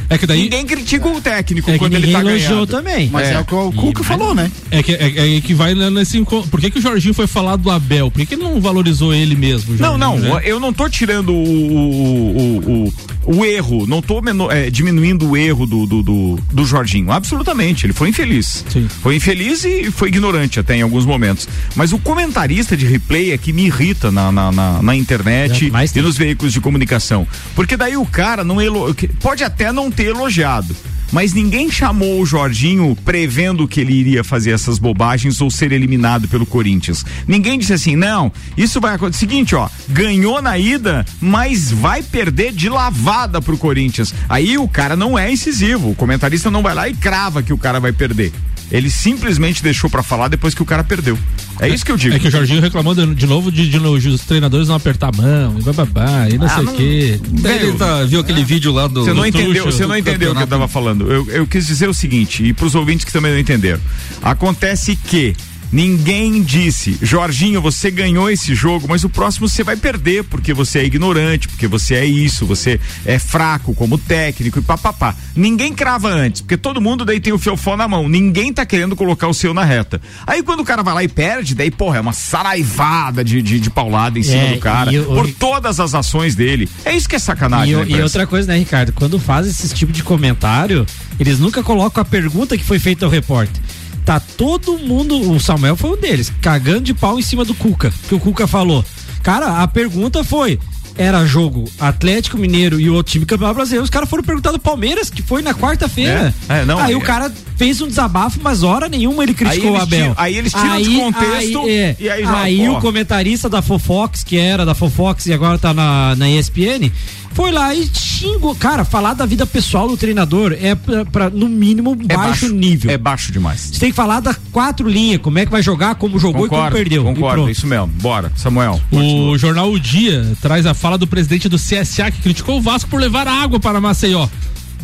É 0.08 0.18
que 0.18 0.26
daí. 0.26 0.42
Ninguém 0.42 0.66
critica 0.66 1.08
o 1.08 1.20
técnico 1.20 1.70
É 1.70 1.78
quando 1.78 1.94
ele 1.94 2.06
ninguém 2.06 2.22
tá 2.22 2.22
ganhando. 2.22 2.66
também. 2.66 3.08
Mas 3.10 3.28
é, 3.28 3.40
o 3.40 3.44
que 3.44 3.54
o 3.54 3.72
Cuca 3.72 4.04
falou, 4.04 4.34
né? 4.34 4.50
É 4.70 4.82
que, 4.82 4.92
é, 4.92 5.36
é 5.36 5.40
que 5.40 5.54
vai 5.54 5.74
nesse 5.74 6.18
encontro. 6.18 6.50
Por 6.50 6.60
que, 6.60 6.70
que 6.70 6.78
o 6.78 6.82
Jorginho 6.82 7.14
foi 7.14 7.26
falar 7.26 7.56
do 7.56 7.70
Abel? 7.70 8.10
Por 8.10 8.18
que, 8.20 8.26
que 8.26 8.34
ele 8.34 8.42
não 8.42 8.60
valorizou 8.60 9.14
ele 9.14 9.34
mesmo? 9.34 9.74
o 9.74 9.76
Não, 9.76 9.98
Jorginho, 9.98 10.28
não, 10.28 10.36
né? 10.36 10.42
eu 10.44 10.60
não 10.60 10.72
tô 10.72 10.88
tirando 10.88 11.30
o, 11.30 11.34
o, 11.34 12.36
o, 12.36 12.94
o, 13.26 13.38
o 13.38 13.44
erro, 13.44 13.86
não 13.86 14.02
tô 14.02 14.22
é, 14.50 14.70
diminuindo 14.70 15.30
o 15.30 15.36
erro 15.36 15.66
do, 15.66 15.86
do, 15.86 16.02
do, 16.02 16.38
do 16.52 16.64
Jorginho, 16.64 17.10
absolutamente, 17.10 17.86
ele 17.86 17.92
foi 17.92 18.08
infeliz. 18.08 18.64
Foi 19.02 19.16
infeliz 19.16 19.64
e 19.64 19.90
foi 19.90 20.08
ignorante 20.08 20.60
até 20.60 20.76
em 20.76 20.82
alguns 20.82 21.04
momentos. 21.04 21.48
Mas 21.74 21.92
o 21.92 21.98
comentarista 21.98 22.76
de 22.76 22.86
replay 22.86 23.32
é 23.32 23.38
que 23.38 23.52
me 23.52 23.66
irrita 23.66 24.10
na, 24.10 24.30
na, 24.30 24.52
na, 24.52 24.82
na 24.82 24.96
internet 24.96 25.72
e 25.94 26.02
nos 26.02 26.16
veículos 26.16 26.52
de 26.52 26.60
comunicação. 26.60 27.26
Porque 27.54 27.76
daí 27.76 27.96
o 27.96 28.06
cara 28.06 28.44
não 28.44 28.60
elo... 28.60 28.94
pode 29.20 29.44
até 29.44 29.72
não 29.72 29.90
ter 29.94 30.06
elogiado. 30.06 30.74
Mas 31.12 31.32
ninguém 31.32 31.70
chamou 31.70 32.20
o 32.20 32.26
Jorginho 32.26 32.96
prevendo 33.04 33.68
que 33.68 33.80
ele 33.80 33.92
iria 33.92 34.24
fazer 34.24 34.50
essas 34.50 34.80
bobagens 34.80 35.40
ou 35.40 35.48
ser 35.50 35.70
eliminado 35.70 36.26
pelo 36.26 36.44
Corinthians. 36.44 37.06
Ninguém 37.26 37.58
disse 37.58 37.72
assim, 37.72 37.94
não, 37.94 38.32
isso 38.56 38.80
vai 38.80 38.94
acontecer. 38.94 39.20
Seguinte, 39.20 39.54
ó, 39.54 39.68
ganhou 39.88 40.42
na 40.42 40.58
ida, 40.58 41.06
mas 41.20 41.70
vai 41.70 42.02
perder 42.02 42.52
de 42.52 42.68
lavada 42.68 43.40
pro 43.40 43.56
Corinthians. 43.56 44.12
Aí 44.28 44.58
o 44.58 44.66
cara 44.66 44.96
não 44.96 45.16
é 45.16 45.30
incisivo, 45.30 45.90
o 45.90 45.94
comentarista 45.94 46.50
não 46.50 46.62
vai 46.62 46.74
lá 46.74 46.88
e 46.88 46.94
crava 46.94 47.42
que 47.42 47.52
o 47.52 47.58
cara 47.58 47.78
vai 47.78 47.92
perder. 47.92 48.32
Ele 48.70 48.90
simplesmente 48.90 49.62
deixou 49.62 49.88
pra 49.88 50.02
falar 50.02 50.28
depois 50.28 50.54
que 50.54 50.62
o 50.62 50.64
cara 50.64 50.82
perdeu. 50.82 51.18
É 51.60 51.68
isso 51.68 51.84
que 51.84 51.92
eu 51.92 51.96
digo. 51.96 52.16
É 52.16 52.18
que 52.18 52.28
o 52.28 52.30
Jorginho 52.30 52.60
reclamou 52.60 52.94
de, 52.94 53.14
de 53.14 53.26
novo 53.26 53.52
de, 53.52 53.68
de, 53.68 53.78
os 53.78 54.20
treinadores 54.22 54.68
não 54.68 54.74
apertar 54.74 55.10
a 55.14 55.16
mão 55.16 55.56
e 55.58 55.62
bababá 55.62 56.28
e 56.28 56.36
não 56.38 56.46
Ah, 56.46 56.50
sei 56.50 56.64
o 56.64 56.72
quê. 56.72 57.20
Ele 57.44 57.72
tá- 57.78 58.04
viu 58.04 58.20
aquele 58.20 58.42
vídeo 58.42 58.72
lá 58.72 58.86
do. 58.86 59.04
Você 59.04 59.12
não 59.12 59.22
do 59.22 59.26
entendeu, 59.26 59.64
você 59.64 59.86
não 59.86 59.96
entendeu 59.96 60.32
o 60.32 60.34
que 60.36 60.42
eu 60.42 60.46
tava 60.46 60.66
falando. 60.66 61.10
Eu, 61.12 61.30
eu 61.30 61.46
quis 61.46 61.66
dizer 61.66 61.88
o 61.88 61.94
seguinte, 61.94 62.42
e 62.44 62.52
pros 62.52 62.74
ouvintes 62.74 63.04
que 63.04 63.12
também 63.12 63.32
não 63.32 63.38
entenderam. 63.38 63.80
Acontece 64.22 64.96
que 64.96 65.36
ninguém 65.74 66.40
disse, 66.42 66.96
Jorginho, 67.02 67.60
você 67.60 67.90
ganhou 67.90 68.30
esse 68.30 68.54
jogo, 68.54 68.86
mas 68.88 69.02
o 69.02 69.08
próximo 69.10 69.48
você 69.48 69.64
vai 69.64 69.76
perder, 69.76 70.22
porque 70.24 70.54
você 70.54 70.78
é 70.78 70.84
ignorante, 70.84 71.48
porque 71.48 71.66
você 71.66 71.94
é 71.96 72.04
isso, 72.06 72.46
você 72.46 72.80
é 73.04 73.18
fraco 73.18 73.74
como 73.74 73.98
técnico 73.98 74.58
e 74.60 74.62
papapá. 74.62 75.14
Ninguém 75.34 75.72
crava 75.74 76.08
antes, 76.08 76.40
porque 76.42 76.56
todo 76.56 76.80
mundo 76.80 77.04
daí 77.04 77.18
tem 77.18 77.32
o 77.32 77.38
fiofó 77.38 77.76
na 77.76 77.88
mão. 77.88 78.08
Ninguém 78.08 78.52
tá 78.52 78.64
querendo 78.64 78.94
colocar 78.94 79.26
o 79.26 79.34
seu 79.34 79.52
na 79.52 79.64
reta. 79.64 80.00
Aí 80.26 80.42
quando 80.42 80.60
o 80.60 80.64
cara 80.64 80.82
vai 80.82 80.94
lá 80.94 81.02
e 81.02 81.08
perde, 81.08 81.54
daí, 81.54 81.70
porra, 81.70 81.98
é 81.98 82.00
uma 82.00 82.12
saraivada 82.12 83.24
de, 83.24 83.42
de, 83.42 83.58
de 83.58 83.70
paulada 83.70 84.18
em 84.18 84.22
cima 84.22 84.42
É, 84.42 84.52
do 84.54 84.60
cara, 84.60 84.92
e 84.92 85.00
o- 85.00 85.04
por 85.06 85.28
todas 85.32 85.80
as 85.80 85.94
ações 85.94 86.34
dele. 86.36 86.68
É 86.84 86.94
isso 86.94 87.08
que 87.08 87.16
é 87.16 87.18
sacanagem. 87.18 87.74
E, 87.88 87.92
e 87.96 88.00
outra 88.02 88.26
coisa, 88.26 88.46
né, 88.52 88.58
Ricardo? 88.58 88.92
Quando 88.92 89.18
faz 89.18 89.46
esse 89.46 89.74
tipo 89.74 89.92
de 89.92 90.02
comentário, 90.02 90.86
eles 91.18 91.38
nunca 91.40 91.62
colocam 91.62 92.00
a 92.00 92.04
pergunta 92.04 92.56
que 92.56 92.62
foi 92.64 92.78
feita 92.78 93.04
ao 93.04 93.10
repórter. 93.10 93.60
Tá 94.04 94.20
todo 94.20 94.78
mundo, 94.78 95.32
o 95.32 95.40
Samuel 95.40 95.76
foi 95.76 95.96
um 95.96 96.00
deles, 96.00 96.30
cagando 96.40 96.82
de 96.82 96.92
pau 96.92 97.18
em 97.18 97.22
cima 97.22 97.44
do 97.44 97.54
Cuca, 97.54 97.92
que 98.08 98.14
o 98.14 98.20
Cuca 98.20 98.46
falou. 98.46 98.84
Cara, 99.22 99.62
a 99.62 99.68
pergunta 99.68 100.22
foi: 100.22 100.58
era 100.96 101.26
jogo 101.26 101.64
Atlético 101.78 102.38
Mineiro 102.38 102.78
e 102.78 102.88
o 102.88 102.94
outro 102.94 103.12
time 103.12 103.26
campeão 103.26 103.52
brasileiro. 103.52 103.82
Os 103.82 103.90
caras 103.90 104.08
foram 104.08 104.22
perguntar 104.22 104.52
do 104.52 104.58
Palmeiras, 104.58 105.10
que 105.10 105.22
foi 105.22 105.42
na 105.42 105.52
quarta-feira. 105.52 106.32
É, 106.48 106.60
é, 106.60 106.64
não, 106.64 106.78
aí 106.78 106.92
é. 106.92 106.96
o 106.96 107.00
cara 107.00 107.32
fez 107.56 107.80
um 107.80 107.88
desabafo, 107.88 108.38
mas 108.42 108.62
hora 108.62 108.88
nenhuma 108.88 109.22
ele 109.22 109.34
criticou 109.34 109.74
Aí 109.74 109.80
o 109.80 109.82
Abel. 109.82 110.14
aí 110.16 110.36
eles 110.36 110.52
tiram 110.52 110.80
de 110.80 110.96
contexto 110.96 111.60
aí, 111.60 111.70
é, 111.70 111.96
e 111.98 112.10
aí 112.10 112.24
aí 112.24 112.68
o 112.68 112.78
comentarista 112.80 113.48
da 113.48 113.62
Fofox, 113.62 114.22
que 114.22 114.36
era 114.36 114.64
da 114.64 114.74
Fofox 114.74 115.26
e 115.26 115.32
agora 115.32 115.58
tá 115.58 115.74
na, 115.74 116.14
na 116.16 116.28
ESPN, 116.28 116.90
foi 117.34 117.50
lá 117.50 117.74
e 117.74 117.88
xingou. 117.92 118.54
Cara, 118.54 118.84
falar 118.84 119.12
da 119.12 119.26
vida 119.26 119.44
pessoal 119.44 119.88
do 119.88 119.96
treinador 119.96 120.56
é 120.58 120.74
pra, 120.74 121.04
pra, 121.04 121.30
no 121.30 121.48
mínimo 121.48 121.96
É 122.08 122.16
baixo, 122.16 122.48
nível. 122.48 122.90
É 122.90 122.96
baixo 122.96 123.32
demais. 123.32 123.60
Você 123.60 123.80
tem 123.80 123.90
que 123.90 123.96
falar 123.96 124.20
das 124.20 124.38
quatro 124.52 124.88
linhas, 124.88 125.20
como 125.20 125.38
é 125.38 125.44
que 125.44 125.50
vai 125.50 125.62
jogar, 125.62 125.96
como 125.96 126.18
jogou 126.18 126.46
e 126.46 126.48
como 126.48 126.70
perdeu. 126.70 127.02
Concordo, 127.02 127.50
isso 127.50 127.66
mesmo. 127.66 127.88
Bora, 127.88 128.32
Samuel. 128.36 128.80
O 128.90 129.36
jornal 129.36 129.70
O 129.70 129.80
Dia 129.80 130.36
traz 130.40 130.64
a 130.64 130.72
fala 130.72 130.96
do 130.96 131.06
presidente 131.06 131.48
do 131.48 131.56
CSA 131.56 132.10
que 132.10 132.22
criticou 132.22 132.58
o 132.58 132.62
Vasco 132.62 132.88
por 132.88 133.00
levar 133.00 133.26
água 133.26 133.58
para 133.58 133.80
Maceió. 133.80 134.28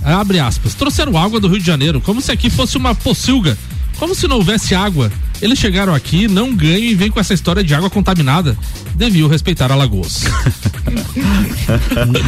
Abre 0.02 0.40
aspas. 0.40 0.74
Trouxeram 0.74 1.16
água 1.16 1.38
do 1.38 1.46
Rio 1.46 1.60
de 1.60 1.66
Janeiro, 1.66 2.00
como 2.00 2.20
se 2.20 2.32
aqui 2.32 2.50
fosse 2.50 2.76
uma 2.76 2.94
pocilga. 2.94 3.56
Como 3.98 4.14
se 4.14 4.26
não 4.26 4.36
houvesse 4.36 4.74
água. 4.74 5.12
Eles 5.42 5.58
chegaram 5.58 5.94
aqui, 5.94 6.28
não 6.28 6.54
ganham 6.54 6.76
e 6.78 6.94
vêm 6.94 7.10
com 7.10 7.18
essa 7.18 7.32
história 7.32 7.64
de 7.64 7.74
água 7.74 7.88
contaminada. 7.88 8.56
Deviam 8.94 9.28
respeitar 9.28 9.72
Alagoas. 9.72 10.24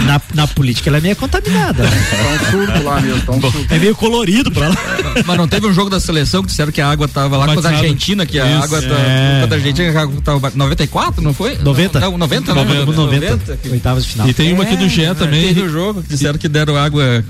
na, 0.06 0.20
na 0.34 0.46
política 0.46 0.90
ela 0.90 0.98
é 0.98 1.00
meio 1.00 1.16
contaminada. 1.16 1.84
Tá 1.84 1.90
um 1.90 2.50
surto 2.50 2.82
lá 2.82 3.00
mesmo, 3.00 3.20
tá 3.22 3.32
um 3.32 3.40
surto. 3.40 3.66
É 3.74 3.78
meio 3.78 3.94
colorido 3.94 4.50
pra 4.50 4.68
lá. 4.68 4.76
Mas 5.26 5.36
não 5.36 5.48
teve 5.48 5.66
um 5.66 5.72
jogo 5.74 5.90
da 5.90 6.00
seleção 6.00 6.42
que 6.42 6.48
disseram 6.48 6.72
que 6.72 6.80
a 6.80 6.90
água 6.90 7.08
tava 7.08 7.36
lá 7.36 7.54
com 7.54 7.60
a. 7.60 7.70
Argentina, 7.72 8.24
que 8.26 8.38
a 8.38 8.46
Isso. 8.46 8.64
água 8.64 8.80
da, 8.80 8.98
É. 8.98 9.40
contra 9.42 9.56
a 9.56 9.58
Argentina 9.58 9.92
tava 10.24 10.52
94, 10.54 11.22
não 11.22 11.34
foi? 11.34 11.56
90. 11.58 12.00
Não, 12.00 12.18
90, 12.18 12.54
Noventa, 12.54 12.86
né? 12.86 12.96
90, 12.96 13.58
oitavas 13.70 14.04
de 14.04 14.10
final. 14.12 14.28
E 14.28 14.34
tem 14.34 14.52
uma 14.52 14.64
aqui 14.64 14.76
do 14.76 14.88
GE 14.88 15.02
também. 15.18 15.48
Teve 15.48 15.62
o 15.62 15.68
jogo 15.68 16.02
que 16.02 16.08
disseram 16.08 16.38
que 16.38 16.48
deram 16.48 16.76
água 16.76 17.24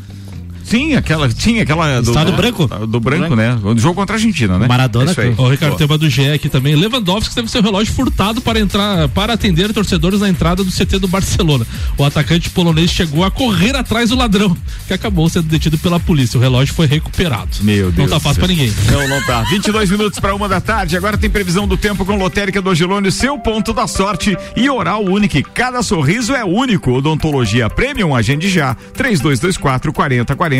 Sim, 0.65 0.95
aquela, 0.95 1.29
tinha 1.29 1.63
aquela 1.63 2.01
do, 2.01 2.11
Estado 2.11 2.33
branco? 2.33 2.67
Do 2.87 3.01
branco, 3.01 3.35
né? 3.35 3.59
O 3.63 3.77
jogo 3.79 3.95
contra 3.95 4.17
a 4.17 4.19
Argentina, 4.19 4.59
né? 4.59 4.67
Maradona, 4.67 5.13
É. 5.13 5.35
Ô, 5.41 5.49
Ricardo, 5.49 5.83
uma 5.85 5.99
do 5.99 6.09
GE 6.09 6.31
aqui 6.31 6.49
também. 6.49 6.75
Lewandowski 6.75 7.35
teve 7.35 7.49
seu 7.49 7.63
relógio 7.63 7.93
furtado 7.93 8.41
para 8.41 8.59
entrar, 8.59 9.09
para 9.09 9.33
atender 9.33 9.73
torcedores 9.73 10.21
na 10.21 10.29
entrada 10.29 10.63
do 10.63 10.71
CT 10.71 10.99
do 10.99 11.09
Barcelona. 11.09 11.67
O 11.97 12.05
atacante 12.05 12.51
polonês 12.51 12.91
chegou 12.91 13.25
a 13.25 13.31
correr 13.31 13.77
atrás 13.77 14.11
do 14.11 14.17
ladrão, 14.17 14.57
que 14.87 14.95
acabou 14.95 15.29
sendo 15.29 15.49
detido 15.49 15.77
pela 15.79 15.99
polícia. 15.99 16.39
O 16.39 16.41
relógio 16.41 16.75
foi 16.75 16.87
recuperado. 16.87 17.51
Meu 17.63 17.91
Deus. 17.91 18.11
Não 18.11 18.19
tá 18.19 18.21
fácil 18.21 18.43
do 18.43 18.47
pra 18.47 18.55
céu. 18.55 18.65
ninguém. 18.65 18.75
Não, 18.91 19.09
não 19.09 19.23
tá. 19.25 19.43
22 19.43 19.91
minutos 19.91 20.19
para 20.19 20.35
uma 20.35 20.49
da 20.49 20.61
tarde. 20.61 20.97
Agora 20.97 21.19
tem 21.19 21.29
previsão 21.29 21.67
do 21.67 21.77
tempo 21.77 22.05
com 22.05 22.17
Lotérica 22.17 22.63
do 22.63 22.71
Angelone, 22.71 23.11
seu 23.11 23.39
ponto 23.39 23.73
da 23.73 23.87
sorte 23.87 24.37
e 24.57 24.71
Oral 24.71 25.05
Unique. 25.05 25.43
Cada 25.43 25.83
sorriso 25.83 26.35
é 26.35 26.45
único. 26.45 26.93
Odontologia 26.93 27.69
Premium, 27.69 28.15
agende 28.15 28.49
já. 28.49 28.75
3224 28.95 29.93
4040. 29.93 30.52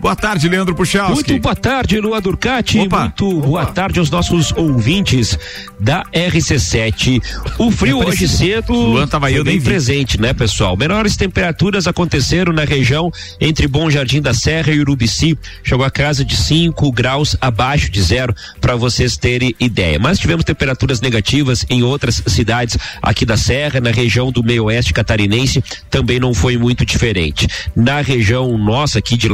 Boa 0.00 0.16
tarde, 0.16 0.48
Leandro 0.48 0.74
Puchalski. 0.74 1.32
Muito 1.32 1.42
boa 1.42 1.56
tarde, 1.56 2.00
Lua 2.00 2.20
Durcati. 2.20 2.78
Opa. 2.80 3.00
Muito 3.00 3.40
boa 3.40 3.66
tarde 3.66 3.98
aos 3.98 4.10
nossos 4.10 4.52
ouvintes 4.52 5.38
da 5.78 6.04
RC7. 6.12 7.22
O 7.58 7.70
frio 7.70 8.02
É 8.02 8.06
hoje 8.06 8.28
cedo 8.28 8.72
Luan 8.72 9.06
tava 9.06 9.26
aí, 9.26 9.36
eu 9.36 9.44
bem 9.44 9.60
presente, 9.60 10.20
né, 10.20 10.32
pessoal? 10.32 10.76
Menores 10.76 11.16
temperaturas 11.16 11.86
aconteceram 11.86 12.52
na 12.52 12.64
região 12.64 13.10
entre 13.40 13.66
Bom 13.66 13.90
Jardim 13.90 14.20
da 14.20 14.34
Serra 14.34 14.72
e 14.72 14.80
Urubici. 14.80 15.38
Chegou 15.62 15.84
a 15.84 15.90
casa 15.90 16.24
de 16.24 16.36
5 16.36 16.92
graus 16.92 17.36
abaixo 17.40 17.90
de 17.90 18.00
zero, 18.02 18.34
para 18.60 18.76
vocês 18.76 19.16
terem 19.16 19.54
ideia. 19.58 19.98
Mas 19.98 20.18
tivemos 20.18 20.44
temperaturas 20.44 21.00
negativas 21.00 21.64
em 21.68 21.82
outras 21.82 22.22
cidades 22.26 22.76
aqui 23.02 23.24
da 23.24 23.36
Serra, 23.36 23.80
na 23.80 23.90
região 23.90 24.30
do 24.30 24.42
meio 24.42 24.64
oeste 24.64 24.92
catarinense, 24.92 25.62
também 25.90 26.20
não 26.20 26.34
foi 26.34 26.56
muito 26.56 26.84
diferente. 26.84 27.46
Na 27.74 28.00
região 28.00 28.56
nossa 28.58 28.98
aqui 28.98 29.16
de 29.16 29.28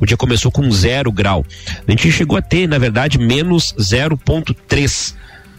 O 0.00 0.06
dia 0.06 0.16
começou 0.16 0.50
com 0.50 0.70
zero 0.70 1.10
grau. 1.12 1.44
A 1.86 1.90
gente 1.90 2.10
chegou 2.10 2.36
a 2.36 2.42
ter, 2.42 2.68
na 2.68 2.78
verdade, 2.78 3.18
menos 3.18 3.74
0,3 3.78 5.14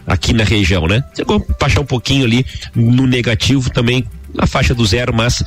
aqui 0.06 0.32
na 0.32 0.44
região, 0.44 0.86
né? 0.86 1.02
Chegou 1.14 1.36
a 1.36 1.54
baixar 1.60 1.80
um 1.80 1.86
pouquinho 1.86 2.24
ali 2.24 2.46
no 2.74 3.06
negativo 3.06 3.70
também 3.70 4.04
na 4.32 4.46
faixa 4.46 4.74
do 4.74 4.84
zero, 4.84 5.14
mas 5.14 5.42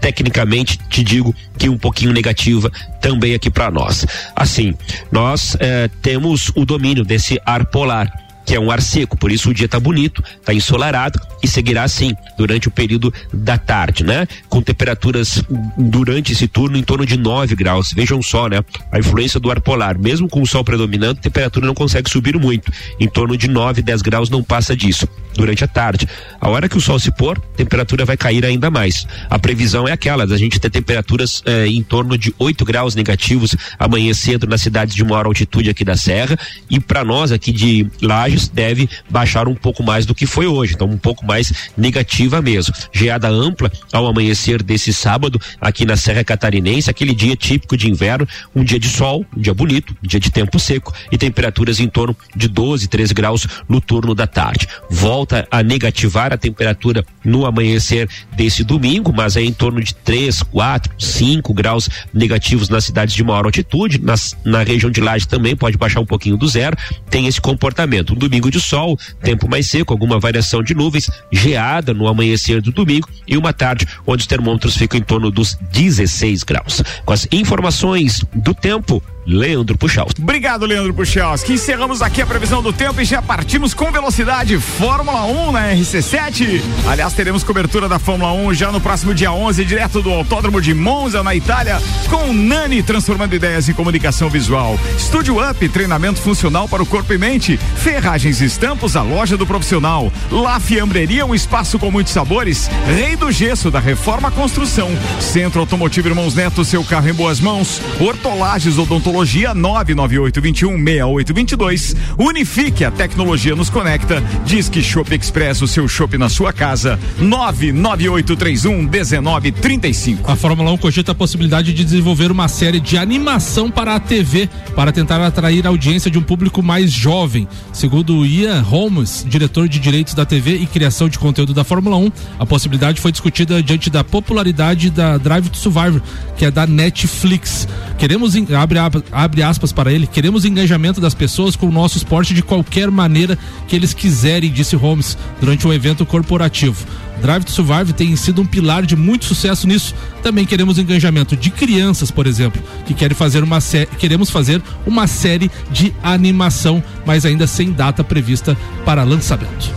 tecnicamente 0.00 0.78
te 0.90 1.02
digo 1.02 1.34
que 1.56 1.68
um 1.68 1.78
pouquinho 1.78 2.12
negativa 2.12 2.70
também 3.00 3.34
aqui 3.34 3.50
para 3.50 3.70
nós. 3.70 4.04
Assim, 4.34 4.74
nós 5.10 5.56
eh, 5.60 5.88
temos 6.02 6.50
o 6.56 6.64
domínio 6.64 7.04
desse 7.04 7.40
ar 7.46 7.64
polar 7.66 8.10
que 8.44 8.54
é 8.54 8.60
um 8.60 8.70
ar 8.70 8.80
seco, 8.82 9.16
por 9.16 9.30
isso 9.30 9.50
o 9.50 9.54
dia 9.54 9.68
tá 9.68 9.78
bonito, 9.78 10.22
tá 10.44 10.52
ensolarado 10.52 11.20
e 11.42 11.48
seguirá 11.48 11.82
assim 11.82 12.14
durante 12.36 12.68
o 12.68 12.70
período 12.70 13.12
da 13.32 13.56
tarde, 13.56 14.04
né? 14.04 14.26
Com 14.48 14.62
temperaturas 14.62 15.42
durante 15.76 16.32
esse 16.32 16.46
turno 16.48 16.76
em 16.76 16.82
torno 16.82 17.06
de 17.06 17.16
9 17.16 17.54
graus. 17.54 17.92
Vejam 17.92 18.22
só, 18.22 18.48
né? 18.48 18.60
A 18.90 18.98
influência 18.98 19.38
do 19.38 19.50
ar 19.50 19.60
polar, 19.60 19.98
mesmo 19.98 20.28
com 20.28 20.42
o 20.42 20.46
sol 20.46 20.64
predominando, 20.64 21.18
a 21.18 21.22
temperatura 21.22 21.66
não 21.66 21.74
consegue 21.74 22.10
subir 22.10 22.38
muito. 22.38 22.72
Em 22.98 23.08
torno 23.08 23.36
de 23.36 23.48
9, 23.48 23.82
10 23.82 24.02
graus 24.02 24.30
não 24.30 24.42
passa 24.42 24.76
disso 24.76 25.08
durante 25.34 25.64
a 25.64 25.68
tarde. 25.68 26.08
A 26.40 26.48
hora 26.48 26.68
que 26.68 26.76
o 26.76 26.80
sol 26.80 26.98
se 26.98 27.10
pôr, 27.10 27.38
a 27.38 27.56
temperatura 27.56 28.04
vai 28.04 28.16
cair 28.16 28.44
ainda 28.44 28.70
mais. 28.70 29.06
A 29.30 29.38
previsão 29.38 29.86
é 29.86 29.92
aquela 29.92 30.26
da 30.26 30.36
gente 30.36 30.58
ter 30.58 30.70
temperaturas 30.70 31.42
eh, 31.46 31.66
em 31.66 31.82
torno 31.82 32.16
de 32.16 32.34
8 32.38 32.64
graus 32.64 32.94
negativos 32.94 33.54
amanhã 33.78 34.12
cedo 34.12 34.46
nas 34.46 34.62
cidades 34.62 34.94
de 34.94 35.04
maior 35.04 35.26
altitude 35.26 35.70
aqui 35.70 35.84
da 35.84 35.96
Serra 35.96 36.38
e 36.70 36.78
para 36.80 37.04
nós 37.04 37.32
aqui 37.32 37.52
de 37.52 37.86
Lages 38.00 38.48
deve 38.48 38.88
baixar 39.08 39.48
um 39.48 39.54
pouco 39.54 39.82
mais 39.82 40.06
do 40.06 40.14
que 40.14 40.26
foi 40.26 40.46
hoje, 40.46 40.74
então 40.74 40.88
um 40.88 40.98
pouco 40.98 41.24
mais 41.24 41.52
negativa 41.76 42.40
mesmo. 42.40 42.74
Geada 42.92 43.28
ampla 43.28 43.70
ao 43.92 44.06
amanhecer 44.06 44.62
desse 44.62 44.92
sábado 44.92 45.40
aqui 45.60 45.84
na 45.84 45.96
Serra 45.96 46.24
Catarinense, 46.24 46.90
aquele 46.90 47.14
dia 47.14 47.36
típico 47.36 47.76
de 47.76 47.90
inverno, 47.90 48.26
um 48.54 48.64
dia 48.64 48.78
de 48.78 48.88
sol, 48.88 49.24
um 49.36 49.40
dia 49.40 49.54
bonito, 49.54 49.94
um 50.02 50.06
dia 50.06 50.20
de 50.20 50.30
tempo 50.30 50.58
seco 50.58 50.92
e 51.10 51.18
temperaturas 51.18 51.80
em 51.80 51.88
torno 51.88 52.16
de 52.34 52.48
12, 52.48 52.88
13 52.88 53.14
graus 53.14 53.46
no 53.68 53.80
turno 53.80 54.14
da 54.14 54.26
tarde. 54.26 54.68
Volta 54.90 55.21
a 55.50 55.62
negativar 55.62 56.32
a 56.32 56.36
temperatura 56.36 57.04
no 57.24 57.46
amanhecer 57.46 58.08
desse 58.34 58.64
domingo, 58.64 59.12
mas 59.12 59.36
é 59.36 59.42
em 59.42 59.52
torno 59.52 59.82
de 59.82 59.94
3, 59.94 60.42
4, 60.42 60.92
5 60.98 61.54
graus 61.54 61.88
negativos 62.12 62.68
nas 62.68 62.84
cidades 62.84 63.14
de 63.14 63.22
maior 63.24 63.44
altitude, 63.44 64.00
nas, 64.00 64.36
na 64.44 64.62
região 64.62 64.90
de 64.90 65.00
Laje 65.00 65.26
também 65.26 65.56
pode 65.56 65.76
baixar 65.76 66.00
um 66.00 66.06
pouquinho 66.06 66.36
do 66.36 66.48
zero, 66.48 66.76
tem 67.10 67.26
esse 67.26 67.40
comportamento. 67.40 68.14
Um 68.14 68.16
domingo 68.16 68.50
de 68.50 68.60
sol, 68.60 68.98
tempo 69.22 69.48
mais 69.48 69.66
seco, 69.68 69.92
alguma 69.92 70.18
variação 70.18 70.62
de 70.62 70.74
nuvens, 70.74 71.10
geada 71.30 71.94
no 71.94 72.08
amanhecer 72.08 72.60
do 72.60 72.72
domingo 72.72 73.08
e 73.26 73.36
uma 73.36 73.52
tarde 73.52 73.86
onde 74.06 74.22
os 74.22 74.26
termômetros 74.26 74.76
ficam 74.76 74.98
em 74.98 75.02
torno 75.02 75.30
dos 75.30 75.56
16 75.72 76.42
graus. 76.42 76.82
Com 77.04 77.12
as 77.12 77.26
informações 77.32 78.24
do 78.34 78.54
tempo, 78.54 79.02
Leandro 79.26 79.78
Puxal. 79.78 80.08
Obrigado, 80.18 80.66
Leandro 80.66 80.92
Puchalski. 80.92 81.52
Encerramos 81.52 82.02
aqui 82.02 82.20
a 82.22 82.26
previsão 82.26 82.62
do 82.62 82.72
tempo 82.72 83.00
e 83.00 83.04
já 83.04 83.22
partimos 83.22 83.72
com 83.72 83.90
velocidade 83.90 84.58
Fórmula 84.58 85.24
1 85.24 85.52
na 85.52 85.72
RC7. 85.72 86.60
Aliás, 86.88 87.12
teremos 87.12 87.44
cobertura 87.44 87.88
da 87.88 87.98
Fórmula 87.98 88.32
1 88.32 88.54
já 88.54 88.72
no 88.72 88.80
próximo 88.80 89.14
dia 89.14 89.32
11, 89.32 89.64
direto 89.64 90.02
do 90.02 90.10
Autódromo 90.10 90.60
de 90.60 90.74
Monza, 90.74 91.22
na 91.22 91.34
Itália, 91.34 91.80
com 92.08 92.32
Nani 92.32 92.82
transformando 92.82 93.34
ideias 93.34 93.68
em 93.68 93.74
comunicação 93.74 94.28
visual. 94.28 94.78
Estúdio 94.96 95.38
Up, 95.38 95.68
treinamento 95.68 96.20
funcional 96.20 96.68
para 96.68 96.82
o 96.82 96.86
corpo 96.86 97.12
e 97.12 97.18
mente. 97.18 97.56
Ferragens 97.76 98.40
e 98.40 98.46
Estampos, 98.46 98.96
a 98.96 99.02
loja 99.02 99.36
do 99.36 99.46
profissional. 99.46 100.12
La 100.30 100.58
Fiambreria, 100.58 101.24
um 101.24 101.34
espaço 101.34 101.78
com 101.78 101.90
muitos 101.90 102.12
sabores. 102.12 102.68
Rei 102.86 103.16
do 103.16 103.30
Gesso, 103.30 103.70
da 103.70 103.80
Reforma 103.80 104.30
Construção. 104.30 104.90
Centro 105.20 105.60
Automotivo 105.60 106.08
Irmãos 106.08 106.34
Neto, 106.34 106.64
seu 106.64 106.82
carro 106.84 107.08
em 107.08 107.14
boas 107.14 107.40
mãos. 107.40 107.80
Hortolagens 108.00 108.78
Odontologia 109.16 109.54
998216822. 109.54 111.94
Unifique, 112.18 112.82
a 112.82 112.90
tecnologia 112.90 113.54
nos 113.54 113.68
conecta. 113.68 114.22
Disque 114.46 114.82
Shop 114.82 115.14
Express, 115.14 115.60
o 115.60 115.68
seu 115.68 115.86
shopping 115.86 116.16
na 116.16 116.30
sua 116.30 116.50
casa. 116.50 116.98
998311935. 117.20 120.20
A 120.24 120.34
Fórmula 120.34 120.72
1 120.72 120.78
cogita 120.78 121.12
a 121.12 121.14
possibilidade 121.14 121.74
de 121.74 121.84
desenvolver 121.84 122.30
uma 122.32 122.48
série 122.48 122.80
de 122.80 122.96
animação 122.96 123.70
para 123.70 123.94
a 123.94 124.00
TV 124.00 124.48
para 124.74 124.90
tentar 124.92 125.20
atrair 125.24 125.66
a 125.66 125.70
audiência 125.70 126.10
de 126.10 126.18
um 126.18 126.22
público 126.22 126.62
mais 126.62 126.90
jovem. 126.90 127.46
Segundo 127.70 128.24
Ian 128.24 128.62
Holmes, 128.62 129.26
diretor 129.28 129.68
de 129.68 129.78
direitos 129.78 130.14
da 130.14 130.24
TV 130.24 130.56
e 130.56 130.64
criação 130.66 131.10
de 131.10 131.18
conteúdo 131.18 131.52
da 131.52 131.64
Fórmula 131.64 131.98
1, 131.98 132.10
a 132.38 132.46
possibilidade 132.46 132.98
foi 132.98 133.12
discutida 133.12 133.62
diante 133.62 133.90
da 133.90 134.02
popularidade 134.02 134.88
da 134.88 135.18
Drive 135.18 135.50
to 135.50 135.58
Survivor, 135.58 136.00
que 136.36 136.46
é 136.46 136.50
da 136.50 136.66
Netflix. 136.66 137.68
Queremos, 137.98 138.32
abre, 138.58 138.78
ab- 138.78 139.01
abre 139.10 139.42
aspas 139.42 139.72
para 139.72 139.92
ele, 139.92 140.06
queremos 140.06 140.44
engajamento 140.44 141.00
das 141.00 141.14
pessoas 141.14 141.56
com 141.56 141.66
o 141.66 141.72
nosso 141.72 141.96
esporte 141.96 142.32
de 142.34 142.42
qualquer 142.42 142.90
maneira 142.90 143.38
que 143.66 143.74
eles 143.76 143.92
quiserem, 143.94 144.50
disse 144.50 144.76
Holmes 144.76 145.16
durante 145.40 145.66
um 145.66 145.72
evento 145.72 146.04
corporativo. 146.06 146.86
Drive 147.20 147.44
to 147.44 147.52
Survive 147.52 147.92
tem 147.92 148.14
sido 148.16 148.42
um 148.42 148.46
pilar 148.46 148.84
de 148.84 148.96
muito 148.96 149.24
sucesso 149.24 149.66
nisso. 149.68 149.94
Também 150.22 150.44
queremos 150.44 150.76
engajamento 150.78 151.36
de 151.36 151.50
crianças, 151.50 152.10
por 152.10 152.26
exemplo, 152.26 152.60
que 152.84 152.94
querem 152.94 153.16
fazer 153.16 153.44
uma 153.44 153.60
sé- 153.60 153.86
queremos 153.98 154.28
fazer 154.28 154.60
uma 154.86 155.06
série 155.06 155.50
de 155.70 155.94
animação, 156.02 156.82
mas 157.06 157.24
ainda 157.24 157.46
sem 157.46 157.70
data 157.70 158.02
prevista 158.02 158.56
para 158.84 159.04
lançamento. 159.04 159.70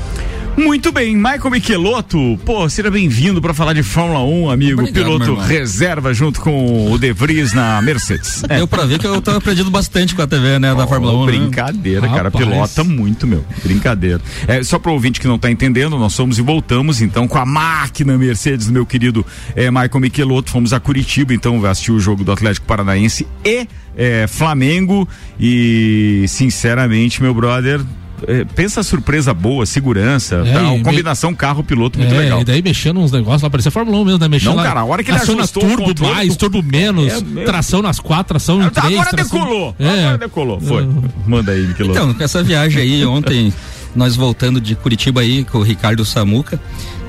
Muito 0.57 0.89
bem, 0.89 1.15
Michael 1.17 1.51
Michelotto, 1.51 2.39
pô, 2.45 2.67
seja 2.69 2.89
bem-vindo 2.89 3.41
para 3.41 3.53
falar 3.53 3.73
de 3.73 3.83
Fórmula 3.83 4.23
1, 4.23 4.49
amigo. 4.49 4.81
Obrigado, 4.81 5.03
Piloto 5.03 5.35
reserva 5.35 6.13
junto 6.13 6.39
com 6.39 6.91
o 6.91 6.97
De 6.97 7.11
Vries 7.11 7.51
na 7.53 7.81
Mercedes. 7.81 8.41
Deu 8.47 8.65
pra 8.65 8.85
ver 8.85 8.97
que 8.97 9.05
eu 9.05 9.21
tô 9.21 9.31
aprendido 9.31 9.69
bastante 9.69 10.15
com 10.15 10.21
a 10.21 10.27
TV, 10.27 10.57
né, 10.57 10.73
da 10.73 10.87
Fórmula 10.87 11.13
1. 11.13 11.25
né? 11.25 11.25
Brincadeira, 11.25 12.07
cara. 12.07 12.23
Rapaz. 12.29 12.45
Pilota 12.45 12.83
muito, 12.85 13.27
meu. 13.27 13.43
Brincadeira. 13.63 14.21
É, 14.47 14.63
só 14.63 14.79
para 14.79 14.91
o 14.91 14.93
ouvinte 14.93 15.19
que 15.19 15.27
não 15.27 15.37
tá 15.37 15.51
entendendo, 15.51 15.97
nós 15.97 16.13
somos 16.13 16.39
e 16.39 16.41
voltamos 16.41 17.01
então 17.01 17.27
com 17.27 17.37
a 17.37 17.45
máquina 17.45 18.17
Mercedes 18.17 18.69
meu 18.69 18.85
querido 18.85 19.25
é, 19.55 19.69
Michael 19.69 19.99
Michelotto. 19.99 20.51
Fomos 20.51 20.71
a 20.71 20.79
Curitiba, 20.79 21.33
então 21.33 21.63
assistir 21.65 21.91
o 21.91 21.99
jogo 21.99 22.23
do 22.23 22.31
Atlético 22.31 22.65
Paranaense 22.65 23.27
e 23.43 23.67
é, 23.97 24.25
Flamengo. 24.27 25.07
E, 25.37 26.23
sinceramente, 26.27 27.21
meu 27.21 27.33
brother. 27.33 27.81
É, 28.28 28.45
pensa 28.45 28.84
surpresa 28.84 29.34
boa, 29.34 29.65
segurança, 29.65 30.43
É, 30.45 30.53
tal, 30.53 30.76
e 30.76 30.78
me- 30.78 30.84
combinação 30.84 31.34
carro-piloto 31.34 31.97
muito 31.99 32.13
é, 32.13 32.17
legal. 32.17 32.41
e 32.41 32.43
daí 32.43 32.61
mexendo 32.61 32.99
uns 32.99 33.11
negócios 33.11 33.41
lá, 33.41 33.49
parecia 33.49 33.71
Fórmula 33.71 33.97
1 33.97 34.05
mesmo, 34.05 34.19
né? 34.19 34.28
Mexendo 34.28 34.49
Não, 34.49 34.55
lá, 34.57 34.63
cara, 34.63 34.80
a 34.82 34.86
hora 34.86 35.03
que 35.03 35.11
ele 35.11 35.17
aciona 35.17 35.41
ajustou 35.41 35.63
o 35.63 35.67
turbo 35.67 35.84
controle 35.86 36.13
mais, 36.13 36.30
do- 36.30 36.36
turbo 36.38 36.63
menos, 36.63 37.11
É, 37.13 37.21
meu- 37.21 37.45
tração 37.45 37.82
nas 37.82 37.99
quatro, 37.99 38.26
tração 38.30 38.61
em 38.61 38.69
três. 38.69 38.93
Agora 38.93 39.09
tração- 39.09 39.39
decolou. 39.39 39.76
É. 39.80 39.99
Agora 40.03 40.17
decolou. 40.17 40.59
Foi. 40.61 40.88
Manda 41.28 41.51
aí, 41.51 41.61
Michelotto. 41.67 41.97
Então, 41.99 42.13
com 42.13 42.23
essa 42.23 42.43
viagem 42.43 42.82
aí, 42.82 43.05
ontem, 43.05 43.53
nós 43.95 44.15
voltando 44.15 44.59
de 44.59 44.75
Curitiba 44.75 45.21
aí 45.21 45.43
com 45.43 45.59
o 45.59 45.63
Ricardo 45.63 46.03
Samuca, 46.05 46.59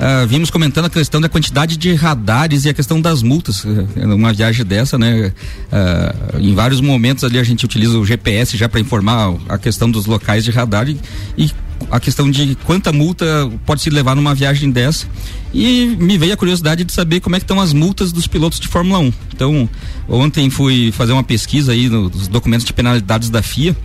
ah, 0.00 0.24
vimos 0.26 0.50
comentando 0.50 0.86
a 0.86 0.90
questão 0.90 1.20
da 1.20 1.28
quantidade 1.28 1.76
de 1.76 1.94
radares 1.94 2.64
e 2.64 2.68
a 2.68 2.74
questão 2.74 3.00
das 3.00 3.22
multas. 3.22 3.64
eh, 3.64 4.06
Uma 4.06 4.32
viagem 4.32 4.64
dessa, 4.64 4.96
né? 4.98 5.32
ah, 5.72 6.14
em 6.38 6.54
vários 6.54 6.80
momentos 6.80 7.24
ali 7.24 7.38
a 7.38 7.44
gente 7.44 7.64
utiliza 7.64 7.98
o 7.98 8.04
GPS 8.04 8.56
já 8.56 8.68
para 8.68 8.80
informar 8.80 9.34
a 9.48 9.58
questão 9.58 9.90
dos 9.90 10.06
locais 10.06 10.44
de 10.44 10.50
radar 10.50 10.88
e, 10.88 10.98
e 11.36 11.50
a 11.90 12.00
questão 12.00 12.30
de 12.30 12.56
quanta 12.64 12.92
multa 12.92 13.24
pode 13.64 13.82
se 13.82 13.90
levar 13.90 14.14
numa 14.16 14.34
viagem 14.34 14.70
dessa. 14.70 15.06
E 15.52 15.96
me 15.98 16.18
veio 16.18 16.34
a 16.34 16.36
curiosidade 16.36 16.84
de 16.84 16.92
saber 16.92 17.20
como 17.20 17.36
é 17.36 17.38
que 17.38 17.44
estão 17.44 17.60
as 17.60 17.72
multas 17.72 18.12
dos 18.12 18.26
pilotos 18.26 18.58
de 18.60 18.68
Fórmula 18.68 18.98
1. 18.98 19.12
Então, 19.34 19.68
ontem 20.08 20.50
fui 20.50 20.92
fazer 20.92 21.12
uma 21.12 21.22
pesquisa 21.22 21.72
aí 21.72 21.88
nos 21.88 22.28
documentos 22.28 22.66
de 22.66 22.72
penalidades 22.72 23.30
da 23.30 23.42
FIA 23.42 23.76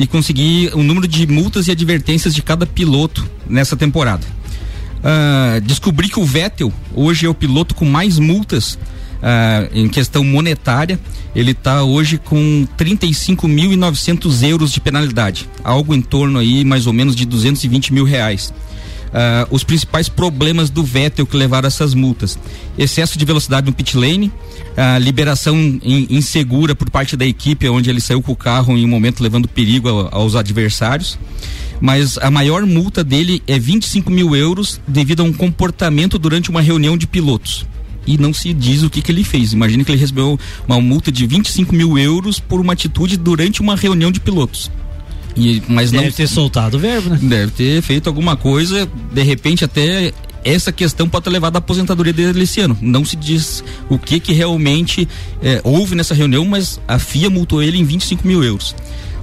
e 0.00 0.06
consegui 0.06 0.70
o 0.72 0.82
número 0.82 1.06
de 1.06 1.26
multas 1.26 1.68
e 1.68 1.70
advertências 1.70 2.34
de 2.34 2.42
cada 2.42 2.64
piloto 2.64 3.28
nessa 3.46 3.76
temporada. 3.76 4.26
Uh, 5.00 5.60
descobri 5.60 6.08
que 6.08 6.18
o 6.18 6.24
Vettel 6.24 6.72
hoje 6.94 7.26
é 7.26 7.28
o 7.28 7.34
piloto 7.34 7.74
com 7.74 7.84
mais 7.84 8.18
multas 8.18 8.74
uh, 8.74 9.68
em 9.74 9.88
questão 9.88 10.24
monetária. 10.24 10.98
Ele 11.36 11.50
está 11.50 11.84
hoje 11.84 12.16
com 12.16 12.66
35.900 12.78 14.48
euros 14.48 14.72
de 14.72 14.80
penalidade, 14.80 15.46
algo 15.62 15.94
em 15.94 16.00
torno 16.00 16.38
aí 16.38 16.64
mais 16.64 16.86
ou 16.86 16.94
menos 16.94 17.14
de 17.14 17.26
220 17.26 17.92
mil 17.92 18.04
reais. 18.04 18.54
Uh, 19.10 19.46
os 19.50 19.64
principais 19.64 20.08
problemas 20.08 20.70
do 20.70 20.84
Vettel 20.84 21.26
que 21.26 21.36
levaram 21.36 21.66
essas 21.66 21.94
multas: 21.94 22.38
excesso 22.78 23.18
de 23.18 23.24
velocidade 23.24 23.66
no 23.66 23.72
pit 23.72 23.96
lane, 23.96 24.28
uh, 24.28 25.00
liberação 25.00 25.56
in, 25.56 26.06
insegura 26.10 26.74
por 26.76 26.88
parte 26.88 27.16
da 27.16 27.26
equipe, 27.26 27.68
onde 27.68 27.90
ele 27.90 28.00
saiu 28.00 28.22
com 28.22 28.32
o 28.32 28.36
carro 28.36 28.76
em 28.76 28.84
um 28.84 28.88
momento 28.88 29.22
levando 29.22 29.48
perigo 29.48 29.88
a, 29.88 30.16
aos 30.16 30.36
adversários. 30.36 31.18
Mas 31.80 32.18
a 32.18 32.30
maior 32.30 32.64
multa 32.66 33.02
dele 33.02 33.42
é 33.46 33.58
25 33.58 34.10
mil 34.10 34.36
euros 34.36 34.80
devido 34.86 35.20
a 35.20 35.24
um 35.24 35.32
comportamento 35.32 36.18
durante 36.18 36.50
uma 36.50 36.60
reunião 36.60 36.96
de 36.96 37.06
pilotos 37.06 37.66
e 38.06 38.18
não 38.18 38.32
se 38.32 38.52
diz 38.52 38.82
o 38.82 38.90
que, 38.90 39.02
que 39.02 39.12
ele 39.12 39.24
fez. 39.24 39.52
Imagina 39.52 39.84
que 39.84 39.90
ele 39.90 39.98
recebeu 39.98 40.38
uma 40.66 40.80
multa 40.80 41.12
de 41.12 41.26
25 41.26 41.74
mil 41.74 41.98
euros 41.98 42.40
por 42.40 42.60
uma 42.60 42.72
atitude 42.72 43.16
durante 43.16 43.60
uma 43.60 43.76
reunião 43.76 44.10
de 44.10 44.20
pilotos. 44.20 44.70
E, 45.36 45.62
mas 45.68 45.90
deve 45.90 46.06
não, 46.06 46.12
ter 46.12 46.26
soltado 46.26 46.76
o 46.76 46.80
verbo, 46.80 47.10
né? 47.10 47.18
Deve 47.22 47.52
ter 47.52 47.82
feito 47.82 48.08
alguma 48.08 48.36
coisa, 48.36 48.88
de 49.12 49.22
repente 49.22 49.64
até 49.64 50.12
essa 50.44 50.72
questão 50.72 51.08
pode 51.08 51.24
ter 51.24 51.30
levado 51.30 51.56
à 51.56 51.58
aposentadoria 51.58 52.12
dele 52.12 52.42
esse 52.42 52.60
ano. 52.60 52.76
Não 52.80 53.04
se 53.04 53.16
diz 53.16 53.62
o 53.88 53.98
que 53.98 54.18
que 54.18 54.32
realmente 54.32 55.08
é, 55.42 55.60
houve 55.64 55.94
nessa 55.94 56.14
reunião, 56.14 56.44
mas 56.44 56.80
a 56.88 56.98
FIA 56.98 57.28
multou 57.28 57.62
ele 57.62 57.78
em 57.78 57.84
25 57.84 58.26
mil 58.26 58.42
euros. 58.42 58.74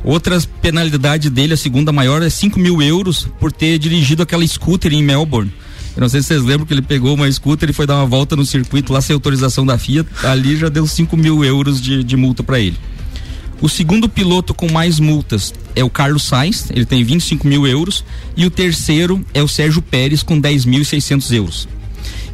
Outra 0.04 0.40
penalidade 0.62 1.30
dele, 1.30 1.54
a 1.54 1.58
segunda 1.58 1.92
maior, 1.92 2.22
é 2.22 2.30
5 2.30 2.60
mil 2.60 2.82
euros 2.82 3.28
por 3.40 3.52
ter 3.52 3.78
dirigido 3.80 4.24
aquela 4.24 4.46
scooter 4.46 4.94
em 4.94 5.04
Melbourne. 5.04 5.52
Eu 5.96 6.02
não 6.02 6.10
sei 6.10 6.22
se 6.22 6.28
vocês 6.28 6.44
lembram 6.44 6.66
que 6.68 6.74
ele 6.74 6.82
pegou 6.84 7.16
uma 7.16 7.30
scooter 7.32 7.72
e 7.72 7.74
foi 7.74 7.88
dar 7.88 7.96
uma 7.96 8.06
volta 8.06 8.36
no 8.36 8.46
circuito 8.46 8.94
lá 8.94 9.02
sem 9.02 9.16
autorização 9.16 9.66
da 9.66 9.78
FIA. 9.80 10.06
Ali 10.24 10.56
já 10.56 10.70
deu 10.70 10.86
5 10.86 11.18
mil 11.18 11.44
euros 11.44 11.82
de, 11.82 12.04
de 12.04 12.16
multa 12.16 12.44
para 12.44 12.60
ele. 12.60 12.78
O 13.60 13.68
segundo 13.68 14.08
piloto 14.08 14.54
com 14.54 14.72
mais 14.72 15.00
multas 15.00 15.54
é 15.76 15.84
o 15.84 15.90
Carlos 15.90 16.24
Sainz, 16.24 16.70
ele 16.70 16.86
tem 16.86 17.04
25 17.04 17.48
mil 17.48 17.66
euros. 17.66 18.04
E 18.36 18.46
o 18.46 18.52
terceiro 18.52 19.26
é 19.34 19.42
o 19.42 19.48
Sérgio 19.48 19.82
Pérez 19.82 20.22
com 20.22 20.40
10.600 20.40 21.32
euros. 21.36 21.68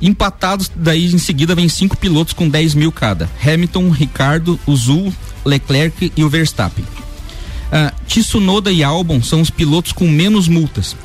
Empatados, 0.02 0.70
daí 0.76 1.06
em 1.06 1.18
seguida 1.18 1.56
vem 1.56 1.70
cinco 1.70 1.96
pilotos 1.96 2.34
com 2.34 2.50
10 2.50 2.76
mil 2.76 2.92
cada: 2.92 3.30
Hamilton, 3.42 3.90
Ricardo, 3.90 4.60
o 4.66 4.76
Zul, 4.76 5.14
Leclerc 5.46 6.12
e 6.16 6.24
o 6.24 6.30
Verstappen. 6.30 6.84
Uh, 6.84 8.06
Tsunoda 8.06 8.72
e 8.72 8.84
Albon 8.84 9.24
são 9.24 9.40
os 9.40 9.50
pilotos 9.50 9.94
com 9.94 10.08
menos 10.08 10.50
multas. 10.50 10.96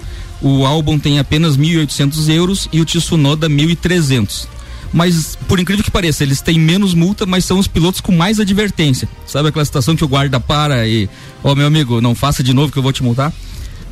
O 0.43 0.67
Albon 0.67 0.99
tem 0.99 1.19
apenas 1.19 1.57
1.800 1.57 2.29
euros 2.29 2.69
e 2.73 2.81
o 2.81 2.85
Tsunoda 2.85 3.49
1.300 3.49 4.58
mas 4.93 5.37
por 5.47 5.61
incrível 5.61 5.85
que 5.85 5.91
pareça, 5.91 6.23
eles 6.23 6.41
têm 6.41 6.59
menos 6.59 6.95
multa, 6.95 7.27
mas 7.27 7.45
são 7.45 7.59
os 7.59 7.67
pilotos 7.67 8.01
com 8.01 8.13
mais 8.13 8.41
advertência. 8.41 9.09
Sabe 9.27 9.49
aquela 9.49 9.65
situação 9.65 9.95
que 9.95 10.05
o 10.05 10.09
guarda 10.09 10.41
para 10.41 10.87
e, 10.87 11.09
ó, 11.43 11.53
oh, 11.53 11.55
meu 11.55 11.67
amigo, 11.67 12.01
não 12.01 12.15
faça 12.15 12.43
de 12.43 12.53
novo 12.53 12.73
que 12.73 12.79
eu 12.79 12.83
vou 12.83 12.93
te 12.93 13.03
multar? 13.03 13.33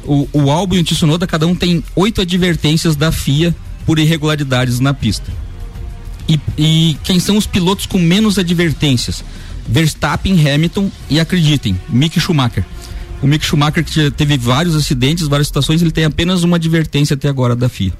O, 0.05 0.28
o 0.32 0.51
Albon 0.51 0.76
e 0.76 0.80
o 0.80 0.84
Tsunoda, 0.84 1.26
cada 1.26 1.47
um 1.47 1.55
tem 1.55 1.82
oito 1.94 2.20
advertências 2.20 2.97
da 2.97 3.12
FIA 3.12 3.55
por 3.84 3.99
irregularidades 3.99 4.80
na 4.80 4.94
pista. 4.94 5.30
E, 6.28 6.40
e 6.57 6.97
quem 7.05 7.20
são 7.20 7.36
os 7.36 7.47
pilotos 7.47 7.86
com 7.86 7.99
menos 7.99 8.38
advertências? 8.38 9.22
Verstappen, 9.68 10.49
Hamilton 10.49 10.90
e 11.11 11.20
acreditem, 11.20 11.78
Mick 11.88 12.18
Schumacher. 12.20 12.64
O 13.20 13.26
Mick 13.26 13.44
Schumacher 13.44 13.84
que 13.84 14.11
teve 14.12 14.38
vários 14.38 14.76
acidentes, 14.76 15.26
várias 15.26 15.49
situações, 15.49 15.82
ele 15.82 15.90
tem 15.90 16.05
apenas 16.05 16.42
uma 16.42 16.57
advertência 16.57 17.14
até 17.14 17.28
agora 17.28 17.57
da 17.57 17.68
FIA 17.68 17.92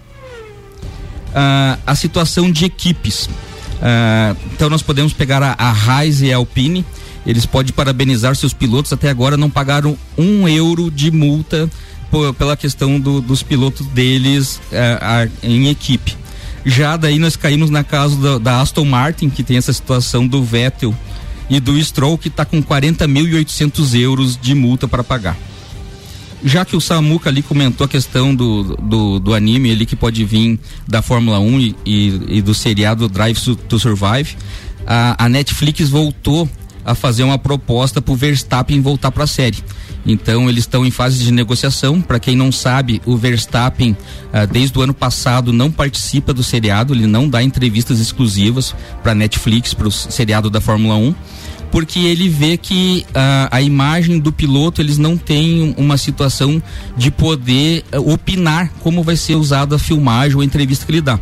uh, 1.37 1.79
a 1.87 1.95
situação 1.95 2.51
de 2.51 2.65
equipes. 2.65 3.27
Uh, 3.27 4.37
então 4.55 4.71
nós 4.71 4.83
podemos 4.83 5.13
pegar 5.13 5.43
a, 5.43 5.55
a 5.59 5.71
Raiz 5.71 6.23
e 6.23 6.33
a 6.33 6.37
Alpine, 6.37 6.85
eles 7.27 7.45
podem 7.45 7.73
parabenizar 7.73 8.35
seus 8.35 8.55
pilotos, 8.55 8.93
até 8.93 9.11
agora 9.11 9.37
não 9.37 9.51
pagaram 9.51 9.99
um 10.17 10.49
euro 10.49 10.91
de 10.91 11.11
multa 11.11 11.69
por, 12.11 12.33
pela 12.35 12.57
questão 12.57 12.99
do, 12.99 13.21
dos 13.21 13.43
pilotos 13.43 13.87
deles 13.89 14.61
uh, 14.73 15.31
em 15.43 15.69
equipe. 15.69 16.17
Já 16.65 16.97
daí 16.97 17.19
nós 17.19 17.37
caímos 17.37 17.71
na 17.71 17.85
casa 17.85 18.17
da, 18.17 18.39
da, 18.39 18.61
Aston 18.61 18.85
Martin, 18.85 19.29
que 19.29 19.43
tem 19.43 19.57
essa 19.57 19.73
situação 19.73 20.27
do 20.27 20.43
Vettel 20.43 20.95
e 21.49 21.61
do 21.61 21.81
Stroll, 21.81 22.19
que 22.19 22.29
está 22.29 22.45
com 22.45 22.61
40.800 22.61 24.01
euros 24.01 24.37
de 24.37 24.53
multa 24.55 24.89
para 24.89 25.05
pagar 25.05 25.37
já 26.45 26.65
que 26.65 26.77
o 26.77 26.81
Samuca 26.81 27.31
ali 27.31 27.43
comentou 27.43 27.85
a 27.85 27.89
questão 27.89 28.35
do, 28.35 28.77
do, 28.77 29.19
do 29.19 29.35
anime 29.35 29.71
ali 29.71 29.87
que 29.87 29.97
pode 29.97 30.25
vir 30.25 30.59
da 30.87 31.03
Fórmula 31.03 31.39
1 31.39 31.61
e, 31.61 31.77
e, 31.85 32.21
e 32.39 32.43
do 32.43 32.55
seriado 32.55 33.09
Drive 33.09 33.39
to 33.69 33.79
Survive, 33.79 34.37
a, 34.87 35.25
a, 35.25 35.29
Netflix 35.29 35.89
voltou 35.89 36.49
a 36.85 36.95
fazer 36.95 37.25
uma 37.25 37.39
proposta 37.39 38.01
para 38.01 38.13
o 38.13 38.17
Verstappen 38.17 38.81
voltar 38.81 39.11
para 39.11 39.25
a 39.25 39.27
série. 39.27 39.59
Então 40.07 40.49
eles 40.49 40.63
estão 40.63 40.87
em 40.87 40.91
fase 40.91 41.25
de 41.25 41.33
negociação. 41.33 42.01
Para 42.01 42.21
quem 42.21 42.37
não 42.37 42.53
sabe, 42.53 43.03
o 43.05 43.17
Verstappen 43.17 43.97
ah, 44.33 44.47
desde 44.47 44.79
o 44.79 44.83
ano 44.83 44.95
passado 44.95 45.53
não 45.53 45.71
participa 45.71 46.33
do 46.33 46.45
seriado, 46.45 46.95
ele 46.95 47.09
não 47.09 47.29
dá 47.29 47.43
entrevistas 47.43 47.99
exclusivas 47.99 48.73
para 49.03 49.17
Netflix 49.17 49.75
para 49.75 49.89
o 49.89 49.91
seriado 49.91 50.49
da 50.49 50.61
Fórmula 50.61 50.95
1 50.95 51.15
porque 51.71 51.99
ele 52.01 52.29
vê 52.29 52.57
que 52.57 53.05
uh, 53.11 53.49
a 53.51 53.61
imagem 53.61 54.19
do 54.19 54.33
piloto 54.33 54.81
eles 54.81 54.99
não 54.99 55.17
têm 55.17 55.75
uma 55.77 55.97
situação 55.97 56.63
de 56.97 57.11
poder 57.11 57.85
uh, 57.93 58.13
opinar 58.13 58.71
como 58.81 59.03
vai 59.03 59.17
ser 59.17 59.35
usada 59.35 59.77
a 59.77 59.79
filmagem 59.79 60.37
ou 60.37 60.43
a 60.43 60.45
entrevista 60.45 60.87
que 60.87 60.93
ele 60.93 61.01
dá. 61.01 61.19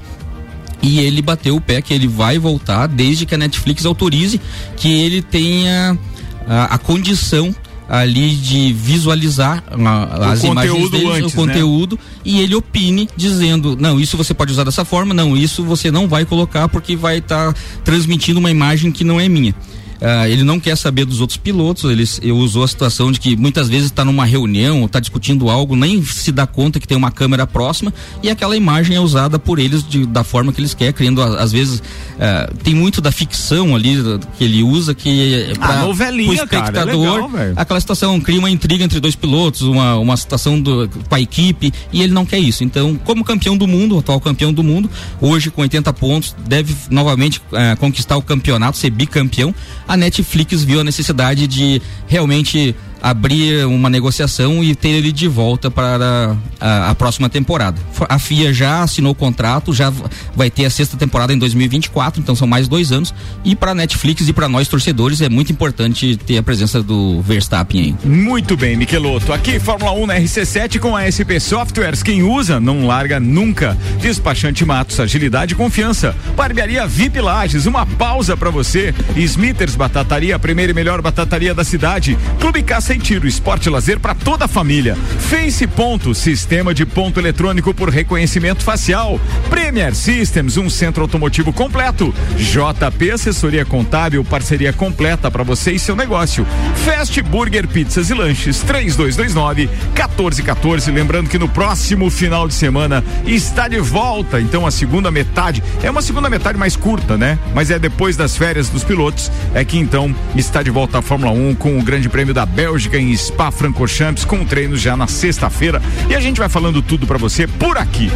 E 0.82 0.98
ele 0.98 1.22
bateu 1.22 1.56
o 1.56 1.60
pé 1.60 1.80
que 1.80 1.94
ele 1.94 2.06
vai 2.06 2.38
voltar 2.38 2.86
desde 2.86 3.24
que 3.24 3.34
a 3.34 3.38
Netflix 3.38 3.86
autorize 3.86 4.40
que 4.76 4.92
ele 4.92 5.22
tenha 5.22 5.94
uh, 5.94 6.68
a 6.70 6.78
condição 6.78 7.54
ali 7.88 8.34
de 8.36 8.72
visualizar 8.72 9.62
uh, 9.72 10.22
as 10.24 10.42
imagens 10.42 10.90
dele, 10.90 11.10
antes, 11.10 11.32
o 11.32 11.36
conteúdo 11.36 11.96
né? 11.96 12.02
e 12.24 12.40
ele 12.40 12.54
opine 12.54 13.08
dizendo 13.14 13.76
não 13.78 14.00
isso 14.00 14.16
você 14.16 14.32
pode 14.32 14.52
usar 14.52 14.64
dessa 14.64 14.86
forma 14.86 15.12
não 15.12 15.36
isso 15.36 15.62
você 15.62 15.90
não 15.90 16.08
vai 16.08 16.24
colocar 16.24 16.66
porque 16.66 16.96
vai 16.96 17.18
estar 17.18 17.52
tá 17.52 17.60
transmitindo 17.84 18.40
uma 18.40 18.50
imagem 18.50 18.90
que 18.90 19.04
não 19.04 19.20
é 19.20 19.28
minha 19.28 19.54
Uh, 20.00 20.26
ele 20.26 20.42
não 20.42 20.58
quer 20.60 20.76
saber 20.76 21.04
dos 21.04 21.20
outros 21.20 21.36
pilotos, 21.36 21.90
ele, 21.90 22.04
ele 22.20 22.32
usou 22.32 22.64
a 22.64 22.68
situação 22.68 23.10
de 23.12 23.20
que 23.20 23.36
muitas 23.36 23.68
vezes 23.68 23.86
está 23.86 24.04
numa 24.04 24.24
reunião, 24.24 24.84
está 24.84 25.00
discutindo 25.00 25.48
algo, 25.48 25.76
nem 25.76 26.04
se 26.04 26.32
dá 26.32 26.46
conta 26.46 26.80
que 26.80 26.86
tem 26.86 26.96
uma 26.96 27.10
câmera 27.10 27.46
próxima 27.46 27.92
e 28.22 28.28
aquela 28.28 28.56
imagem 28.56 28.96
é 28.96 29.00
usada 29.00 29.38
por 29.38 29.58
eles 29.58 29.86
de, 29.86 30.04
da 30.04 30.24
forma 30.24 30.52
que 30.52 30.60
eles 30.60 30.74
querem, 30.74 30.92
criando 30.92 31.22
às 31.22 31.52
vezes 31.52 31.78
uh, 31.78 32.54
tem 32.62 32.74
muito 32.74 33.00
da 33.00 33.12
ficção 33.12 33.74
ali 33.74 33.96
que 34.36 34.44
ele 34.44 34.62
usa 34.62 34.94
que 34.94 35.34
é 35.50 35.54
pra, 35.54 35.80
a 35.80 35.82
novelinha, 35.84 36.30
o 36.30 36.34
espectador, 36.34 36.72
cara, 36.72 36.90
é 36.90 36.94
legal, 36.94 37.30
aquela 37.56 37.80
situação 37.80 38.20
cria 38.20 38.38
uma 38.38 38.50
intriga 38.50 38.84
entre 38.84 39.00
dois 39.00 39.14
pilotos, 39.14 39.62
uma, 39.62 39.96
uma 39.96 40.16
situação 40.16 40.60
do, 40.60 40.88
com 41.08 41.14
a 41.14 41.20
equipe 41.20 41.72
e 41.92 42.02
ele 42.02 42.12
não 42.12 42.26
quer 42.26 42.38
isso. 42.38 42.64
Então, 42.64 42.96
como 43.04 43.24
campeão 43.24 43.56
do 43.56 43.66
mundo, 43.66 43.98
atual 43.98 44.20
campeão 44.20 44.52
do 44.52 44.62
mundo, 44.62 44.90
hoje 45.20 45.50
com 45.50 45.62
80 45.62 45.92
pontos, 45.92 46.34
deve 46.46 46.74
novamente 46.90 47.38
uh, 47.38 47.76
conquistar 47.78 48.16
o 48.16 48.22
campeonato, 48.22 48.76
ser 48.76 48.90
bicampeão. 48.90 49.54
a 49.86 49.93
Netflix 49.96 50.62
viu 50.62 50.80
a 50.80 50.84
necessidade 50.84 51.46
de 51.46 51.80
realmente 52.06 52.74
abrir 53.04 53.66
uma 53.66 53.90
negociação 53.90 54.64
e 54.64 54.74
ter 54.74 54.88
ele 54.88 55.12
de 55.12 55.28
volta 55.28 55.70
para 55.70 56.34
a, 56.58 56.90
a, 56.90 56.94
próxima 56.94 57.28
temporada. 57.28 57.78
A 58.08 58.18
FIA 58.18 58.50
já 58.50 58.82
assinou 58.82 59.12
o 59.12 59.14
contrato, 59.14 59.74
já 59.74 59.92
vai 60.34 60.48
ter 60.48 60.64
a 60.64 60.70
sexta 60.70 60.96
temporada 60.96 61.30
em 61.30 61.36
2024, 61.36 62.22
então 62.22 62.34
são 62.34 62.48
mais 62.48 62.66
dois 62.66 62.92
anos. 62.92 63.12
E 63.44 63.54
para 63.54 63.74
Netflix 63.74 64.26
e 64.26 64.32
para 64.32 64.48
nós 64.48 64.68
torcedores 64.68 65.20
é 65.20 65.28
muito 65.28 65.52
importante 65.52 66.16
ter 66.16 66.38
a 66.38 66.42
presença 66.42 66.82
do 66.82 67.20
Verstappen 67.20 67.94
aí. 68.02 68.08
Muito 68.08 68.56
bem, 68.56 68.74
Michelotto. 68.74 69.34
Aqui 69.34 69.60
Fórmula 69.60 69.92
1 69.92 70.06
na 70.06 70.14
RC7 70.16 70.78
com 70.78 70.96
a 70.96 71.04
SP 71.04 71.36
Softwares. 71.38 72.02
Quem 72.02 72.22
usa 72.22 72.58
não 72.58 72.86
larga 72.86 73.20
nunca. 73.20 73.76
Despachante 74.00 74.64
Matos, 74.64 74.98
agilidade 74.98 75.52
e 75.52 75.56
confiança. 75.56 76.16
Barbearia 76.34 76.86
VIP 76.86 77.20
Lages, 77.20 77.66
uma 77.66 77.84
pausa 77.84 78.34
para 78.34 78.48
você. 78.48 78.94
Smithers 79.14 79.76
Batataria, 79.76 80.36
a 80.36 80.38
primeira 80.38 80.72
e 80.72 80.74
melhor 80.74 81.02
batataria 81.02 81.54
da 81.54 81.64
cidade. 81.64 82.16
Clube 82.40 82.62
Caça 82.62 82.93
e 82.94 82.98
tiro, 82.98 83.26
esporte 83.26 83.68
lazer 83.68 83.98
para 83.98 84.14
toda 84.14 84.44
a 84.44 84.48
família. 84.48 84.96
Face 85.18 85.66
Ponto, 85.66 86.14
sistema 86.14 86.72
de 86.72 86.86
ponto 86.86 87.18
eletrônico 87.18 87.74
por 87.74 87.88
reconhecimento 87.88 88.62
facial. 88.62 89.20
Premier 89.50 89.94
Systems, 89.94 90.56
um 90.56 90.70
centro 90.70 91.02
automotivo 91.02 91.52
completo. 91.52 92.14
JP 92.36 93.10
Assessoria 93.10 93.64
Contábil, 93.64 94.24
parceria 94.24 94.72
completa 94.72 95.30
para 95.30 95.42
você 95.42 95.72
e 95.72 95.78
seu 95.78 95.96
negócio. 95.96 96.46
Fast 96.84 97.20
Burger 97.22 97.66
Pizzas 97.66 98.10
e 98.10 98.14
Lanches, 98.14 98.60
3229 98.60 99.66
1414. 99.66 100.90
Lembrando 100.90 101.28
que 101.28 101.38
no 101.38 101.48
próximo 101.48 102.08
final 102.10 102.46
de 102.46 102.54
semana 102.54 103.04
está 103.26 103.66
de 103.66 103.80
volta, 103.80 104.40
então 104.40 104.66
a 104.66 104.70
segunda 104.70 105.10
metade 105.10 105.62
é 105.82 105.90
uma 105.90 106.02
segunda 106.02 106.30
metade 106.30 106.58
mais 106.58 106.76
curta, 106.76 107.18
né? 107.18 107.38
Mas 107.54 107.70
é 107.70 107.78
depois 107.78 108.16
das 108.16 108.36
férias 108.36 108.68
dos 108.68 108.84
pilotos, 108.84 109.30
é 109.52 109.64
que 109.64 109.78
então 109.78 110.14
está 110.36 110.62
de 110.62 110.70
volta 110.70 110.98
a 110.98 111.02
Fórmula 111.02 111.32
1 111.32 111.56
com 111.56 111.78
o 111.78 111.82
Grande 111.82 112.08
Prêmio 112.08 112.32
da 112.32 112.46
Bélgica 112.46 112.83
em 112.92 113.16
Spa-Francorchamps 113.16 114.24
com 114.24 114.44
treinos 114.44 114.80
já 114.80 114.96
na 114.96 115.06
sexta-feira 115.06 115.80
e 116.08 116.14
a 116.14 116.20
gente 116.20 116.38
vai 116.38 116.48
falando 116.48 116.82
tudo 116.82 117.06
para 117.06 117.18
você 117.18 117.46
por 117.46 117.78
aqui. 117.78 118.10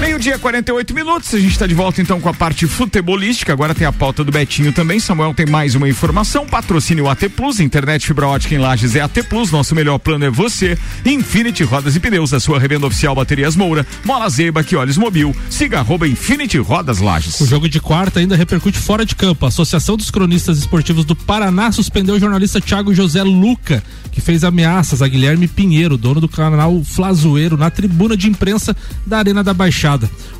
Meio-dia, 0.00 0.38
48 0.38 0.94
minutos. 0.94 1.34
A 1.34 1.40
gente 1.40 1.50
está 1.50 1.66
de 1.66 1.74
volta 1.74 2.00
então 2.00 2.20
com 2.20 2.28
a 2.28 2.34
parte 2.34 2.68
futebolística. 2.68 3.52
Agora 3.52 3.74
tem 3.74 3.84
a 3.84 3.92
pauta 3.92 4.22
do 4.22 4.30
Betinho 4.30 4.72
também. 4.72 5.00
Samuel 5.00 5.34
tem 5.34 5.44
mais 5.44 5.74
uma 5.74 5.88
informação. 5.88 6.46
Patrocínio 6.46 7.08
AT 7.08 7.28
Plus, 7.30 7.58
internet 7.58 8.06
fibra 8.06 8.28
ótica 8.28 8.54
em 8.54 8.58
Lages 8.58 8.94
é 8.94 9.00
AT 9.00 9.24
Plus. 9.28 9.50
Nosso 9.50 9.74
melhor 9.74 9.98
plano 9.98 10.24
é 10.24 10.30
você. 10.30 10.78
Infinity 11.04 11.64
Rodas 11.64 11.96
e 11.96 12.00
Pneus, 12.00 12.32
a 12.32 12.38
sua 12.38 12.60
revenda 12.60 12.86
oficial 12.86 13.12
Baterias 13.12 13.56
Moura. 13.56 13.84
Mola 14.04 14.28
Zeba, 14.28 14.62
que 14.62 14.76
olhos 14.76 14.96
mobil. 14.96 15.34
Siga 15.50 15.80
arroba 15.80 16.06
Infinity 16.06 16.58
Rodas 16.58 17.00
Lages. 17.00 17.40
O 17.40 17.46
jogo 17.46 17.68
de 17.68 17.80
quarta 17.80 18.20
ainda 18.20 18.36
repercute 18.36 18.78
fora 18.78 19.04
de 19.04 19.16
campo. 19.16 19.46
A 19.46 19.48
Associação 19.48 19.96
dos 19.96 20.12
Cronistas 20.12 20.58
Esportivos 20.58 21.04
do 21.04 21.16
Paraná 21.16 21.72
suspendeu 21.72 22.14
o 22.14 22.20
jornalista 22.20 22.60
Thiago 22.60 22.94
José 22.94 23.24
Luca, 23.24 23.82
que 24.12 24.20
fez 24.20 24.44
ameaças 24.44 25.02
a 25.02 25.08
Guilherme 25.08 25.48
Pinheiro, 25.48 25.96
dono 25.96 26.20
do 26.20 26.28
canal 26.28 26.84
Flazoeiro, 26.84 27.56
na 27.56 27.68
tribuna 27.68 28.16
de 28.16 28.28
imprensa 28.28 28.76
da 29.04 29.18
Arena 29.18 29.42
da 29.42 29.52
Baixada. 29.52 29.87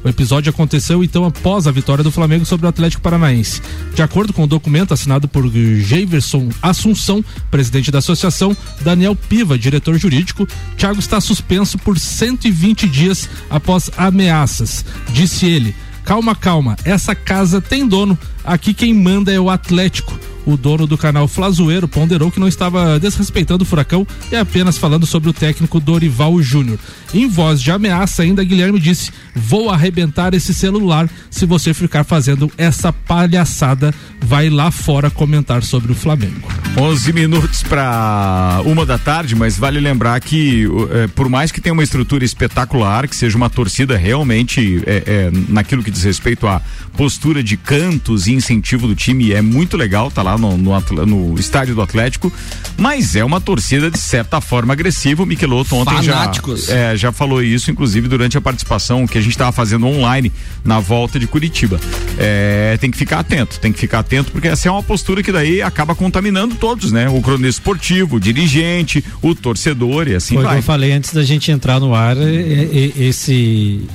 O 0.05 0.09
episódio 0.09 0.51
aconteceu 0.51 1.03
então 1.03 1.25
após 1.25 1.67
a 1.67 1.71
vitória 1.71 2.05
do 2.05 2.11
Flamengo 2.11 2.45
sobre 2.45 2.67
o 2.67 2.69
Atlético 2.69 3.03
Paranaense. 3.03 3.63
De 3.95 4.03
acordo 4.03 4.33
com 4.33 4.45
o 4.45 4.47
documento 4.47 4.93
assinado 4.93 5.27
por 5.27 5.49
Javerson 5.51 6.49
Assunção, 6.61 7.25
presidente 7.51 7.91
da 7.91 7.99
associação, 7.99 8.57
Daniel 8.83 9.17
Piva, 9.17 9.59
diretor 9.59 9.97
jurídico, 9.99 10.47
Thiago 10.77 10.99
está 10.99 11.21
suspenso 11.21 11.79
por 11.79 11.99
120 11.99 12.89
dias 12.89 13.29
após 13.49 13.91
ameaças. 13.97 14.85
Disse 15.13 15.47
ele: 15.47 15.75
Calma, 16.05 16.35
calma, 16.35 16.77
essa 16.85 17.15
casa 17.15 17.61
tem 17.61 17.87
dono. 17.87 18.19
Aqui 18.45 18.73
quem 18.75 18.95
manda 18.95 19.33
é 19.33 19.39
o 19.39 19.51
Atlético 19.51 20.19
o 20.49 20.57
dono 20.57 20.87
do 20.87 20.97
canal 20.97 21.29
Flazoeiro 21.29 21.87
ponderou 21.87 22.31
que 22.31 22.41
não 22.41 22.49
estava 22.49 22.99
desrespeitando 22.99 23.65
o 23.65 23.67
Furacão 23.67 24.07
e 24.33 24.37
apenas 24.37 24.79
falando 24.79 25.05
sobre 25.05 25.29
o 25.29 25.33
técnico 25.33 25.79
Dorival 25.79 26.41
Júnior. 26.41 26.79
Em 27.13 27.29
voz 27.29 27.61
de 27.61 27.71
ameaça, 27.71 28.23
ainda 28.23 28.43
Guilherme 28.43 28.81
disse: 28.81 29.11
Vou 29.37 29.69
arrebentar 29.69 30.33
esse 30.33 30.55
celular 30.55 31.09
se 31.31 31.45
você 31.45 31.75
ficar 31.75 32.03
fazendo 32.03 32.51
essa 32.57 32.91
palhaçada. 32.91 33.95
Vai 34.23 34.49
lá 34.49 34.71
fora 34.71 35.11
comentar 35.11 35.63
sobre 35.63 35.93
o 35.93 35.95
Flamengo. 35.95 36.49
11 36.77 37.13
minutos 37.13 37.63
para 37.63 38.61
uma 38.65 38.87
da 38.87 38.97
tarde, 38.97 39.35
mas 39.35 39.59
vale 39.59 39.81
lembrar 39.81 40.21
que, 40.21 40.67
é, 40.93 41.07
por 41.09 41.29
mais 41.29 41.53
que 41.53 41.61
tenha 41.61 41.73
uma 41.73 41.83
estrutura 41.83 42.25
espetacular, 42.25 43.07
que 43.07 43.17
seja 43.17 43.37
uma 43.37 43.51
torcida 43.51 43.97
realmente 43.97 44.83
é, 44.87 45.03
é, 45.07 45.31
naquilo 45.49 45.83
que 45.83 45.91
diz 45.91 46.05
respeito 46.05 46.47
à 46.47 46.63
postura 46.97 47.43
de 47.43 47.57
cantos 47.57 48.27
e 48.27 48.33
incentivo 48.33 48.87
do 48.87 48.95
time, 48.95 49.33
é 49.33 49.43
muito 49.43 49.77
legal, 49.77 50.11
tá 50.11 50.23
lá 50.23 50.38
no, 50.39 50.57
no, 50.57 51.07
no, 51.07 51.39
estádio 51.39 51.75
do 51.75 51.83
Atlético, 51.83 52.33
mas 52.77 53.17
é 53.17 53.25
uma 53.25 53.41
torcida 53.41 53.91
de 53.91 53.99
certa 53.99 54.41
forma 54.41 54.73
agressiva. 54.73 55.23
O 55.23 55.27
Michelotto 55.27 55.77
ontem 55.77 56.03
já, 56.03 56.31
é, 56.69 56.97
já 56.97 57.13
falou 57.13 57.43
isso, 57.43 57.71
inclusive 57.71 58.09
durante 58.09 58.39
a 58.39 58.41
participação 58.41 59.07
que 59.07 59.19
a 59.19 59.21
gente 59.21 59.33
estava 59.33 59.53
fazendo 59.53 59.87
online 59.87 60.33
na 60.65 60.81
volta 60.81 61.19
de 61.19 61.27
Curitiba. 61.27 61.81
É, 62.19 62.77
tem 62.81 62.91
que 62.91 62.97
ficar 62.97 63.21
atento, 63.21 63.59
tem 63.61 63.73
que 63.73 63.79
ficar 63.79 64.01
atento, 64.01 64.31
porque 64.33 64.49
essa 64.49 64.69
é 64.69 64.71
uma 64.71 64.83
postura 64.83 65.23
que 65.23 65.33
daí 65.33 65.61
acaba 65.61 65.95
contaminando 65.95 66.55
todos, 66.55 66.93
né? 66.93 67.09
O 67.09 67.21
cronista 67.21 67.61
esportivo, 67.61 68.17
o 68.17 68.21
dirigente, 68.21 69.05
o 69.23 69.35
torcedor 69.35 70.09
e 70.09 70.15
assim 70.15 70.35
Foi 70.35 70.45
vai. 70.45 70.59
eu 70.59 70.63
falei 70.63 70.93
antes 70.93 71.13
da 71.13 71.23
gente 71.23 71.51
entrar 71.51 71.81
no 71.81 71.95
ar, 71.95 72.17
esse 72.17 73.87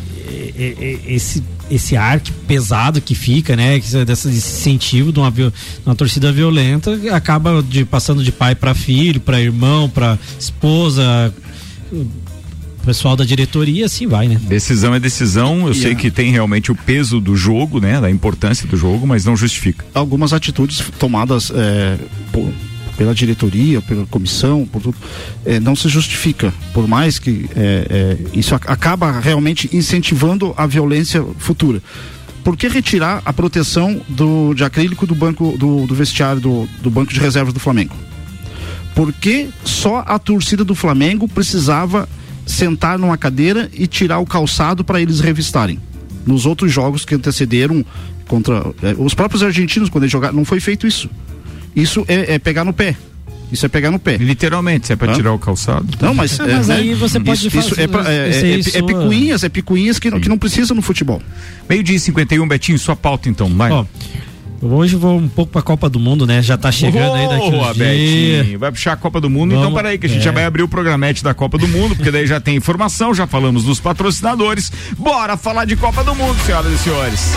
esse 1.07 1.43
esse 1.71 1.95
ar 1.95 2.19
que 2.19 2.31
pesado 2.31 3.01
que 3.01 3.15
fica, 3.15 3.55
né? 3.55 3.79
Desse 4.05 4.27
incentivo 4.27 5.11
de 5.11 5.19
uma, 5.19 5.31
de 5.31 5.51
uma 5.85 5.95
torcida 5.95 6.31
violenta 6.31 6.99
acaba 7.11 7.63
de 7.63 7.85
passando 7.85 8.23
de 8.23 8.31
pai 8.31 8.53
para 8.53 8.73
filho, 8.73 9.19
para 9.19 9.39
irmão, 9.39 9.89
para 9.89 10.19
esposa, 10.37 11.33
pessoal 12.85 13.15
da 13.15 13.23
diretoria, 13.23 13.85
assim 13.85 14.07
vai, 14.07 14.27
né? 14.27 14.39
Decisão 14.41 14.93
é 14.93 14.99
decisão. 14.99 15.65
Eu 15.65 15.71
e 15.71 15.75
sei 15.75 15.95
que 15.95 16.11
tem 16.11 16.31
realmente 16.31 16.71
o 16.71 16.75
peso 16.75 17.19
do 17.19 17.35
jogo, 17.35 17.79
né? 17.79 17.99
Da 17.99 18.09
importância 18.09 18.67
do 18.67 18.77
jogo, 18.77 19.07
mas 19.07 19.25
não 19.25 19.35
justifica. 19.35 19.85
Algumas 19.93 20.33
atitudes 20.33 20.83
tomadas 20.99 21.51
é, 21.55 21.97
por 22.31 22.51
pela 22.97 23.13
diretoria, 23.13 23.81
pela 23.81 24.05
comissão, 24.05 24.65
por 24.65 24.81
tudo, 24.81 24.97
é, 25.45 25.59
não 25.59 25.75
se 25.75 25.89
justifica. 25.89 26.53
Por 26.73 26.87
mais 26.87 27.19
que 27.19 27.49
é, 27.55 27.87
é, 27.89 28.37
isso 28.37 28.55
acaba 28.55 29.19
realmente 29.19 29.69
incentivando 29.73 30.53
a 30.55 30.67
violência 30.67 31.23
futura. 31.37 31.81
Por 32.43 32.57
que 32.57 32.67
retirar 32.67 33.21
a 33.23 33.31
proteção 33.31 34.01
do, 34.07 34.53
de 34.53 34.63
acrílico 34.63 35.07
do 35.07 35.15
banco 35.15 35.55
do, 35.57 35.87
do 35.87 35.95
vestiário 35.95 36.41
do, 36.41 36.67
do 36.81 36.91
banco 36.91 37.13
de 37.13 37.19
reservas 37.19 37.53
do 37.53 37.59
Flamengo? 37.59 37.95
Por 38.93 39.11
que 39.11 39.49
só 39.63 40.03
a 40.05 40.19
torcida 40.19 40.63
do 40.63 40.75
Flamengo 40.75 41.27
precisava 41.27 42.07
sentar 42.45 42.99
numa 42.99 43.17
cadeira 43.17 43.69
e 43.73 43.87
tirar 43.87 44.19
o 44.19 44.25
calçado 44.25 44.83
para 44.83 45.01
eles 45.01 45.19
revistarem? 45.19 45.79
Nos 46.25 46.45
outros 46.45 46.71
jogos 46.71 47.05
que 47.05 47.15
antecederam 47.15 47.83
contra 48.27 48.63
os 48.97 49.13
próprios 49.13 49.41
argentinos, 49.41 49.89
quando 49.89 50.03
eles 50.03 50.11
jogaram, 50.11 50.35
não 50.35 50.45
foi 50.45 50.59
feito 50.59 50.85
isso. 50.85 51.09
Isso 51.75 52.05
é, 52.07 52.35
é 52.35 52.39
pegar 52.39 52.63
no 52.63 52.73
pé. 52.73 52.95
Isso 53.51 53.65
é 53.67 53.69
pegar 53.69 53.91
no 53.91 53.99
pé. 53.99 54.17
Literalmente, 54.17 54.91
é 54.91 54.95
para 54.95 55.13
tirar 55.13 55.31
o 55.31 55.37
calçado. 55.37 55.87
Não, 56.01 56.13
mas, 56.13 56.39
é, 56.39 56.55
mas 56.55 56.69
é, 56.69 56.73
aí 56.73 56.93
você 56.95 57.19
pode 57.19 57.47
isso, 57.47 57.59
isso 57.59 57.79
é, 57.79 57.85
pra, 57.85 58.11
é, 58.11 58.29
é, 58.29 58.59
é, 58.59 58.81
picuinhas, 58.81 59.43
é 59.43 59.49
picuinhas 59.49 59.99
que 59.99 60.09
não, 60.09 60.19
que 60.19 60.27
não 60.27 60.39
precisa 60.39 60.73
no 60.73 60.81
futebol. 60.81 61.21
Meio 61.69 61.83
dia 61.83 61.99
51, 61.99 62.47
Betinho, 62.47 62.79
sua 62.79 62.95
pauta 62.95 63.29
então, 63.29 63.47
vai. 63.49 63.71
Ó, 63.71 63.85
Hoje 64.65 64.95
vou 64.95 65.17
um 65.17 65.27
pouco 65.27 65.51
para 65.51 65.59
a 65.59 65.63
Copa 65.63 65.89
do 65.89 65.99
Mundo, 65.99 66.25
né? 66.25 66.41
Já 66.41 66.57
tá 66.57 66.71
chegando 66.71 67.11
oh, 67.11 67.15
aí 67.15 67.27
daqui 67.27 67.55
uns 67.55 67.75
dias. 67.75 68.59
Vai 68.59 68.71
puxar 68.71 68.93
a 68.93 68.95
Copa 68.95 69.19
do 69.19 69.29
Mundo, 69.29 69.51
então 69.51 69.63
Vamos, 69.63 69.73
então 69.73 69.83
peraí 69.83 69.97
que 69.97 70.05
a 70.05 70.09
gente 70.09 70.21
é. 70.21 70.23
já 70.23 70.31
vai 70.31 70.45
abrir 70.45 70.63
o 70.63 70.69
programete 70.69 71.21
da 71.21 71.33
Copa 71.33 71.57
do 71.57 71.67
Mundo, 71.67 71.97
porque 71.97 72.09
daí 72.09 72.25
já 72.25 72.39
tem 72.39 72.55
informação, 72.55 73.13
já 73.13 73.27
falamos 73.27 73.65
dos 73.65 73.81
patrocinadores. 73.81 74.71
Bora 74.97 75.35
falar 75.35 75.65
de 75.65 75.75
Copa 75.75 76.01
do 76.03 76.15
Mundo, 76.15 76.39
senhoras 76.45 76.71
e 76.71 76.77
senhores. 76.77 77.33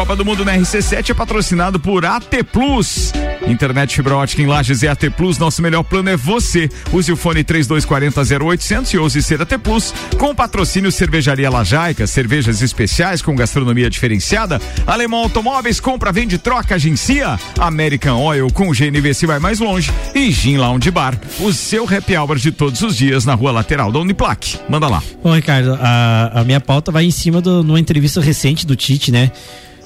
Copa 0.00 0.16
do 0.16 0.24
Mundo 0.24 0.46
na 0.46 0.56
RC7 0.56 1.10
é 1.10 1.14
patrocinado 1.14 1.78
por 1.78 2.06
AT 2.06 2.42
Plus. 2.50 3.12
Internet 3.46 3.94
fibra 3.94 4.16
ótica 4.16 4.40
em 4.40 4.46
Lages 4.46 4.82
é 4.82 4.88
AT 4.88 5.10
Plus, 5.14 5.36
nosso 5.36 5.60
melhor 5.60 5.82
plano 5.82 6.08
é 6.08 6.16
você. 6.16 6.70
Use 6.90 7.12
o 7.12 7.16
fone 7.16 7.44
3240 7.44 8.46
0800 8.46 8.94
e 8.94 8.98
use 8.98 9.22
ser 9.22 9.42
AT 9.42 9.58
Plus. 9.58 9.92
Com 10.18 10.34
patrocínio 10.34 10.90
Cervejaria 10.90 11.50
Lajaica, 11.50 12.06
cervejas 12.06 12.62
especiais 12.62 13.20
com 13.20 13.36
gastronomia 13.36 13.90
diferenciada. 13.90 14.58
Alemão 14.86 15.20
Automóveis, 15.20 15.78
compra, 15.78 16.10
vende, 16.10 16.38
troca, 16.38 16.76
agencia. 16.76 17.38
American 17.58 18.22
Oil 18.22 18.50
com 18.54 18.72
GNV 18.72 19.12
se 19.12 19.26
vai 19.26 19.38
mais 19.38 19.60
longe. 19.60 19.92
E 20.14 20.32
Gin 20.32 20.56
Lounge 20.56 20.90
Bar, 20.90 21.20
o 21.40 21.52
seu 21.52 21.84
happy 21.84 22.16
hour 22.16 22.38
de 22.38 22.50
todos 22.50 22.80
os 22.80 22.96
dias 22.96 23.26
na 23.26 23.34
rua 23.34 23.52
lateral 23.52 23.92
da 23.92 23.98
Uniplac. 23.98 24.60
Manda 24.66 24.88
lá. 24.88 25.02
Bom, 25.22 25.34
Ricardo, 25.34 25.78
a, 25.78 26.40
a 26.40 26.44
minha 26.44 26.58
pauta 26.58 26.90
vai 26.90 27.04
em 27.04 27.10
cima 27.10 27.42
de 27.42 27.50
uma 27.50 27.78
entrevista 27.78 28.18
recente 28.18 28.66
do 28.66 28.74
Tite, 28.74 29.12
né? 29.12 29.30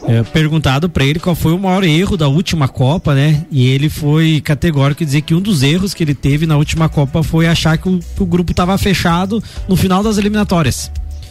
É, 0.07 0.22
perguntado 0.22 0.88
para 0.88 1.05
ele 1.05 1.18
qual 1.18 1.34
foi 1.34 1.52
o 1.52 1.59
maior 1.59 1.84
erro 1.84 2.16
da 2.16 2.28
última 2.28 2.68
Copa, 2.68 3.14
né? 3.14 3.44
E 3.50 3.66
ele 3.68 3.88
foi 3.88 4.40
categórico 4.42 5.02
em 5.02 5.07
dizer 5.07 5.22
que 5.22 5.34
um 5.34 5.40
dos 5.40 5.62
erros 5.62 5.94
que 5.94 6.02
ele 6.02 6.14
teve 6.14 6.46
na 6.46 6.57
última 6.57 6.88
Copa 6.88 7.22
foi 7.22 7.46
achar 7.46 7.78
que 7.78 7.88
o, 7.88 7.98
que 7.98 8.22
o 8.22 8.26
grupo 8.26 8.52
estava 8.52 8.76
fechado 8.76 9.42
no 9.68 9.76
final 9.76 10.02
das 10.02 10.18
eliminatórias. 10.18 10.90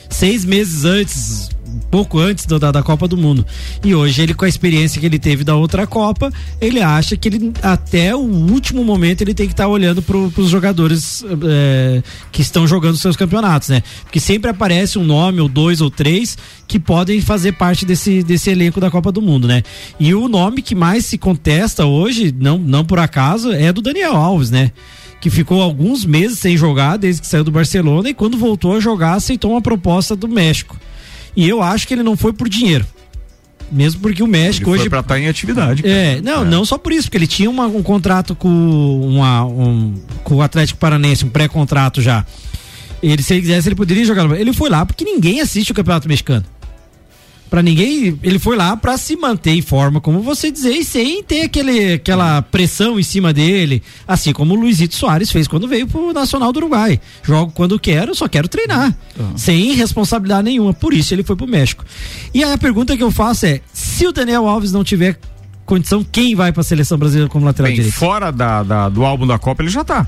Seis 0.10 0.46
meses 0.46 0.86
antes, 0.86 1.50
pouco 1.90 2.20
antes 2.20 2.46
do, 2.46 2.60
da, 2.60 2.72
da 2.72 2.84
Copa 2.84 3.08
do 3.08 3.18
Mundo. 3.18 3.46
E 3.84 3.94
hoje 3.94 4.22
ele 4.22 4.34
com 4.34 4.46
a 4.46 4.48
experiência 4.48 5.00
que 5.00 5.06
ele 5.06 5.20
teve 5.20 5.44
da 5.44 5.56
outra 5.56 5.86
Copa, 5.88 6.32
ele 6.60 6.82
acha 6.82 7.16
que 7.16 7.28
ele 7.28 7.54
até 7.62 8.16
o 8.16 8.20
último 8.20 8.84
momento 8.84 9.22
ele 9.22 9.34
tem 9.34 9.48
que 9.48 9.54
estar 9.54 9.66
tá 9.66 9.70
olhando 9.70 10.02
para 10.02 10.18
os 10.18 10.50
jogadores 10.50 11.24
é, 11.44 12.02
que 12.32 12.42
estão 12.42 12.68
jogando 12.68 12.98
seus 12.98 13.16
campeonatos, 13.16 13.70
né? 13.70 13.84
Porque 14.04 14.20
sempre 14.20 14.50
aparece 14.50 14.98
um 14.98 15.04
nome 15.04 15.42
ou 15.42 15.48
dois 15.48 15.82
ou 15.82 15.90
três 15.90 16.38
que 16.68 16.80
podem 16.80 17.22
fazer 17.22 17.54
parte 17.54 17.86
desse, 17.86 18.24
desse 18.24 18.50
elenco 18.50 18.80
da 18.80 18.90
Copa 18.90 19.12
do 19.12 19.22
Mundo, 19.22 19.48
né? 19.48 19.64
E 20.00 20.14
o 20.14 20.28
nome 20.28 20.62
que 20.62 20.76
mais 20.76 21.06
se 21.06 21.18
contesta 21.18 21.86
hoje, 21.86 22.34
não, 22.38 22.58
não 22.58 22.86
por 22.86 23.00
acaso, 23.00 23.52
é 23.52 23.72
do 23.72 23.82
Daniel 23.82 24.16
Alves, 24.16 24.50
né? 24.50 24.72
que 25.24 25.30
ficou 25.30 25.62
alguns 25.62 26.04
meses 26.04 26.38
sem 26.38 26.58
jogar 26.58 26.98
desde 26.98 27.22
que 27.22 27.28
saiu 27.28 27.46
do 27.46 27.52
Barcelona 27.52 28.10
e 28.10 28.14
quando 28.14 28.38
voltou 28.38 28.76
a 28.76 28.82
jogar 28.82 29.14
aceitou 29.14 29.52
uma 29.52 29.62
proposta 29.62 30.18
do 30.18 30.28
México. 30.28 30.78
E 31.36 31.48
eu 31.48 31.62
acho 31.62 31.88
que 31.88 31.94
ele 31.94 32.04
não 32.04 32.16
foi 32.16 32.32
por 32.34 32.48
dinheiro. 32.50 32.86
Mesmo 33.72 34.02
porque 34.02 34.22
o 34.22 34.28
México 34.28 34.70
Ele 34.70 34.80
hoje 34.82 34.90
pra 34.90 35.00
estar 35.00 35.20
em 35.20 35.28
atividade. 35.28 35.82
cara. 35.82 35.94
É, 35.96 36.22
não, 36.22 36.46
não 36.46 36.64
só 36.64 36.78
por 36.78 36.92
isso, 36.94 37.04
porque 37.08 37.18
ele 37.18 37.26
tinha 37.28 37.50
uma- 37.50 37.66
um 37.66 37.82
contrato 37.82 38.36
com, 38.36 38.48
uma, 38.50 39.46
um, 39.46 39.96
com 40.24 40.36
o 40.36 40.42
Atlético 40.44 40.80
Paranense, 40.80 41.26
um 41.26 41.30
pré-contrato 41.30 42.00
já. 42.02 42.24
Ele, 43.02 43.24
se 43.24 43.34
ele 43.34 43.42
quisesse, 43.42 43.68
ele 43.68 43.76
poderia 43.76 44.06
jogar. 44.06 44.30
Ele 44.40 44.54
foi 44.54 44.70
lá 44.70 44.86
porque 44.86 45.04
ninguém 45.04 45.42
assiste 45.42 45.72
o 45.72 45.76
Campeonato 45.76 46.08
Mexicano. 46.08 46.46
Pra 47.54 47.62
ninguém, 47.62 48.18
ele 48.24 48.40
foi 48.40 48.58
lá 48.58 48.76
pra 48.76 48.98
se 48.98 49.16
manter 49.16 49.52
em 49.52 49.62
forma, 49.62 50.02
como 50.02 50.22
você 50.24 50.50
dizer, 50.50 50.72
e 50.72 50.84
sem 50.84 51.22
ter 51.22 51.42
aquele, 51.42 51.94
aquela 51.94 52.42
pressão 52.42 53.00
em 53.00 53.04
cima 53.04 53.32
dele, 53.32 53.84
assim 54.08 54.34
como 54.34 54.56
o 54.56 54.58
Luizito 54.60 54.96
Soares 54.96 55.32
fez 55.32 55.48
quando 55.48 55.68
veio 55.68 55.86
pro 55.86 56.12
Nacional 56.12 56.52
do 56.52 56.58
Uruguai. 56.58 57.00
Jogo 57.22 57.52
quando 57.52 57.78
quero, 57.80 58.16
só 58.16 58.28
quero 58.28 58.48
treinar, 58.48 58.98
sem 59.36 59.74
responsabilidade 59.76 60.46
nenhuma. 60.46 60.74
Por 60.74 60.96
isso 60.96 61.14
ele 61.14 61.22
foi 61.22 61.36
pro 61.36 61.46
México. 61.48 61.86
E 62.34 62.44
aí 62.44 62.52
a 62.52 62.58
pergunta 62.58 62.98
que 62.98 63.04
eu 63.04 63.12
faço 63.12 63.46
é: 63.46 63.62
se 63.72 64.08
o 64.08 64.12
Daniel 64.12 64.48
Alves 64.48 64.72
não 64.72 64.84
tiver 64.84 65.20
condição, 65.64 66.04
quem 66.12 66.34
vai 66.34 66.52
pra 66.52 66.64
seleção 66.64 66.98
brasileira 66.98 67.30
como 67.30 67.46
lateral 67.46 67.68
Bem, 67.70 67.76
direito? 67.76 67.94
fora 67.94 68.32
da, 68.32 68.64
da- 68.64 68.90
do 68.90 69.06
álbum 69.06 69.28
da 69.28 69.38
Copa, 69.38 69.62
ele 69.62 69.70
já 69.70 69.84
tá. 69.84 70.08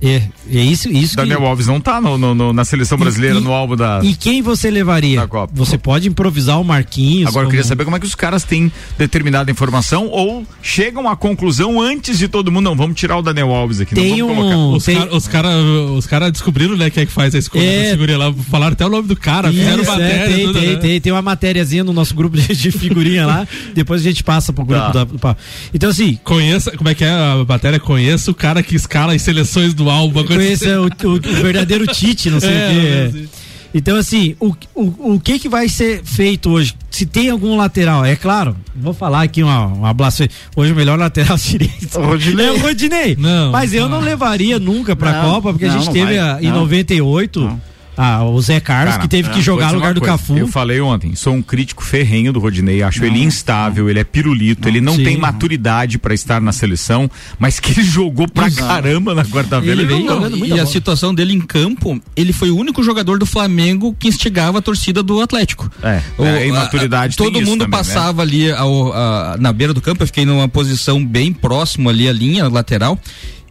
É, 0.00 0.22
é 0.52 0.60
isso, 0.60 0.88
isso 0.88 1.16
Daniel 1.16 1.40
que... 1.40 1.46
Alves 1.46 1.66
não 1.66 1.80
tá 1.80 2.00
no, 2.00 2.16
no- 2.16 2.34
no- 2.34 2.52
na 2.52 2.64
seleção 2.64 2.96
brasileira, 2.96 3.38
E- 3.38 3.40
no 3.40 3.52
álbum 3.52 3.74
da. 3.76 4.00
E 4.02 4.14
quem 4.14 4.40
você 4.42 4.70
levaria? 4.70 5.28
Você 5.52 5.76
pode 5.76 6.06
improvisar 6.08 6.60
o 6.60 6.64
Marquinhos. 6.64 7.28
Agora 7.28 7.46
eu 7.46 7.50
queria 7.50 7.62
como- 7.64 7.68
saber 7.68 7.84
como 7.84 7.96
é 7.96 8.00
que 8.00 8.06
os 8.06 8.14
caras 8.14 8.44
têm 8.44 8.70
determinada 8.96 9.50
informação 9.50 10.06
ou 10.06 10.46
chegam 10.62 11.08
à 11.08 11.16
conclusão 11.16 11.80
antes 11.80 12.18
de 12.18 12.28
todo 12.28 12.52
mundo. 12.52 12.64
Não, 12.64 12.76
vamos 12.76 12.96
tirar 12.98 13.18
o 13.18 13.22
Daniel 13.22 13.50
Alves 13.52 13.80
aqui. 13.80 13.94
Tem 13.94 14.18
não 14.18 14.28
vamos 14.28 14.44
um- 14.44 14.50
colocar. 14.50 14.76
Os 14.76 14.86
caras 14.86 15.12
os 15.14 15.28
cara, 15.28 15.48
os 15.96 16.06
cara 16.06 16.30
descobriram, 16.30 16.76
né, 16.76 16.90
quem 16.90 17.02
é 17.02 17.06
que 17.06 17.12
faz 17.12 17.34
a 17.34 17.38
escolha 17.38 17.62
É. 17.64 17.84
da 17.86 17.90
figurinha 17.90 18.18
lá. 18.18 18.32
Falaram 18.50 18.72
até 18.74 18.86
o 18.86 18.88
nome 18.88 19.08
do 19.08 19.16
cara, 19.16 19.50
fizeram 19.50 19.82
Isso, 19.82 19.90
é, 19.90 19.94
matéria. 19.98 20.26
tem, 20.36 20.46
tudo, 20.46 20.60
tem, 20.60 20.68
né? 20.68 20.76
tem, 20.76 21.00
tem 21.00 21.12
uma 21.12 21.22
matériazinha 21.22 21.82
no 21.82 21.92
nosso 21.92 22.14
grupo 22.14 22.36
de, 22.36 22.70
figurinha 22.70 23.26
lá. 23.26 23.48
Depois 23.74 24.00
a 24.00 24.04
gente 24.04 24.22
passa 24.22 24.52
pro 24.52 24.64
grupo 24.64 24.92
Tá. 24.92 25.04
da. 25.04 25.36
Então, 25.74 25.90
assim. 25.90 26.18
Conheça, 26.22 26.70
como 26.76 26.88
é 26.88 26.94
que 26.94 27.04
é 27.04 27.10
a 27.10 27.44
matéria? 27.48 27.80
Conheça 27.80 28.30
o 28.30 28.34
cara 28.34 28.62
que 28.62 28.76
escala 28.76 29.12
as 29.14 29.22
seleções 29.22 29.74
do 29.74 29.87
álbum. 29.90 30.20
uma 30.20 30.26
coisa 30.26 30.42
Conheça 30.42 30.64
assim. 30.80 31.06
o, 31.06 31.10
o- 31.10 31.14
o 31.16 31.42
verdadeiro 31.42 31.86
Tite, 31.86 32.30
não 32.30 32.40
sei 32.40 32.50
É, 32.54 32.68
o 32.68 32.70
quê. 32.70 32.74
não 32.80 33.06
é. 33.06 33.10
sei. 33.12 33.28
Então, 33.74 33.96
assim, 33.98 34.34
o, 34.40 34.54
o, 34.74 35.14
o 35.14 35.20
que 35.20 35.38
que 35.38 35.46
vai 35.46 35.68
ser 35.68 36.02
feito 36.02 36.48
hoje? 36.48 36.74
Se 36.90 37.04
tem 37.04 37.28
algum 37.28 37.54
lateral, 37.54 38.02
é 38.02 38.16
claro, 38.16 38.56
vou 38.74 38.94
falar 38.94 39.20
aqui 39.22 39.42
uma, 39.42 39.66
uma 39.66 39.92
blasfêmia. 39.92 40.30
Hoje 40.56 40.72
o 40.72 40.74
melhor 40.74 40.98
lateral 40.98 41.36
direito 41.42 42.00
Rodinei. 42.00 42.46
é 42.46 42.52
o 42.52 42.58
Rodinei. 42.58 43.14
Não, 43.18 43.52
Mas 43.52 43.74
eu 43.74 43.86
não 43.86 44.00
levaria 44.00 44.58
nunca 44.58 44.96
pra 44.96 45.12
Não, 45.22 45.30
Copa, 45.34 45.50
porque 45.52 45.66
a 45.66 45.68
não, 45.68 45.74
gente 45.76 45.86
não 45.86 45.92
teve 45.92 46.06
vai. 46.16 46.18
a- 46.18 46.38
em 46.40 46.46
Não. 46.48 46.60
98 46.60 47.60
ah, 47.98 48.24
o 48.24 48.40
Zé 48.40 48.60
Carlos, 48.60 48.94
Cara, 48.94 49.02
que 49.02 49.08
teve 49.08 49.28
que 49.30 49.42
jogar 49.42 49.66
vou 49.66 49.72
no 49.74 49.78
lugar 49.80 49.92
do 49.94 50.00
coisa. 50.00 50.16
Cafu. 50.16 50.38
Eu 50.38 50.46
falei 50.48 50.80
ontem, 50.80 51.14
sou 51.16 51.34
um 51.34 51.42
crítico 51.42 51.84
ferrenho 51.84 52.32
do 52.32 52.38
Rodinei, 52.40 52.82
acho 52.82 53.04
ele 53.04 53.22
instável, 53.22 53.90
ele 53.90 53.98
é 53.98 54.04
pirulito, 54.04 54.68
ele 54.68 54.80
não 54.80 54.94
sim. 54.94 55.04
tem 55.04 55.16
maturidade 55.18 55.98
pra 55.98 56.14
estar 56.14 56.40
na 56.40 56.52
seleção, 56.52 57.10
mas 57.38 57.58
que 57.60 57.72
ele 57.72 57.82
jogou 57.82 58.28
pra 58.28 58.46
Exato. 58.46 58.68
caramba 58.68 59.14
na 59.14 59.24
quarta-feira. 59.24 59.82
Ele 59.82 59.90
não- 60.04 60.20
veio 60.20 60.30
não- 60.38 60.46
e 60.46 60.58
a 60.60 60.64
situação 60.64 61.14
dele 61.14 61.34
em 61.34 61.40
campo, 61.40 62.00
ele 62.16 62.32
foi 62.32 62.50
o 62.50 62.56
único 62.56 62.82
jogador 62.82 63.18
do 63.18 63.26
Flamengo 63.26 63.94
que 63.98 64.08
instigava 64.08 64.58
a 64.58 64.62
torcida 64.62 65.02
do 65.02 65.20
Atlético. 65.20 65.70
É, 65.82 66.00
O- 66.16 66.24
é, 66.24 66.38
a 66.38 66.46
imaturidade 66.46 67.14
a- 67.14 67.16
Todo 67.16 67.32
tem 67.32 67.42
isso 67.42 67.50
mundo 67.50 67.64
também, 67.64 67.78
né? 67.78 67.84
passava 67.84 68.22
ali 68.22 68.50
ao- 68.52 68.92
a- 68.92 69.36
na 69.40 69.52
beira 69.52 69.74
do 69.74 69.80
campo, 69.80 70.02
eu 70.02 70.06
fiquei 70.06 70.24
numa 70.24 70.48
posição 70.48 71.04
bem 71.04 71.32
próximo 71.32 71.88
ali 71.90 72.08
à 72.08 72.12
linha 72.12 72.48
lateral. 72.48 72.98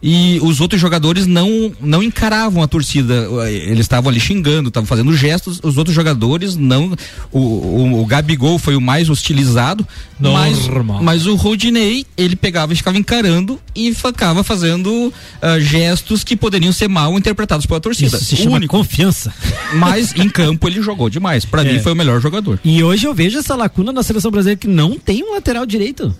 E 0.00 0.38
os 0.42 0.60
outros 0.60 0.80
jogadores 0.80 1.26
não 1.26 1.72
não 1.80 2.02
encaravam 2.02 2.62
a 2.62 2.68
torcida. 2.68 3.26
Eles 3.50 3.80
estavam 3.80 4.08
ali 4.10 4.20
xingando, 4.20 4.68
estavam 4.68 4.86
fazendo 4.86 5.12
gestos. 5.16 5.58
Os 5.62 5.76
outros 5.76 5.94
jogadores 5.94 6.54
não. 6.54 6.92
O, 7.32 7.38
o, 7.40 8.00
o 8.02 8.06
Gabigol 8.06 8.58
foi 8.58 8.76
o 8.76 8.80
mais 8.80 9.10
hostilizado. 9.10 9.86
Mas, 10.20 10.66
Normal. 10.68 11.02
mas 11.02 11.26
o 11.26 11.34
Rodinei, 11.34 12.04
ele 12.16 12.36
pegava 12.36 12.72
e 12.72 12.76
ficava 12.76 12.96
encarando 12.98 13.58
e 13.74 13.92
ficava 13.94 14.42
fazendo 14.44 15.12
ah, 15.42 15.58
gestos 15.60 16.22
que 16.24 16.36
poderiam 16.36 16.72
ser 16.72 16.88
mal 16.88 17.16
interpretados 17.18 17.66
pela 17.66 17.80
torcida. 17.80 18.16
Isso 18.16 18.24
se 18.24 18.36
chama 18.36 18.56
único. 18.56 18.76
confiança. 18.76 19.32
Mas 19.74 20.14
em 20.16 20.28
campo 20.28 20.68
ele 20.68 20.80
jogou 20.82 21.08
demais. 21.10 21.44
Pra 21.44 21.62
É. 21.64 21.72
mim 21.72 21.78
foi 21.80 21.92
o 21.92 21.96
melhor 21.96 22.20
jogador. 22.20 22.58
E 22.64 22.82
hoje 22.82 23.06
eu 23.06 23.14
vejo 23.14 23.38
essa 23.38 23.54
lacuna 23.54 23.92
na 23.92 24.02
seleção 24.02 24.30
brasileira 24.30 24.58
que 24.60 24.66
não 24.68 24.98
tem 24.98 25.22
um 25.24 25.34
lateral 25.34 25.64
direito. 25.66 26.14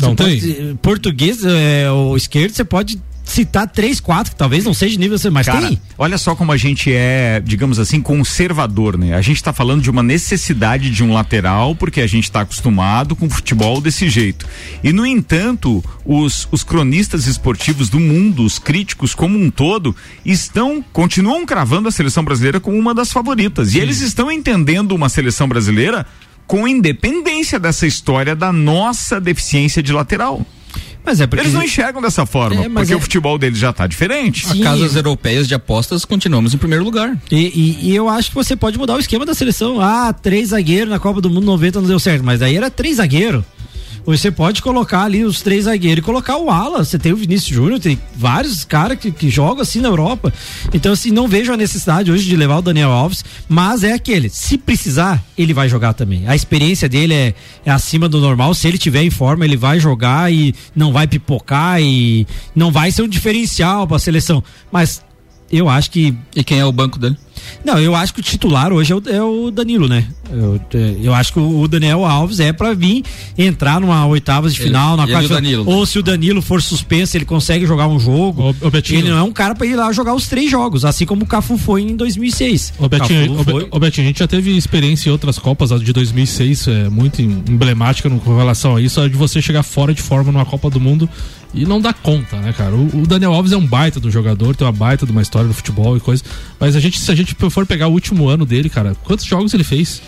Não 0.00 0.10
Você 0.10 0.14
tem? 0.16 0.40
pode- 0.40 0.78
português 0.80 1.44
é, 1.44 1.90
ou 1.90 2.16
esquerdo, 2.16 2.52
você 2.54 2.64
pode 2.64 3.00
citar 3.30 3.68
três, 3.68 4.00
quatro, 4.00 4.32
que 4.32 4.36
talvez 4.36 4.64
não 4.64 4.74
seja 4.74 4.92
de 4.92 4.98
nível, 4.98 5.18
mas 5.30 5.46
Cara, 5.46 5.68
tem. 5.68 5.80
olha 5.96 6.18
só 6.18 6.34
como 6.34 6.52
a 6.52 6.56
gente 6.56 6.92
é, 6.92 7.40
digamos 7.44 7.78
assim, 7.78 8.00
conservador, 8.00 8.98
né? 8.98 9.14
A 9.14 9.20
gente 9.20 9.42
tá 9.42 9.52
falando 9.52 9.82
de 9.82 9.90
uma 9.90 10.02
necessidade 10.02 10.90
de 10.90 11.02
um 11.04 11.12
lateral, 11.12 11.74
porque 11.74 12.00
a 12.00 12.06
gente 12.06 12.30
tá 12.30 12.40
acostumado 12.40 13.14
com 13.14 13.30
futebol 13.30 13.80
desse 13.80 14.08
jeito. 14.08 14.46
E, 14.82 14.92
no 14.92 15.06
entanto, 15.06 15.82
os, 16.04 16.48
os 16.50 16.62
cronistas 16.62 17.26
esportivos 17.26 17.88
do 17.88 18.00
mundo, 18.00 18.44
os 18.44 18.58
críticos 18.58 19.14
como 19.14 19.38
um 19.38 19.50
todo, 19.50 19.94
estão, 20.24 20.84
continuam 20.92 21.46
cravando 21.46 21.88
a 21.88 21.92
seleção 21.92 22.24
brasileira 22.24 22.60
como 22.60 22.76
uma 22.76 22.94
das 22.94 23.12
favoritas. 23.12 23.74
E 23.74 23.78
eles 23.78 24.00
estão 24.00 24.30
entendendo 24.30 24.92
uma 24.92 25.08
seleção 25.08 25.48
brasileira 25.48 26.06
com 26.46 26.66
independência 26.66 27.60
dessa 27.60 27.86
história 27.86 28.34
da 28.34 28.52
nossa 28.52 29.20
deficiência 29.20 29.80
de 29.80 29.92
lateral. 29.92 30.44
Mas 31.04 31.20
é 31.20 31.26
porque 31.26 31.42
Eles 31.42 31.54
não 31.54 31.62
enxergam 31.62 32.00
dessa 32.02 32.26
forma, 32.26 32.64
É, 32.64 32.68
porque 32.68 32.92
é- 32.92 32.96
o 32.96 33.00
futebol 33.00 33.38
deles 33.38 33.58
já 33.58 33.72
tá 33.72 33.86
diferente. 33.86 34.46
As 34.48 34.58
casas 34.58 34.94
europeias 34.96 35.48
de 35.48 35.54
apostas 35.54 36.04
continuamos 36.04 36.52
em 36.54 36.58
primeiro 36.58 36.84
lugar. 36.84 37.16
E, 37.30 37.36
e- 37.36 37.90
e 37.90 37.96
eu 37.96 38.08
acho 38.08 38.28
que 38.28 38.34
você 38.34 38.54
pode 38.54 38.78
mudar 38.78 38.94
o 38.96 39.00
esquema 39.00 39.24
da 39.26 39.34
seleção. 39.34 39.80
Ah, 39.80 40.12
três 40.12 40.48
zagueiros 40.50 40.90
na 40.90 40.98
Copa 40.98 41.20
do 41.20 41.30
Mundo 41.30 41.46
90 41.46 41.80
não 41.80 41.88
deu 41.88 41.98
certo, 41.98 42.24
mas 42.24 42.40
daí 42.40 42.56
era 42.56 42.70
três 42.70 42.96
zagueiros. 42.96 43.44
Você 44.04 44.30
pode 44.30 44.62
colocar 44.62 45.02
ali 45.02 45.24
os 45.24 45.42
três 45.42 45.64
zagueiros 45.64 46.02
e 46.02 46.04
colocar 46.04 46.36
o 46.36 46.50
ala. 46.50 46.84
Você 46.84 46.98
tem 46.98 47.12
o 47.12 47.16
Vinícius 47.16 47.54
Júnior, 47.54 47.80
tem 47.80 47.98
vários 48.16 48.64
caras 48.64 48.98
que, 48.98 49.10
que 49.10 49.30
jogam 49.30 49.62
assim 49.62 49.80
na 49.80 49.88
Europa. 49.88 50.32
Então, 50.72 50.92
assim, 50.92 51.10
não 51.10 51.28
vejo 51.28 51.52
a 51.52 51.56
necessidade 51.56 52.10
hoje 52.10 52.24
de 52.24 52.36
levar 52.36 52.58
o 52.58 52.62
Daniel 52.62 52.90
Alves, 52.90 53.24
mas 53.48 53.84
é 53.84 53.92
aquele. 53.92 54.28
Se 54.28 54.58
precisar, 54.58 55.22
ele 55.36 55.54
vai 55.54 55.68
jogar 55.68 55.92
também. 55.92 56.26
A 56.26 56.34
experiência 56.34 56.88
dele 56.88 57.14
é, 57.14 57.34
é 57.64 57.70
acima 57.70 58.08
do 58.08 58.20
normal. 58.20 58.54
Se 58.54 58.66
ele 58.66 58.78
tiver 58.78 59.02
em 59.02 59.10
forma, 59.10 59.44
ele 59.44 59.56
vai 59.56 59.78
jogar 59.78 60.32
e 60.32 60.54
não 60.74 60.92
vai 60.92 61.06
pipocar 61.06 61.80
e 61.80 62.26
não 62.54 62.72
vai 62.72 62.90
ser 62.90 63.02
um 63.02 63.08
diferencial 63.08 63.86
para 63.86 63.96
a 63.96 64.00
seleção. 64.00 64.42
Mas 64.72 65.02
eu 65.50 65.68
acho 65.68 65.90
que. 65.90 66.14
E 66.34 66.42
quem 66.44 66.58
é 66.60 66.64
o 66.64 66.72
banco 66.72 66.98
dele? 66.98 67.16
Não, 67.64 67.78
eu 67.78 67.94
acho 67.96 68.12
que 68.12 68.20
o 68.20 68.22
titular 68.22 68.70
hoje 68.72 68.92
é 68.92 68.96
o, 68.96 69.02
é 69.06 69.22
o 69.22 69.50
Danilo, 69.50 69.88
né? 69.88 70.06
Eu, 70.30 70.60
é, 70.74 70.96
eu 71.02 71.14
acho 71.14 71.32
que 71.32 71.38
o, 71.40 71.60
o 71.62 71.66
Daniel 71.66 72.04
Alves 72.04 72.38
é 72.38 72.52
pra 72.52 72.74
vir 72.74 73.02
entrar 73.36 73.80
numa 73.80 74.06
oitavas 74.06 74.52
de 74.54 74.60
Ele- 74.60 74.68
final, 74.68 74.94
na 74.96 75.04
ele 75.04 75.12
quarta 75.12 75.26
e 75.26 75.30
o 75.30 75.34
Danilo. 75.34 75.64
Ou 75.68 75.86
se 75.86 75.98
o 75.98 76.02
Danilo 76.02 76.42
for 76.42 76.60
suspenso, 76.62 77.16
ele 77.16 77.24
consegue 77.24 77.66
jogar 77.66 77.88
um 77.88 77.98
jogo. 77.98 78.42
Ô, 78.60 78.66
ô, 78.66 78.70
Betinho. 78.70 79.00
ele 79.00 79.08
não 79.10 79.18
é 79.18 79.22
um 79.22 79.32
cara 79.32 79.54
pra 79.54 79.66
ir 79.66 79.74
lá 79.74 79.90
jogar 79.90 80.14
os 80.14 80.28
três 80.28 80.50
jogos, 80.50 80.84
assim 80.84 81.06
como 81.06 81.24
o 81.24 81.26
Cafu 81.26 81.56
foi 81.56 81.82
em 81.82 81.96
2006. 81.96 82.74
Ô 82.78 82.88
Betinho, 82.88 83.34
Be- 83.42 83.44
foi- 83.50 83.80
Betinho, 83.80 84.06
a 84.06 84.08
gente 84.08 84.18
já 84.18 84.28
teve 84.28 84.54
experiência 84.56 85.08
em 85.08 85.12
outras 85.12 85.38
Copas, 85.38 85.72
a 85.72 85.78
de 85.78 85.92
2006 85.94 86.68
é 86.68 86.88
muito 86.90 87.22
em- 87.22 87.42
emblemática 87.48 88.08
no- 88.08 88.20
com 88.20 88.36
relação 88.36 88.76
a 88.76 88.80
isso, 88.82 89.00
a 89.00 89.08
de 89.08 89.16
você 89.16 89.40
chegar 89.40 89.62
fora 89.62 89.94
de 89.94 90.02
forma 90.02 90.30
numa 90.30 90.44
Copa 90.44 90.68
do 90.68 90.78
Mundo 90.78 91.08
e 91.52 91.64
não 91.64 91.80
dar 91.80 91.94
conta, 91.94 92.36
né, 92.36 92.52
cara? 92.52 92.74
O, 92.74 93.02
o 93.02 93.06
Daniel 93.06 93.32
Alves 93.32 93.52
é 93.52 93.56
um 93.56 93.66
baita 93.66 93.98
do 93.98 94.10
jogador, 94.10 94.54
tem 94.54 94.66
uma 94.66 94.72
baita 94.72 95.04
de 95.04 95.12
uma 95.12 95.22
história 95.22 95.48
do 95.48 95.54
futebol 95.54 95.96
e 95.96 96.00
coisa, 96.00 96.22
mas 96.58 96.76
a 96.76 96.80
gente, 96.80 96.98
se 96.98 97.10
a 97.10 97.14
gente 97.14 97.34
for 97.50 97.66
pegar 97.66 97.88
o 97.88 97.92
último 97.92 98.28
ano 98.28 98.46
dele, 98.46 98.68
cara, 98.68 98.94
quantos 99.04 99.24
jogos 99.24 99.52
ele 99.54 99.64
fez? 99.64 100.02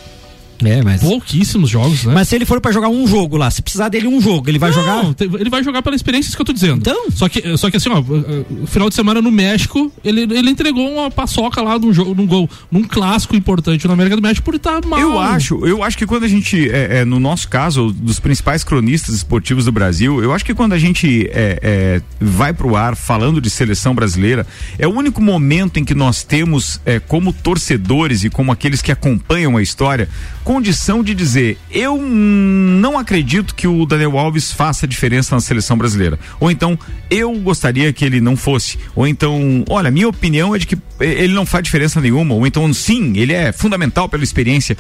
É, 0.65 0.83
mas. 0.83 1.01
Pouquíssimos 1.01 1.71
jogos, 1.71 2.05
né? 2.05 2.15
Mas 2.15 2.29
se 2.29 2.35
ele 2.35 2.45
for 2.45 2.61
pra 2.61 2.73
jogar 2.73 2.89
um 2.89 3.07
jogo 3.07 3.37
lá, 3.37 3.51
se 3.51 3.63
precisar 3.63 3.89
dele 3.89 4.09
um 4.09 4.21
jogo, 4.21 4.49
ele 4.49 4.59
vai 4.59 4.71
Não, 4.71 4.79
jogar. 4.79 5.15
Ele 5.21 5.51
vai 5.51 5.63
jogar 5.63 5.83
pela 5.83 5.97
experiência 5.97 6.29
isso 6.29 6.37
que 6.37 6.43
eu 6.43 6.47
tô 6.47 6.53
dizendo. 6.53 6.79
Então? 6.79 7.11
Só 7.11 7.29
que, 7.29 7.57
só 7.57 7.71
que 7.71 7.77
assim, 7.77 7.91
ó, 7.91 8.01
o 8.01 8.67
final 8.67 8.89
de 8.89 8.95
semana 8.95 9.21
no 9.21 9.31
México, 9.31 9.93
ele, 10.05 10.23
ele 10.23 10.51
entregou 10.51 10.89
uma 10.89 11.11
paçoca 11.11 11.61
lá 11.61 11.79
num 11.79 11.93
jogo, 11.93 12.15
num 12.15 12.27
gol, 12.27 12.49
num 12.71 12.85
clássico 12.85 13.35
importante 13.37 13.87
na 13.87 13.95
América 13.95 14.17
do 14.17 14.23
México 14.23 14.45
por 14.45 14.55
estar 14.55 14.85
mal. 14.87 15.01
Eu 15.01 15.19
acho, 15.19 15.67
eu 15.67 15.83
acho 15.83 15.97
que 15.99 16.07
quando 16.07 16.25
a 16.25 16.29
gente, 16.29 16.69
é, 16.71 17.01
é, 17.01 17.05
no 17.05 17.19
nosso 17.19 17.49
caso, 17.49 17.93
dos 17.93 18.21
principais 18.21 18.65
cronistas 18.65 19.15
esportivos 19.15 19.65
do 19.65 19.73
Brasil, 19.73 20.23
eu 20.23 20.33
acho 20.33 20.45
que 20.45 20.55
quando 20.55 20.73
a 20.73 20.79
gente 20.79 21.29
é, 21.33 21.59
é, 21.63 22.03
vai 22.21 22.53
pro 22.53 22.77
ar 22.77 22.97
falando 22.97 23.41
de 23.41 23.51
seleção 23.51 23.95
brasileira, 23.95 24.47
é 24.79 24.87
o 24.87 24.91
único 24.91 25.21
momento 25.21 25.79
em 25.79 25.85
que 25.85 25.95
nós 25.95 26.23
temos, 26.23 26.81
é, 26.85 26.99
como 26.99 27.33
torcedores 27.33 28.25
e 28.25 28.31
como 28.31 28.53
aqueles 28.53 28.83
que 28.83 28.93
acompanham 28.93 29.57
a 29.57 29.63
história, 29.63 30.09
condição 30.53 31.03
de 31.03 31.15
dizer: 31.15 31.57
eu 31.71 31.97
não 31.97 32.99
acredito 32.99 33.55
que 33.55 33.67
o 33.67 33.87
Daniel 33.87 34.19
Alves 34.19 34.53
faça 34.53 34.87
diferença 34.87 35.35
na 35.35 35.41
seleção 35.41 35.79
brasileira. 35.79 36.19
Ou 36.39 36.51
então, 36.51 36.79
eu 37.09 37.33
gostaria 37.39 37.91
que 37.91 38.05
ele 38.05 38.21
não 38.21 38.37
fosse. 38.37 38.79
Ou 38.95 39.07
então, 39.07 39.65
olha, 39.71 39.91
minha 39.91 40.07
opinião 40.07 40.55
é 40.55 40.59
de 40.59 40.67
que 40.67 40.75
eh, 41.01 41.25
ele 41.25 41.33
não 41.33 41.47
faz 41.47 41.65
diferença 41.65 42.03
nenhuma. 42.03 42.35
Ou 42.35 42.47
então, 42.47 42.71
sim, 42.75 43.17
ele 43.17 43.33
é 43.33 43.51
fundamental 43.51 44.11
pela 44.11 44.23
experiência. 44.23 44.77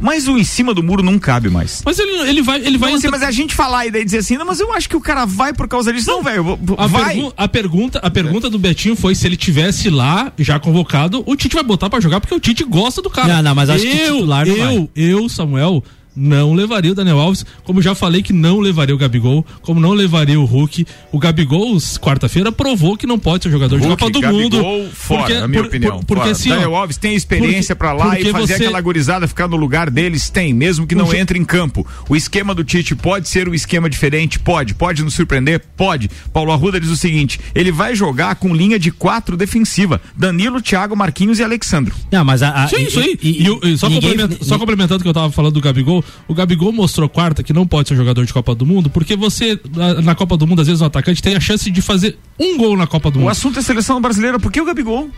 Mas 0.00 0.26
o 0.28 0.36
em 0.36 0.44
cima 0.44 0.74
do 0.74 0.82
muro 0.82 1.02
não 1.02 1.18
cabe 1.18 1.48
mais. 1.48 1.82
Mas 1.84 1.98
ele, 1.98 2.28
ele 2.28 2.42
vai. 2.42 2.58
Ele 2.60 2.76
vai 2.76 2.90
Não, 2.90 2.98
assim, 2.98 3.08
mas 3.08 3.22
a 3.22 3.30
gente 3.30 3.54
falar 3.54 3.86
e 3.86 3.90
daí 3.90 4.04
dizer 4.04 4.18
assim, 4.18 4.36
não, 4.36 4.44
mas 4.46 4.60
eu 4.60 4.72
acho 4.72 4.88
que 4.88 4.96
o 4.96 5.00
cara 5.00 5.24
vai 5.24 5.52
por 5.52 5.68
causa 5.68 5.92
disso. 5.92 6.10
Não, 6.10 6.22
velho, 6.22 6.58
A, 6.76 6.86
vai. 6.86 7.14
pergu- 7.14 7.32
a 7.36 7.48
pergunta, 7.48 7.98
a 8.00 8.10
pergunta 8.10 8.50
do 8.50 8.58
Betinho 8.58 8.96
foi 8.96 9.14
se 9.14 9.26
ele 9.26 9.36
tivesse 9.36 9.88
lá 9.90 10.32
já 10.38 10.58
convocado, 10.58 11.22
o 11.26 11.36
Tite 11.36 11.54
vai 11.54 11.64
botar 11.64 11.88
pra 11.88 12.00
jogar 12.00 12.20
porque 12.20 12.34
o 12.34 12.40
Tite 12.40 12.64
gosta 12.64 13.00
do 13.00 13.08
cara. 13.10 13.34
Não, 13.36 13.42
não, 13.42 13.54
mas 13.54 13.70
acho 13.70 13.84
eu, 13.86 13.90
que 13.90 13.98
titular 13.98 14.46
não 14.46 14.54
eu, 14.56 14.90
eu, 14.96 15.28
Samuel, 15.28 15.82
não 16.16 16.54
levaria 16.54 16.92
o 16.92 16.94
Daniel 16.94 17.18
Alves, 17.18 17.44
como 17.64 17.82
já 17.82 17.94
falei 17.94 18.22
que 18.22 18.32
não 18.32 18.60
levaria 18.60 18.94
o 18.94 18.98
Gabigol, 18.98 19.44
como 19.62 19.80
não 19.80 19.92
levaria 19.92 20.38
o 20.38 20.44
Hulk. 20.44 20.86
O 21.12 21.18
Gabigol, 21.18 21.76
quarta-feira, 22.00 22.52
provou 22.52 22.96
que 22.96 23.06
não 23.06 23.18
pode 23.18 23.44
ser 23.44 23.50
jogador 23.50 23.78
de 23.80 23.86
Hulk, 23.86 24.00
Copa 24.00 24.12
do 24.12 24.20
Gabigol, 24.20 24.42
Mundo. 24.42 24.90
fora, 24.92 25.20
porque, 25.22 25.34
na 25.40 25.48
minha 25.48 25.62
por- 25.62 25.68
opinião. 25.68 25.96
por- 25.98 26.06
porque 26.06 26.20
fora. 26.22 26.32
assim, 26.32 26.50
ó, 26.50 26.54
Daniel 26.54 26.76
Alves 26.76 26.96
tem 26.96 27.14
experiência 27.14 27.74
pra 27.74 27.92
lá 27.92 28.18
e 28.18 28.24
fazer 28.30 28.46
você- 28.46 28.54
aquela 28.64 28.80
gurizada 28.80 29.26
ficar 29.28 29.48
no 29.48 29.56
lugar 29.56 29.90
deles, 29.90 30.28
tem, 30.30 30.52
mesmo 30.52 30.86
que 30.86 30.94
não 30.94 31.06
O 31.06 31.10
jo- 31.10 31.16
entre 31.16 31.38
em 31.38 31.44
campo. 31.44 31.86
O 32.08 32.14
esquema 32.16 32.54
do 32.54 32.62
Tite 32.64 32.94
pode 32.94 33.28
ser 33.28 33.48
um 33.48 33.54
esquema 33.54 33.88
diferente? 33.90 34.38
Pode. 34.38 34.74
Pode 34.74 35.02
nos 35.02 35.14
surpreender? 35.14 35.62
Pode. 35.76 36.10
Paulo 36.32 36.52
Arruda 36.52 36.80
diz 36.80 36.90
o 36.90 36.96
seguinte: 36.96 37.40
ele 37.54 37.72
vai 37.72 37.94
jogar 37.94 38.34
com 38.36 38.54
linha 38.54 38.78
de 38.78 38.90
quatro 38.90 39.36
defensiva: 39.36 40.00
Danilo, 40.16 40.60
Thiago, 40.62 40.96
Marquinhos 40.96 41.38
e 41.38 41.42
Alexandro. 41.44 41.94
Não, 42.10 42.24
mas 42.24 42.42
a, 42.42 42.64
a- 42.64 42.68
Sim, 42.68 42.76
e- 42.76 42.82
isso 42.86 43.00
aí. 43.00 43.18
e- 43.22 43.42
E, 43.48 43.72
e 43.72 43.78
só, 43.78 43.88
ninguém- 43.88 44.10
complementa- 44.10 44.44
só 44.44 44.58
complementando 44.58 45.00
o 45.00 45.02
que 45.02 45.08
eu 45.08 45.14
tava 45.14 45.30
falando 45.32 45.54
do 45.54 45.60
Gabigol, 45.60 46.03
o 46.28 46.34
Gabigol 46.34 46.72
mostrou 46.72 47.08
quarta 47.08 47.42
que 47.42 47.52
não 47.52 47.66
pode 47.66 47.88
ser 47.88 47.96
jogador 47.96 48.24
de 48.24 48.32
Copa 48.32 48.54
do 48.54 48.64
Mundo, 48.66 48.90
porque 48.90 49.16
você, 49.16 49.58
na, 49.74 49.94
na 50.02 50.14
Copa 50.14 50.36
do 50.36 50.46
Mundo, 50.46 50.60
às 50.60 50.66
vezes 50.66 50.82
o 50.82 50.84
atacante 50.84 51.22
tem 51.22 51.34
a 51.36 51.40
chance 51.40 51.70
de 51.70 51.82
fazer 51.82 52.18
um 52.38 52.56
gol 52.58 52.76
na 52.76 52.86
Copa 52.86 53.10
do 53.10 53.16
O 53.16 53.22
Mundo. 53.22 53.30
assunto 53.30 53.58
é 53.58 53.62
seleção 53.62 54.00
brasileira, 54.00 54.38
por 54.38 54.50
que 54.52 54.60
o 54.60 54.64
Gabigol? 54.64 55.10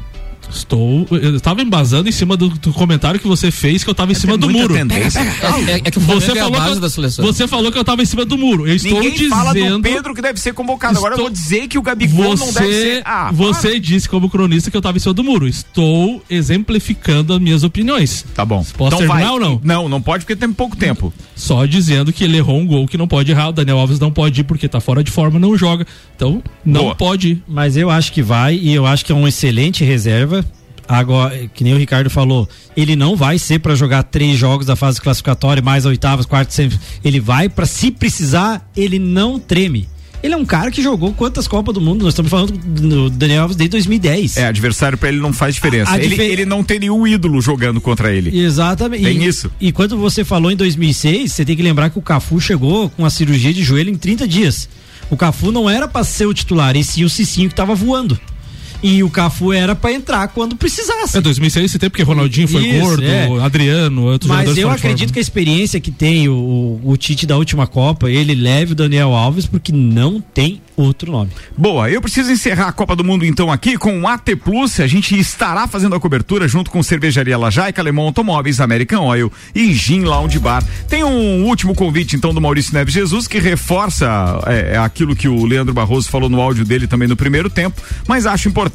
Estou. 0.48 1.06
Eu 1.10 1.36
estava 1.36 1.60
embasando 1.60 2.08
em 2.08 2.12
cima 2.12 2.36
do, 2.36 2.48
do 2.48 2.72
comentário 2.72 3.18
que 3.18 3.26
você 3.26 3.50
fez 3.50 3.82
que 3.82 3.90
eu 3.90 3.92
estava 3.92 4.12
em 4.12 4.14
cima 4.14 4.38
do 4.38 4.46
muita 4.46 4.62
muro. 4.62 4.74
tendência. 4.74 5.18
É, 5.20 5.72
é 5.84 5.90
que 5.90 5.98
o 5.98 6.00
Flamengo 6.00 6.20
Você 6.24 6.30
é 6.38 6.40
a 6.40 6.44
falou, 6.44 6.58
base 6.60 6.74
que, 6.74 6.80
da 6.80 6.86
eu- 6.86 6.90
seleção. 6.90 7.24
você 7.24 7.48
falou 7.48 7.72
que 7.72 7.78
eu 7.78 7.82
estava 7.82 8.00
em 8.02 8.04
cima 8.04 8.24
do 8.24 8.38
muro. 8.38 8.66
Eu 8.66 8.74
estou 8.76 8.92
Ninguém 8.92 9.12
dizendo. 9.12 9.30
fala 9.30 9.52
do 9.52 9.80
Pedro 9.82 10.14
que 10.14 10.22
deve 10.22 10.38
ser 10.40 10.54
convocado. 10.54 10.96
Agora 10.98 11.14
eu 11.14 11.18
vou 11.18 11.30
dizer 11.30 11.66
que 11.68 11.76
o 11.78 11.82
Gabigol 11.82 12.36
não 12.36 12.52
deve 12.52 12.66
Você, 12.66 12.82
ser. 12.96 13.02
Ah, 13.04 13.30
você 13.32 13.80
disse 13.80 14.08
como 14.08 14.30
cronista 14.30 14.70
que 14.70 14.76
eu 14.76 14.80
estava 14.80 14.96
em 14.96 15.00
cima 15.00 15.12
do 15.14 15.24
muro. 15.24 15.46
Estou 15.48 16.22
exemplificando 16.30 17.34
as 17.34 17.40
minhas 17.40 17.62
opiniões. 17.64 18.24
Tá 18.34 18.44
bom. 18.44 18.64
Posso 18.76 18.94
Então 18.94 18.98
terminar 18.98 19.24
vai. 19.24 19.32
ou 19.32 19.40
não? 19.40 19.60
Não, 19.62 19.88
não 19.88 20.00
pode 20.00 20.24
porque 20.24 20.36
tem 20.36 20.52
pouco 20.52 20.76
tempo. 20.76 21.12
Só 21.34 21.66
dizendo 21.66 22.12
que 22.12 22.24
ele 22.24 22.36
errou 22.38 22.58
um 22.58 22.66
gol 22.66 22.86
que 22.86 22.96
não 22.96 23.08
pode 23.08 23.30
errar. 23.30 23.48
O 23.48 23.52
Daniel 23.52 23.78
Alves 23.78 23.98
não 23.98 24.10
pode 24.10 24.40
ir 24.40 24.44
porque 24.44 24.68
tá 24.68 24.80
fora 24.80 25.02
de 25.02 25.10
forma, 25.10 25.38
não 25.38 25.56
joga. 25.56 25.86
Então, 26.14 26.42
não 26.64 26.82
Boa. 26.84 26.94
pode 26.94 27.28
ir. 27.32 27.42
Mas 27.48 27.76
eu 27.76 27.90
acho 27.90 28.12
que 28.12 28.22
vai 28.22 28.54
e 28.56 28.72
eu 28.72 28.86
acho 28.86 29.04
que 29.04 29.12
é 29.12 29.14
um 29.14 29.26
excelente 29.28 29.84
reserva. 29.84 30.25
Agora, 30.88 31.48
que 31.52 31.64
nem 31.64 31.74
o 31.74 31.78
Ricardo 31.78 32.08
falou, 32.08 32.48
ele 32.76 32.94
não 32.94 33.16
vai 33.16 33.38
ser 33.40 33.58
para 33.58 33.74
jogar 33.74 34.04
três 34.04 34.38
jogos 34.38 34.66
da 34.66 34.76
fase 34.76 35.00
classificatória, 35.00 35.60
mais 35.60 35.84
oitavas, 35.84 36.26
quartas, 36.26 36.54
sempre. 36.54 36.78
Ele 37.04 37.18
vai 37.18 37.48
para 37.48 37.66
se 37.66 37.90
precisar, 37.90 38.70
ele 38.76 38.98
não 38.98 39.38
treme. 39.38 39.88
Ele 40.22 40.32
é 40.32 40.36
um 40.36 40.44
cara 40.44 40.70
que 40.70 40.80
jogou 40.82 41.12
quantas 41.12 41.46
Copas 41.46 41.74
do 41.74 41.80
Mundo? 41.80 42.02
Nós 42.04 42.12
estamos 42.14 42.30
falando 42.30 42.52
do 42.52 43.10
Daniel 43.10 43.42
Alves 43.42 43.56
desde 43.56 43.72
2010. 43.72 44.36
É, 44.38 44.46
adversário 44.46 44.96
pra 44.96 45.08
ele 45.08 45.18
não 45.18 45.32
faz 45.32 45.54
diferença. 45.54 45.90
A- 45.90 45.94
a 45.94 45.98
ele, 45.98 46.08
difer- 46.08 46.30
ele 46.30 46.44
não 46.46 46.62
tem 46.64 46.78
nenhum 46.80 47.06
ídolo 47.06 47.40
jogando 47.40 47.80
contra 47.80 48.12
ele. 48.12 48.36
Exatamente. 48.36 49.04
Tem 49.04 49.22
e, 49.22 49.26
isso. 49.26 49.50
E 49.60 49.72
quando 49.72 49.96
você 49.98 50.24
falou 50.24 50.50
em 50.50 50.56
2006, 50.56 51.32
você 51.32 51.44
tem 51.44 51.54
que 51.56 51.62
lembrar 51.62 51.90
que 51.90 51.98
o 51.98 52.02
Cafu 52.02 52.40
chegou 52.40 52.88
com 52.90 53.04
a 53.04 53.10
cirurgia 53.10 53.52
de 53.52 53.62
joelho 53.62 53.90
em 53.90 53.96
30 53.96 54.26
dias. 54.26 54.68
O 55.10 55.16
Cafu 55.16 55.52
não 55.52 55.68
era 55.68 55.86
para 55.86 56.04
ser 56.04 56.26
o 56.26 56.34
titular, 56.34 56.74
esse 56.76 57.04
o 57.04 57.10
Cicinho 57.10 57.48
que 57.48 57.54
tava 57.54 57.74
voando. 57.74 58.18
E 58.82 59.02
o 59.02 59.10
Cafu 59.10 59.52
era 59.52 59.74
para 59.74 59.92
entrar 59.92 60.28
quando 60.28 60.56
precisasse. 60.56 61.16
É 61.16 61.20
2006 61.20 61.64
esse 61.66 61.78
tempo 61.78 61.92
porque 61.92 62.02
Ronaldinho 62.02 62.46
foi 62.46 62.66
Isso, 62.66 62.80
gordo, 62.80 63.04
é. 63.04 63.26
Adriano, 63.42 64.04
outros 64.04 64.28
Mas 64.28 64.40
jogadores 64.40 64.62
eu 64.62 64.70
acredito 64.70 64.98
forma. 65.08 65.12
que 65.12 65.18
a 65.18 65.22
experiência 65.22 65.80
que 65.80 65.90
tem 65.90 66.28
o, 66.28 66.34
o, 66.34 66.90
o 66.90 66.96
Tite 66.96 67.26
da 67.26 67.36
última 67.36 67.66
Copa, 67.66 68.10
ele 68.10 68.34
leve 68.34 68.72
o 68.72 68.74
Daniel 68.74 69.14
Alves 69.14 69.46
porque 69.46 69.72
não 69.72 70.20
tem 70.20 70.60
outro 70.76 71.10
nome. 71.10 71.30
Boa, 71.56 71.90
eu 71.90 72.02
preciso 72.02 72.30
encerrar 72.30 72.68
a 72.68 72.72
Copa 72.72 72.94
do 72.94 73.02
Mundo 73.02 73.24
então 73.24 73.50
aqui 73.50 73.78
com 73.78 74.02
o 74.02 74.06
AT 74.06 74.36
Plus. 74.36 74.78
A 74.78 74.86
gente 74.86 75.18
estará 75.18 75.66
fazendo 75.66 75.94
a 75.94 76.00
cobertura 76.00 76.46
junto 76.46 76.70
com 76.70 76.82
Cervejaria 76.82 77.38
Lajaica, 77.38 77.80
Alemão 77.80 78.04
Automóveis, 78.04 78.60
American 78.60 79.04
Oil 79.04 79.32
e 79.54 79.72
Gin 79.72 80.02
Lounge 80.02 80.38
Bar. 80.38 80.62
Tem 80.88 81.02
um 81.02 81.44
último 81.44 81.74
convite 81.74 82.14
então 82.14 82.34
do 82.34 82.40
Maurício 82.40 82.74
Neves 82.74 82.92
Jesus 82.92 83.26
que 83.26 83.38
reforça 83.38 84.06
é, 84.46 84.74
é 84.74 84.78
aquilo 84.78 85.16
que 85.16 85.28
o 85.28 85.44
Leandro 85.46 85.72
Barroso 85.72 86.08
falou 86.10 86.28
no 86.28 86.40
áudio 86.40 86.64
dele 86.64 86.86
também 86.86 87.08
no 87.08 87.16
primeiro 87.16 87.48
tempo, 87.48 87.80
mas 88.06 88.26
acho 88.26 88.48
importante 88.48 88.65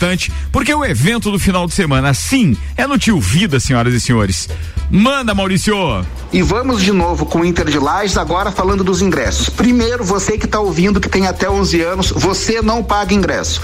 porque 0.52 0.74
o 0.74 0.84
evento 0.86 1.32
do 1.32 1.40
final 1.40 1.68
de 1.68 1.74
semana, 1.74 2.14
sim, 2.14 2.56
é 2.78 2.86
no 2.88 2.98
Tio 2.98 3.20
Vida, 3.20 3.60
senhoras 3.60 3.94
e 3.94 4.00
senhores. 4.02 4.48
Manda, 4.90 5.34
Maurício! 5.34 6.06
E 6.34 6.42
vamos 6.42 6.82
de 6.82 6.92
novo 6.94 7.26
com 7.26 7.40
o 7.42 7.46
Inter 7.46 7.66
de 7.70 7.78
Lages, 7.80 8.18
agora 8.18 8.52
falando 8.52 8.84
dos 8.86 9.02
ingressos. 9.02 9.50
Primeiro, 9.50 10.04
você 10.04 10.38
que 10.38 10.46
está 10.46 10.60
ouvindo, 10.60 11.00
que 11.00 11.10
tem 11.10 11.28
até 11.28 11.50
11 11.50 11.82
anos, 11.82 12.12
você 12.12 12.62
não 12.62 12.82
paga 12.84 13.14
ingresso. 13.14 13.62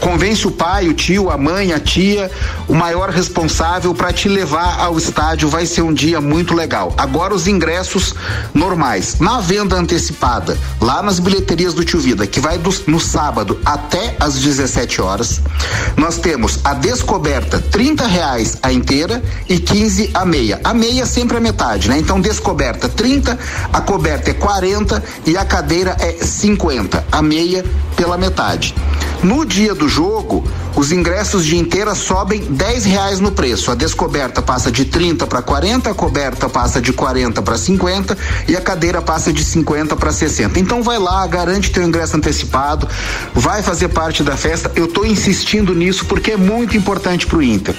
Convence 0.00 0.46
o 0.46 0.50
pai, 0.50 0.88
o 0.88 0.94
tio, 0.94 1.30
a 1.30 1.38
mãe, 1.38 1.72
a 1.72 1.78
tia, 1.80 2.30
o 2.66 2.74
maior 2.74 3.10
responsável 3.10 3.94
para 3.94 4.12
te 4.12 4.28
levar 4.28 4.80
ao 4.80 4.98
estádio. 4.98 5.48
Vai 5.48 5.64
ser 5.66 5.82
um 5.82 5.92
dia 5.94 6.20
muito 6.20 6.54
legal. 6.54 6.92
Agora, 6.96 7.34
os 7.34 7.46
ingressos 7.46 8.14
normais. 8.54 9.18
Na 9.20 9.40
venda 9.40 9.76
antecipada, 9.76 10.58
lá 10.80 11.02
nas 11.02 11.18
bilheterias 11.20 11.72
do 11.74 11.84
Tio 11.84 12.00
Vida, 12.00 12.26
que 12.26 12.40
vai 12.40 12.58
do- 12.58 12.74
no 12.88 12.98
sábado 12.98 13.58
até 13.64 14.16
às 14.18 14.34
17 14.40 15.00
horas, 15.00 15.40
nós 15.96 16.18
temos 16.18 16.60
a 16.64 16.74
descoberta, 16.74 17.58
30 17.58 18.06
reais 18.06 18.58
a 18.62 18.72
inteira 18.72 19.22
e 19.48 19.58
15 19.58 20.10
a 20.14 20.24
meia. 20.24 20.60
A 20.62 20.72
meia 20.72 21.06
sempre 21.06 21.36
a 21.36 21.40
metade, 21.40 21.88
né? 21.88 21.98
Então, 21.98 22.20
descoberta 22.20 22.88
30, 22.88 23.38
a 23.72 23.80
coberta 23.80 24.30
é 24.30 24.34
40 24.34 25.02
e 25.26 25.36
a 25.36 25.44
cadeira 25.44 25.96
é 26.00 26.12
50. 26.24 27.04
A 27.10 27.22
meia 27.22 27.64
pela 27.96 28.16
metade. 28.16 28.74
No 29.22 29.44
dia 29.44 29.74
do 29.74 29.88
jogo, 29.88 30.44
os 30.78 30.92
ingressos 30.92 31.44
de 31.44 31.56
inteira 31.56 31.92
sobem 31.92 32.40
10 32.40 32.84
reais 32.84 33.18
no 33.18 33.32
preço. 33.32 33.72
A 33.72 33.74
descoberta 33.74 34.40
passa 34.40 34.70
de 34.70 34.84
30 34.84 35.26
para 35.26 35.42
40, 35.42 35.90
a 35.90 35.94
coberta 35.94 36.48
passa 36.48 36.80
de 36.80 36.92
40 36.92 37.42
para 37.42 37.58
50 37.58 38.16
e 38.46 38.56
a 38.56 38.60
cadeira 38.60 39.02
passa 39.02 39.32
de 39.32 39.42
50 39.42 39.96
para 39.96 40.12
60. 40.12 40.60
Então 40.60 40.80
vai 40.80 40.96
lá, 40.96 41.26
garante 41.26 41.72
teu 41.72 41.82
ingresso 41.82 42.16
antecipado, 42.16 42.88
vai 43.34 43.60
fazer 43.60 43.88
parte 43.88 44.22
da 44.22 44.36
festa. 44.36 44.70
Eu 44.76 44.84
estou 44.84 45.04
insistindo 45.04 45.74
nisso 45.74 46.04
porque 46.04 46.30
é 46.30 46.36
muito 46.36 46.76
importante 46.76 47.26
para 47.26 47.38
o 47.38 47.42
Inter. 47.42 47.74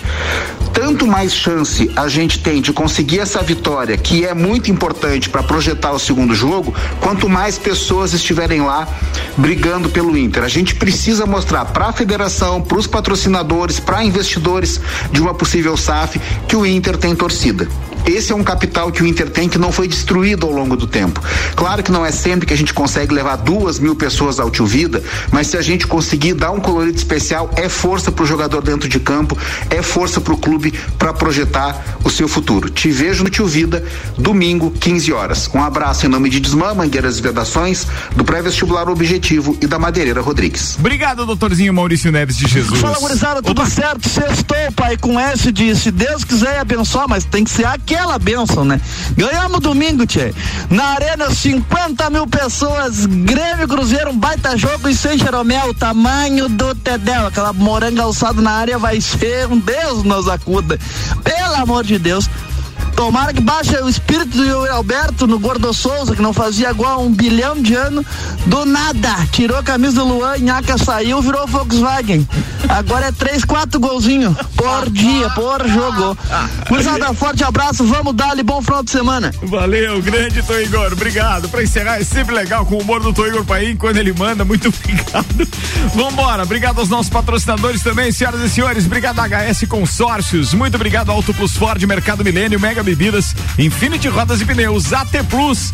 Tanto 0.80 1.06
mais 1.06 1.36
chance 1.36 1.92
a 1.94 2.08
gente 2.08 2.40
tem 2.40 2.62
de 2.62 2.72
conseguir 2.72 3.20
essa 3.20 3.44
vitória, 3.44 3.98
que 3.98 4.26
é 4.26 4.34
muito 4.34 4.72
importante 4.72 5.30
para 5.30 5.44
projetar 5.44 5.92
o 5.92 6.00
segundo 6.00 6.34
jogo, 6.34 6.74
quanto 7.02 7.28
mais 7.28 7.60
pessoas 7.60 8.14
estiverem 8.14 8.62
lá 8.62 8.88
brigando 9.36 9.90
pelo 9.90 10.18
Inter. 10.18 10.42
A 10.42 10.48
gente 10.48 10.76
precisa 10.76 11.26
mostrar 11.26 11.66
para 11.66 11.88
a 11.88 11.92
federação, 11.92 12.62
para 12.62 12.78
os 12.78 12.88
patrocinadores, 12.88 13.78
para 13.78 14.06
investidores 14.06 14.80
de 15.12 15.22
uma 15.22 15.34
possível 15.34 15.76
SAF 15.76 16.18
que 16.48 16.56
o 16.56 16.66
Inter 16.66 16.96
tem 16.96 17.14
torcida. 17.14 17.68
Esse 18.06 18.32
é 18.32 18.36
um 18.36 18.44
capital 18.44 18.92
que 18.92 19.04
o 19.04 19.08
Inter 19.08 19.30
tem 19.30 19.48
que 19.48 19.58
não 19.58 19.72
foi 19.72 19.88
destruído 19.88 20.46
ao 20.46 20.52
longo 20.52 20.76
do 20.76 20.88
tempo. 20.88 21.22
Claro 21.56 21.84
que 21.84 21.92
não 21.92 22.06
é 22.06 22.12
sempre 22.12 22.46
que 22.46 22.54
a 22.54 22.58
gente 22.58 22.74
consegue 22.74 23.14
levar 23.14 23.36
duas 23.38 23.80
mil 23.80 23.96
pessoas 23.96 24.40
ao 24.40 24.50
Tio 24.50 24.66
Vida, 24.66 25.04
mas 25.32 25.48
se 25.48 25.58
a 25.58 25.62
gente 25.62 25.86
conseguir 25.88 26.34
dar 26.34 26.52
um 26.52 26.60
colorido 26.60 26.98
especial, 26.98 27.50
é 27.56 27.70
força 27.70 28.12
para 28.12 28.24
o 28.24 28.26
jogador 28.26 28.62
dentro 28.62 28.90
de 28.90 29.00
campo, 29.00 29.38
é 29.70 29.82
força 29.82 30.20
para 30.20 30.34
o 30.34 30.38
clube 30.38 30.74
para 30.98 31.14
projetar 31.14 32.00
o 32.04 32.10
seu 32.10 32.28
futuro. 32.28 32.70
Te 32.70 32.90
vejo 32.90 33.24
no 33.24 33.30
Tio 33.30 33.46
Vida, 33.46 33.84
domingo, 34.18 34.72
15 34.72 35.14
horas. 35.14 35.50
Um 35.54 35.64
abraço 35.64 36.06
em 36.06 36.10
nome 36.10 36.30
de 36.30 36.40
Desmã, 36.40 36.74
Mangueiras 36.74 37.20
e 37.20 37.22
Vedações, 37.22 37.88
do 38.16 38.24
pré-vestibular 38.24 38.90
Objetivo 38.90 39.58
e 39.62 39.68
da 39.68 39.78
Madeireira 39.80 40.22
Rodrigues. 40.22 40.76
Obrigado, 40.80 41.26
doutorzinho 41.26 41.74
Maurício 41.74 42.12
Neves 42.12 42.38
de 42.38 42.48
Jesus. 42.48 42.80
Fala, 42.80 43.00
gurizada, 43.00 43.42
tudo 43.42 43.66
certo? 43.66 44.08
Sextou, 44.08 44.72
pai, 44.76 44.98
com 44.98 45.20
S 45.20 45.52
de 45.52 45.76
se 45.76 45.92
Deus 45.92 46.24
quiser 46.24 46.60
abençoar, 46.60 47.08
mas 47.08 47.24
tem 47.24 47.44
que 47.44 47.52
ser 47.52 47.66
aquela 47.90 48.20
bênção, 48.20 48.64
né? 48.64 48.80
Ganhamos 49.18 49.60
domingo, 49.62 50.06
tchê. 50.06 50.32
Na 50.70 50.90
arena, 50.90 51.32
50 51.32 52.08
mil 52.12 52.28
pessoas, 52.28 53.08
Grêmio 53.08 53.68
Cruzeiro, 53.68 54.12
um 54.12 54.18
baita 54.18 54.56
jogo 54.56 54.88
e 54.88 54.96
sem 54.96 55.18
Jeromel, 55.18 55.70
o 55.70 55.74
tamanho 55.74 56.48
do 56.48 56.76
Tedel, 56.76 57.26
aquela 57.26 57.52
moranga 57.52 58.04
alçada 58.04 58.40
na 58.42 58.52
área 58.52 58.78
vai 58.78 59.02
ser 59.02 59.48
um 59.48 59.58
Deus 59.58 60.04
nos 60.04 60.28
acuda. 60.28 60.80
Pelo 61.24 61.56
amor 61.56 61.84
de 61.84 61.98
Deus. 61.98 62.30
Tomara 63.00 63.34
que 63.34 63.40
baixe 63.40 63.74
o 63.78 63.88
espírito 63.88 64.38
do 64.38 64.70
Alberto 64.70 65.26
no 65.26 65.40
Gordo 65.40 65.74
Souza, 65.74 66.14
que 66.14 66.22
não 66.22 66.34
fazia 66.34 66.70
igual 66.70 67.02
um 67.02 67.10
bilhão 67.10 67.56
de 67.62 67.74
anos, 67.74 68.06
do 68.46 68.66
nada. 68.66 69.26
Tirou 69.32 69.58
a 69.58 69.64
camisa 69.64 70.02
do 70.02 70.06
Luan, 70.06 70.38
Nhaca 70.38 70.78
saiu, 70.78 71.22
virou 71.22 71.48
Volkswagen. 71.48 72.28
Agora 72.68 73.06
é 73.06 73.12
três, 73.14 73.46
quatro 73.46 73.80
golzinhos 73.80 74.36
por 74.54 74.90
dia, 74.90 75.30
por 75.30 75.66
jogo. 75.66 76.18
Cruzada, 76.68 77.14
forte 77.14 77.42
abraço, 77.42 77.86
vamos 77.86 78.14
dar-lhe 78.14 78.44
bom 78.44 78.62
final 78.62 78.84
de 78.84 78.92
semana. 78.92 79.34
Valeu, 79.44 80.02
grande 80.02 80.44
Tô 80.44 80.60
Igor, 80.60 80.92
obrigado. 80.92 81.48
Pra 81.48 81.64
encerrar, 81.64 82.02
é 82.02 82.04
sempre 82.04 82.36
legal 82.36 82.66
com 82.66 82.76
o 82.76 82.82
humor 82.82 83.02
do 83.02 83.14
Tô 83.14 83.26
Igor 83.26 83.46
Paim, 83.46 83.78
quando 83.78 83.96
ele 83.96 84.12
manda, 84.12 84.44
muito 84.44 84.68
obrigado. 84.76 85.48
Vambora, 85.96 86.44
obrigado 86.44 86.80
aos 86.80 86.90
nossos 86.90 87.10
patrocinadores 87.10 87.82
também, 87.82 88.12
senhoras 88.12 88.42
e 88.42 88.50
senhores, 88.50 88.86
obrigado 88.86 89.22
HS 89.22 89.66
Consórcios, 89.70 90.54
muito 90.54 90.76
obrigado 90.76 91.12
Auto 91.12 91.34
Plus 91.34 91.56
Ford, 91.56 91.82
Mercado 91.84 92.26
Milênio, 92.26 92.60
Mega 92.60 92.89
Bebidas, 92.90 93.36
Infinity 93.60 94.08
Rodas 94.08 94.42
e 94.42 94.46
Pneus, 94.46 94.92
AT 94.94 95.12
Plus, 95.30 95.72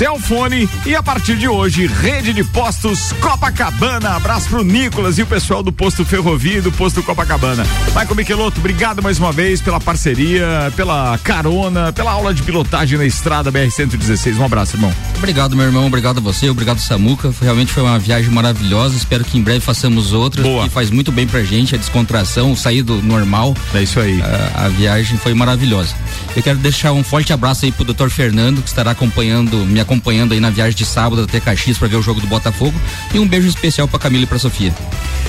Celfone 0.00 0.66
e 0.86 0.96
a 0.96 1.02
partir 1.02 1.36
de 1.36 1.46
hoje, 1.46 1.86
rede 1.86 2.32
de 2.32 2.42
postos 2.42 3.12
Copacabana. 3.20 4.16
Abraço 4.16 4.48
pro 4.48 4.64
Nicolas 4.64 5.18
e 5.18 5.22
o 5.22 5.26
pessoal 5.26 5.62
do 5.62 5.70
posto 5.70 6.06
Ferrovia 6.06 6.56
e 6.56 6.60
do 6.62 6.72
posto 6.72 7.02
Copacabana. 7.02 7.66
Michael 7.88 8.14
Michelotto, 8.14 8.60
obrigado 8.60 9.02
mais 9.02 9.18
uma 9.18 9.30
vez 9.30 9.60
pela 9.60 9.78
parceria, 9.78 10.72
pela 10.74 11.18
carona, 11.18 11.92
pela 11.92 12.12
aula 12.12 12.32
de 12.32 12.42
pilotagem 12.42 12.96
na 12.96 13.04
estrada 13.04 13.52
BR-116. 13.52 14.38
Um 14.38 14.44
abraço, 14.46 14.76
irmão. 14.76 14.90
Obrigado, 15.18 15.54
meu 15.54 15.66
irmão. 15.66 15.86
Obrigado 15.86 16.16
a 16.16 16.20
você. 16.22 16.48
Obrigado, 16.48 16.78
Samuca. 16.78 17.30
Realmente 17.38 17.70
foi 17.70 17.82
uma 17.82 17.98
viagem 17.98 18.30
maravilhosa. 18.30 18.96
Espero 18.96 19.22
que 19.22 19.36
em 19.36 19.42
breve 19.42 19.60
façamos 19.60 20.14
outras. 20.14 20.46
Boa. 20.46 20.64
E 20.64 20.70
faz 20.70 20.88
muito 20.88 21.12
bem 21.12 21.26
pra 21.26 21.42
gente 21.42 21.74
a 21.74 21.78
descontração, 21.78 22.56
sair 22.56 22.82
do 22.82 23.02
normal. 23.02 23.54
É 23.74 23.82
isso 23.82 24.00
aí. 24.00 24.18
A, 24.22 24.64
a 24.64 24.68
viagem 24.70 25.18
foi 25.18 25.34
maravilhosa. 25.34 25.94
Eu 26.34 26.42
quero 26.42 26.58
deixar 26.58 26.92
um 26.92 27.04
forte 27.04 27.34
abraço 27.34 27.66
aí 27.66 27.72
pro 27.72 27.84
Dr. 27.84 28.08
Fernando, 28.08 28.62
que 28.62 28.68
estará 28.68 28.92
acompanhando, 28.92 29.58
me 29.66 29.89
acompanhando 29.94 30.32
aí 30.32 30.38
na 30.40 30.50
viagem 30.50 30.76
de 30.76 30.84
sábado 30.86 31.22
até 31.22 31.40
Caxias 31.40 31.76
para 31.76 31.88
ver 31.88 31.96
o 31.96 32.02
jogo 32.02 32.20
do 32.20 32.26
Botafogo. 32.28 32.72
E 33.12 33.18
um 33.18 33.26
beijo 33.26 33.48
especial 33.48 33.88
pra 33.88 33.98
Camila 33.98 34.22
e 34.22 34.26
pra 34.26 34.38
Sofia. 34.38 34.72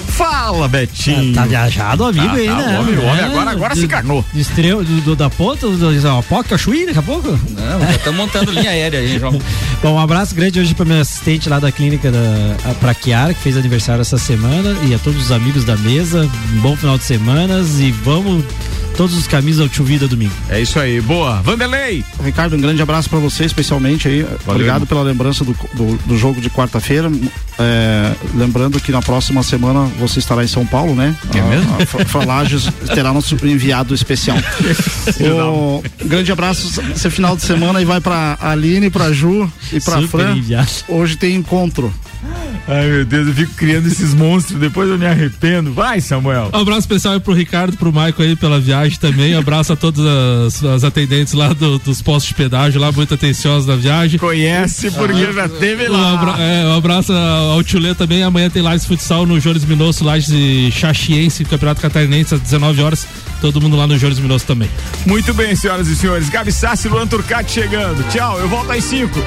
Fala, 0.07 0.67
Betinho. 0.67 1.33
Tá 1.33 1.45
viajado 1.45 2.03
o 2.03 2.07
amigo 2.07 2.27
Tá, 2.27 2.33
aí, 2.33 2.45
tá, 2.45 2.55
né? 2.55 2.77
o 2.77 2.81
homem- 2.81 2.97
o 2.97 3.03
homem 3.05 3.19
É, 3.21 3.23
agora- 3.25 3.51
agora 3.51 3.73
do- 3.73 3.79
se 3.79 3.85
encarnou. 3.85 4.23
Do, 4.31 4.39
estreu, 4.39 4.83
do, 4.83 5.01
do- 5.01 5.15
da 5.15 5.29
ponta, 5.31 5.67
do, 5.67 5.77
do, 5.77 6.23
Poca, 6.23 6.57
Chuí, 6.57 6.85
daqui 6.85 6.99
a 6.99 7.01
pouco? 7.01 7.29
Não, 7.49 7.79
já 7.81 7.91
estamos 7.91 8.17
montando 8.19 8.51
linha 8.51 8.69
aérea 8.69 8.99
aí, 8.99 9.17
João. 9.17 9.39
Bom, 9.81 9.93
um 9.95 9.99
abraço 9.99 10.35
grande 10.35 10.59
hoje 10.59 10.75
para 10.75 10.85
meu 10.85 11.01
assistente 11.01 11.49
lá 11.49 11.59
da 11.59 11.71
clínica 11.71 12.11
da 12.11 12.19
a, 12.69 12.73
pra 12.75 12.93
Chiara, 12.93 13.33
que 13.33 13.41
fez 13.41 13.57
aniversário 13.57 14.01
essa 14.01 14.17
semana, 14.19 14.75
e 14.87 14.93
a 14.93 14.99
todos 14.99 15.19
os 15.25 15.31
amigos 15.31 15.63
da 15.63 15.75
mesa. 15.77 16.29
Um 16.53 16.59
bom 16.59 16.75
final 16.75 16.97
de 16.97 17.03
semana 17.03 17.61
e 17.79 17.91
vamos 17.91 18.43
todos 18.95 19.15
os 19.17 19.27
caminhos 19.27 19.59
ao 19.59 19.67
Tio 19.67 19.83
Vida 19.83 20.07
domingo. 20.07 20.33
É 20.49 20.61
isso 20.61 20.79
aí, 20.79 21.01
boa. 21.01 21.41
Vanderlei! 21.41 22.03
Ricardo, 22.23 22.55
um 22.55 22.61
grande 22.61 22.81
abraço 22.81 23.09
para 23.09 23.19
você, 23.19 23.45
especialmente 23.45 24.07
aí. 24.07 24.25
Obrigado 24.45 24.83
irmão. 24.83 24.87
pela 24.87 25.03
lembrança 25.03 25.43
do, 25.43 25.53
do, 25.73 25.97
do 26.05 26.17
jogo 26.17 26.39
de 26.41 26.49
quarta-feira. 26.49 27.11
É, 27.61 28.15
lembrando 28.35 28.79
que 28.79 28.91
na 28.91 29.01
próxima 29.01 29.43
semana 29.43 29.85
você 29.99 30.19
estará 30.19 30.43
em 30.43 30.47
São 30.47 30.65
Paulo, 30.65 30.95
né? 30.95 31.15
É 31.33 31.41
mesmo? 31.41 31.75
A, 31.79 32.05
Fralages 32.05 32.69
terá 32.93 33.13
nosso 33.13 33.35
enviado 33.45 33.93
especial. 33.93 34.37
o, 35.19 35.83
grande 36.05 36.31
abraço 36.31 36.81
esse 36.95 37.09
final 37.09 37.35
de 37.35 37.43
semana 37.43 37.81
e 37.81 37.85
vai 37.85 37.99
pra 38.01 38.37
Aline, 38.41 38.89
pra 38.89 39.11
Ju 39.11 39.51
e 39.71 39.79
pra 39.79 40.01
Super 40.01 40.07
Fran. 40.25 40.35
enviado. 40.37 40.69
Hoje 40.87 41.15
tem 41.15 41.35
encontro. 41.35 41.93
Ai, 42.67 42.87
meu 42.87 43.03
Deus, 43.05 43.27
eu 43.27 43.33
fico 43.33 43.53
criando 43.55 43.87
esses 43.87 44.13
monstros, 44.13 44.59
depois 44.59 44.87
eu 44.87 44.97
me 44.97 45.07
arrependo. 45.07 45.73
Vai, 45.73 45.99
Samuel. 45.99 46.51
Um 46.53 46.59
abraço 46.59 46.81
especial 46.81 47.15
aí 47.15 47.19
pro 47.19 47.33
Ricardo, 47.33 47.75
pro 47.75 47.91
Maico 47.91 48.21
aí 48.21 48.35
pela 48.35 48.59
viagem 48.59 48.97
também. 48.99 49.35
Um 49.35 49.39
abraço 49.39 49.73
a 49.73 49.75
todas 49.75 50.05
as, 50.05 50.63
as 50.63 50.83
atendentes 50.83 51.33
lá 51.33 51.51
do- 51.53 51.79
dos 51.79 52.01
postos 52.01 52.29
de 52.29 52.35
pedágio 52.35 52.79
lá, 52.79 52.91
muito 52.91 53.15
atenciosas 53.15 53.65
na 53.65 53.75
viagem. 53.75 54.19
Conhece 54.19 54.91
porque 54.91 55.33
já 55.33 55.49
teve 55.49 55.89
Um, 55.89 55.93
lá. 55.93 56.13
abra, 56.13 56.43
é, 56.43 56.67
um 56.67 56.77
abraço 56.77 57.11
ao 57.11 57.50
Tchulê 57.63 57.93
também. 57.93 58.23
Amanhã 58.23 58.49
tem 58.49 58.61
Lages 58.61 58.85
Futsal 58.85 59.25
no 59.25 59.39
Jones 59.39 59.65
Minosso, 59.65 60.03
Lages 60.03 60.73
Chaxiense, 60.73 61.43
Campeonato 61.43 61.81
Catarinense 61.81 62.35
às 62.35 62.39
19 62.39 62.81
horas. 62.81 63.07
Todo 63.41 63.59
mundo 63.59 63.75
lá 63.75 63.87
no 63.87 63.97
Jones 63.97 64.19
Minosso 64.19 64.45
também. 64.45 64.69
Muito 65.05 65.33
bem, 65.33 65.55
senhoras 65.55 65.87
e 65.87 65.95
senhores. 65.95 66.29
Gabi 66.29 66.51
Sassi 66.51 66.87
Luan 66.87 67.07
Turcati 67.07 67.51
chegando. 67.51 68.03
Tchau, 68.09 68.39
eu 68.39 68.47
volto 68.47 68.71
às 68.71 68.83
5. 68.83 69.19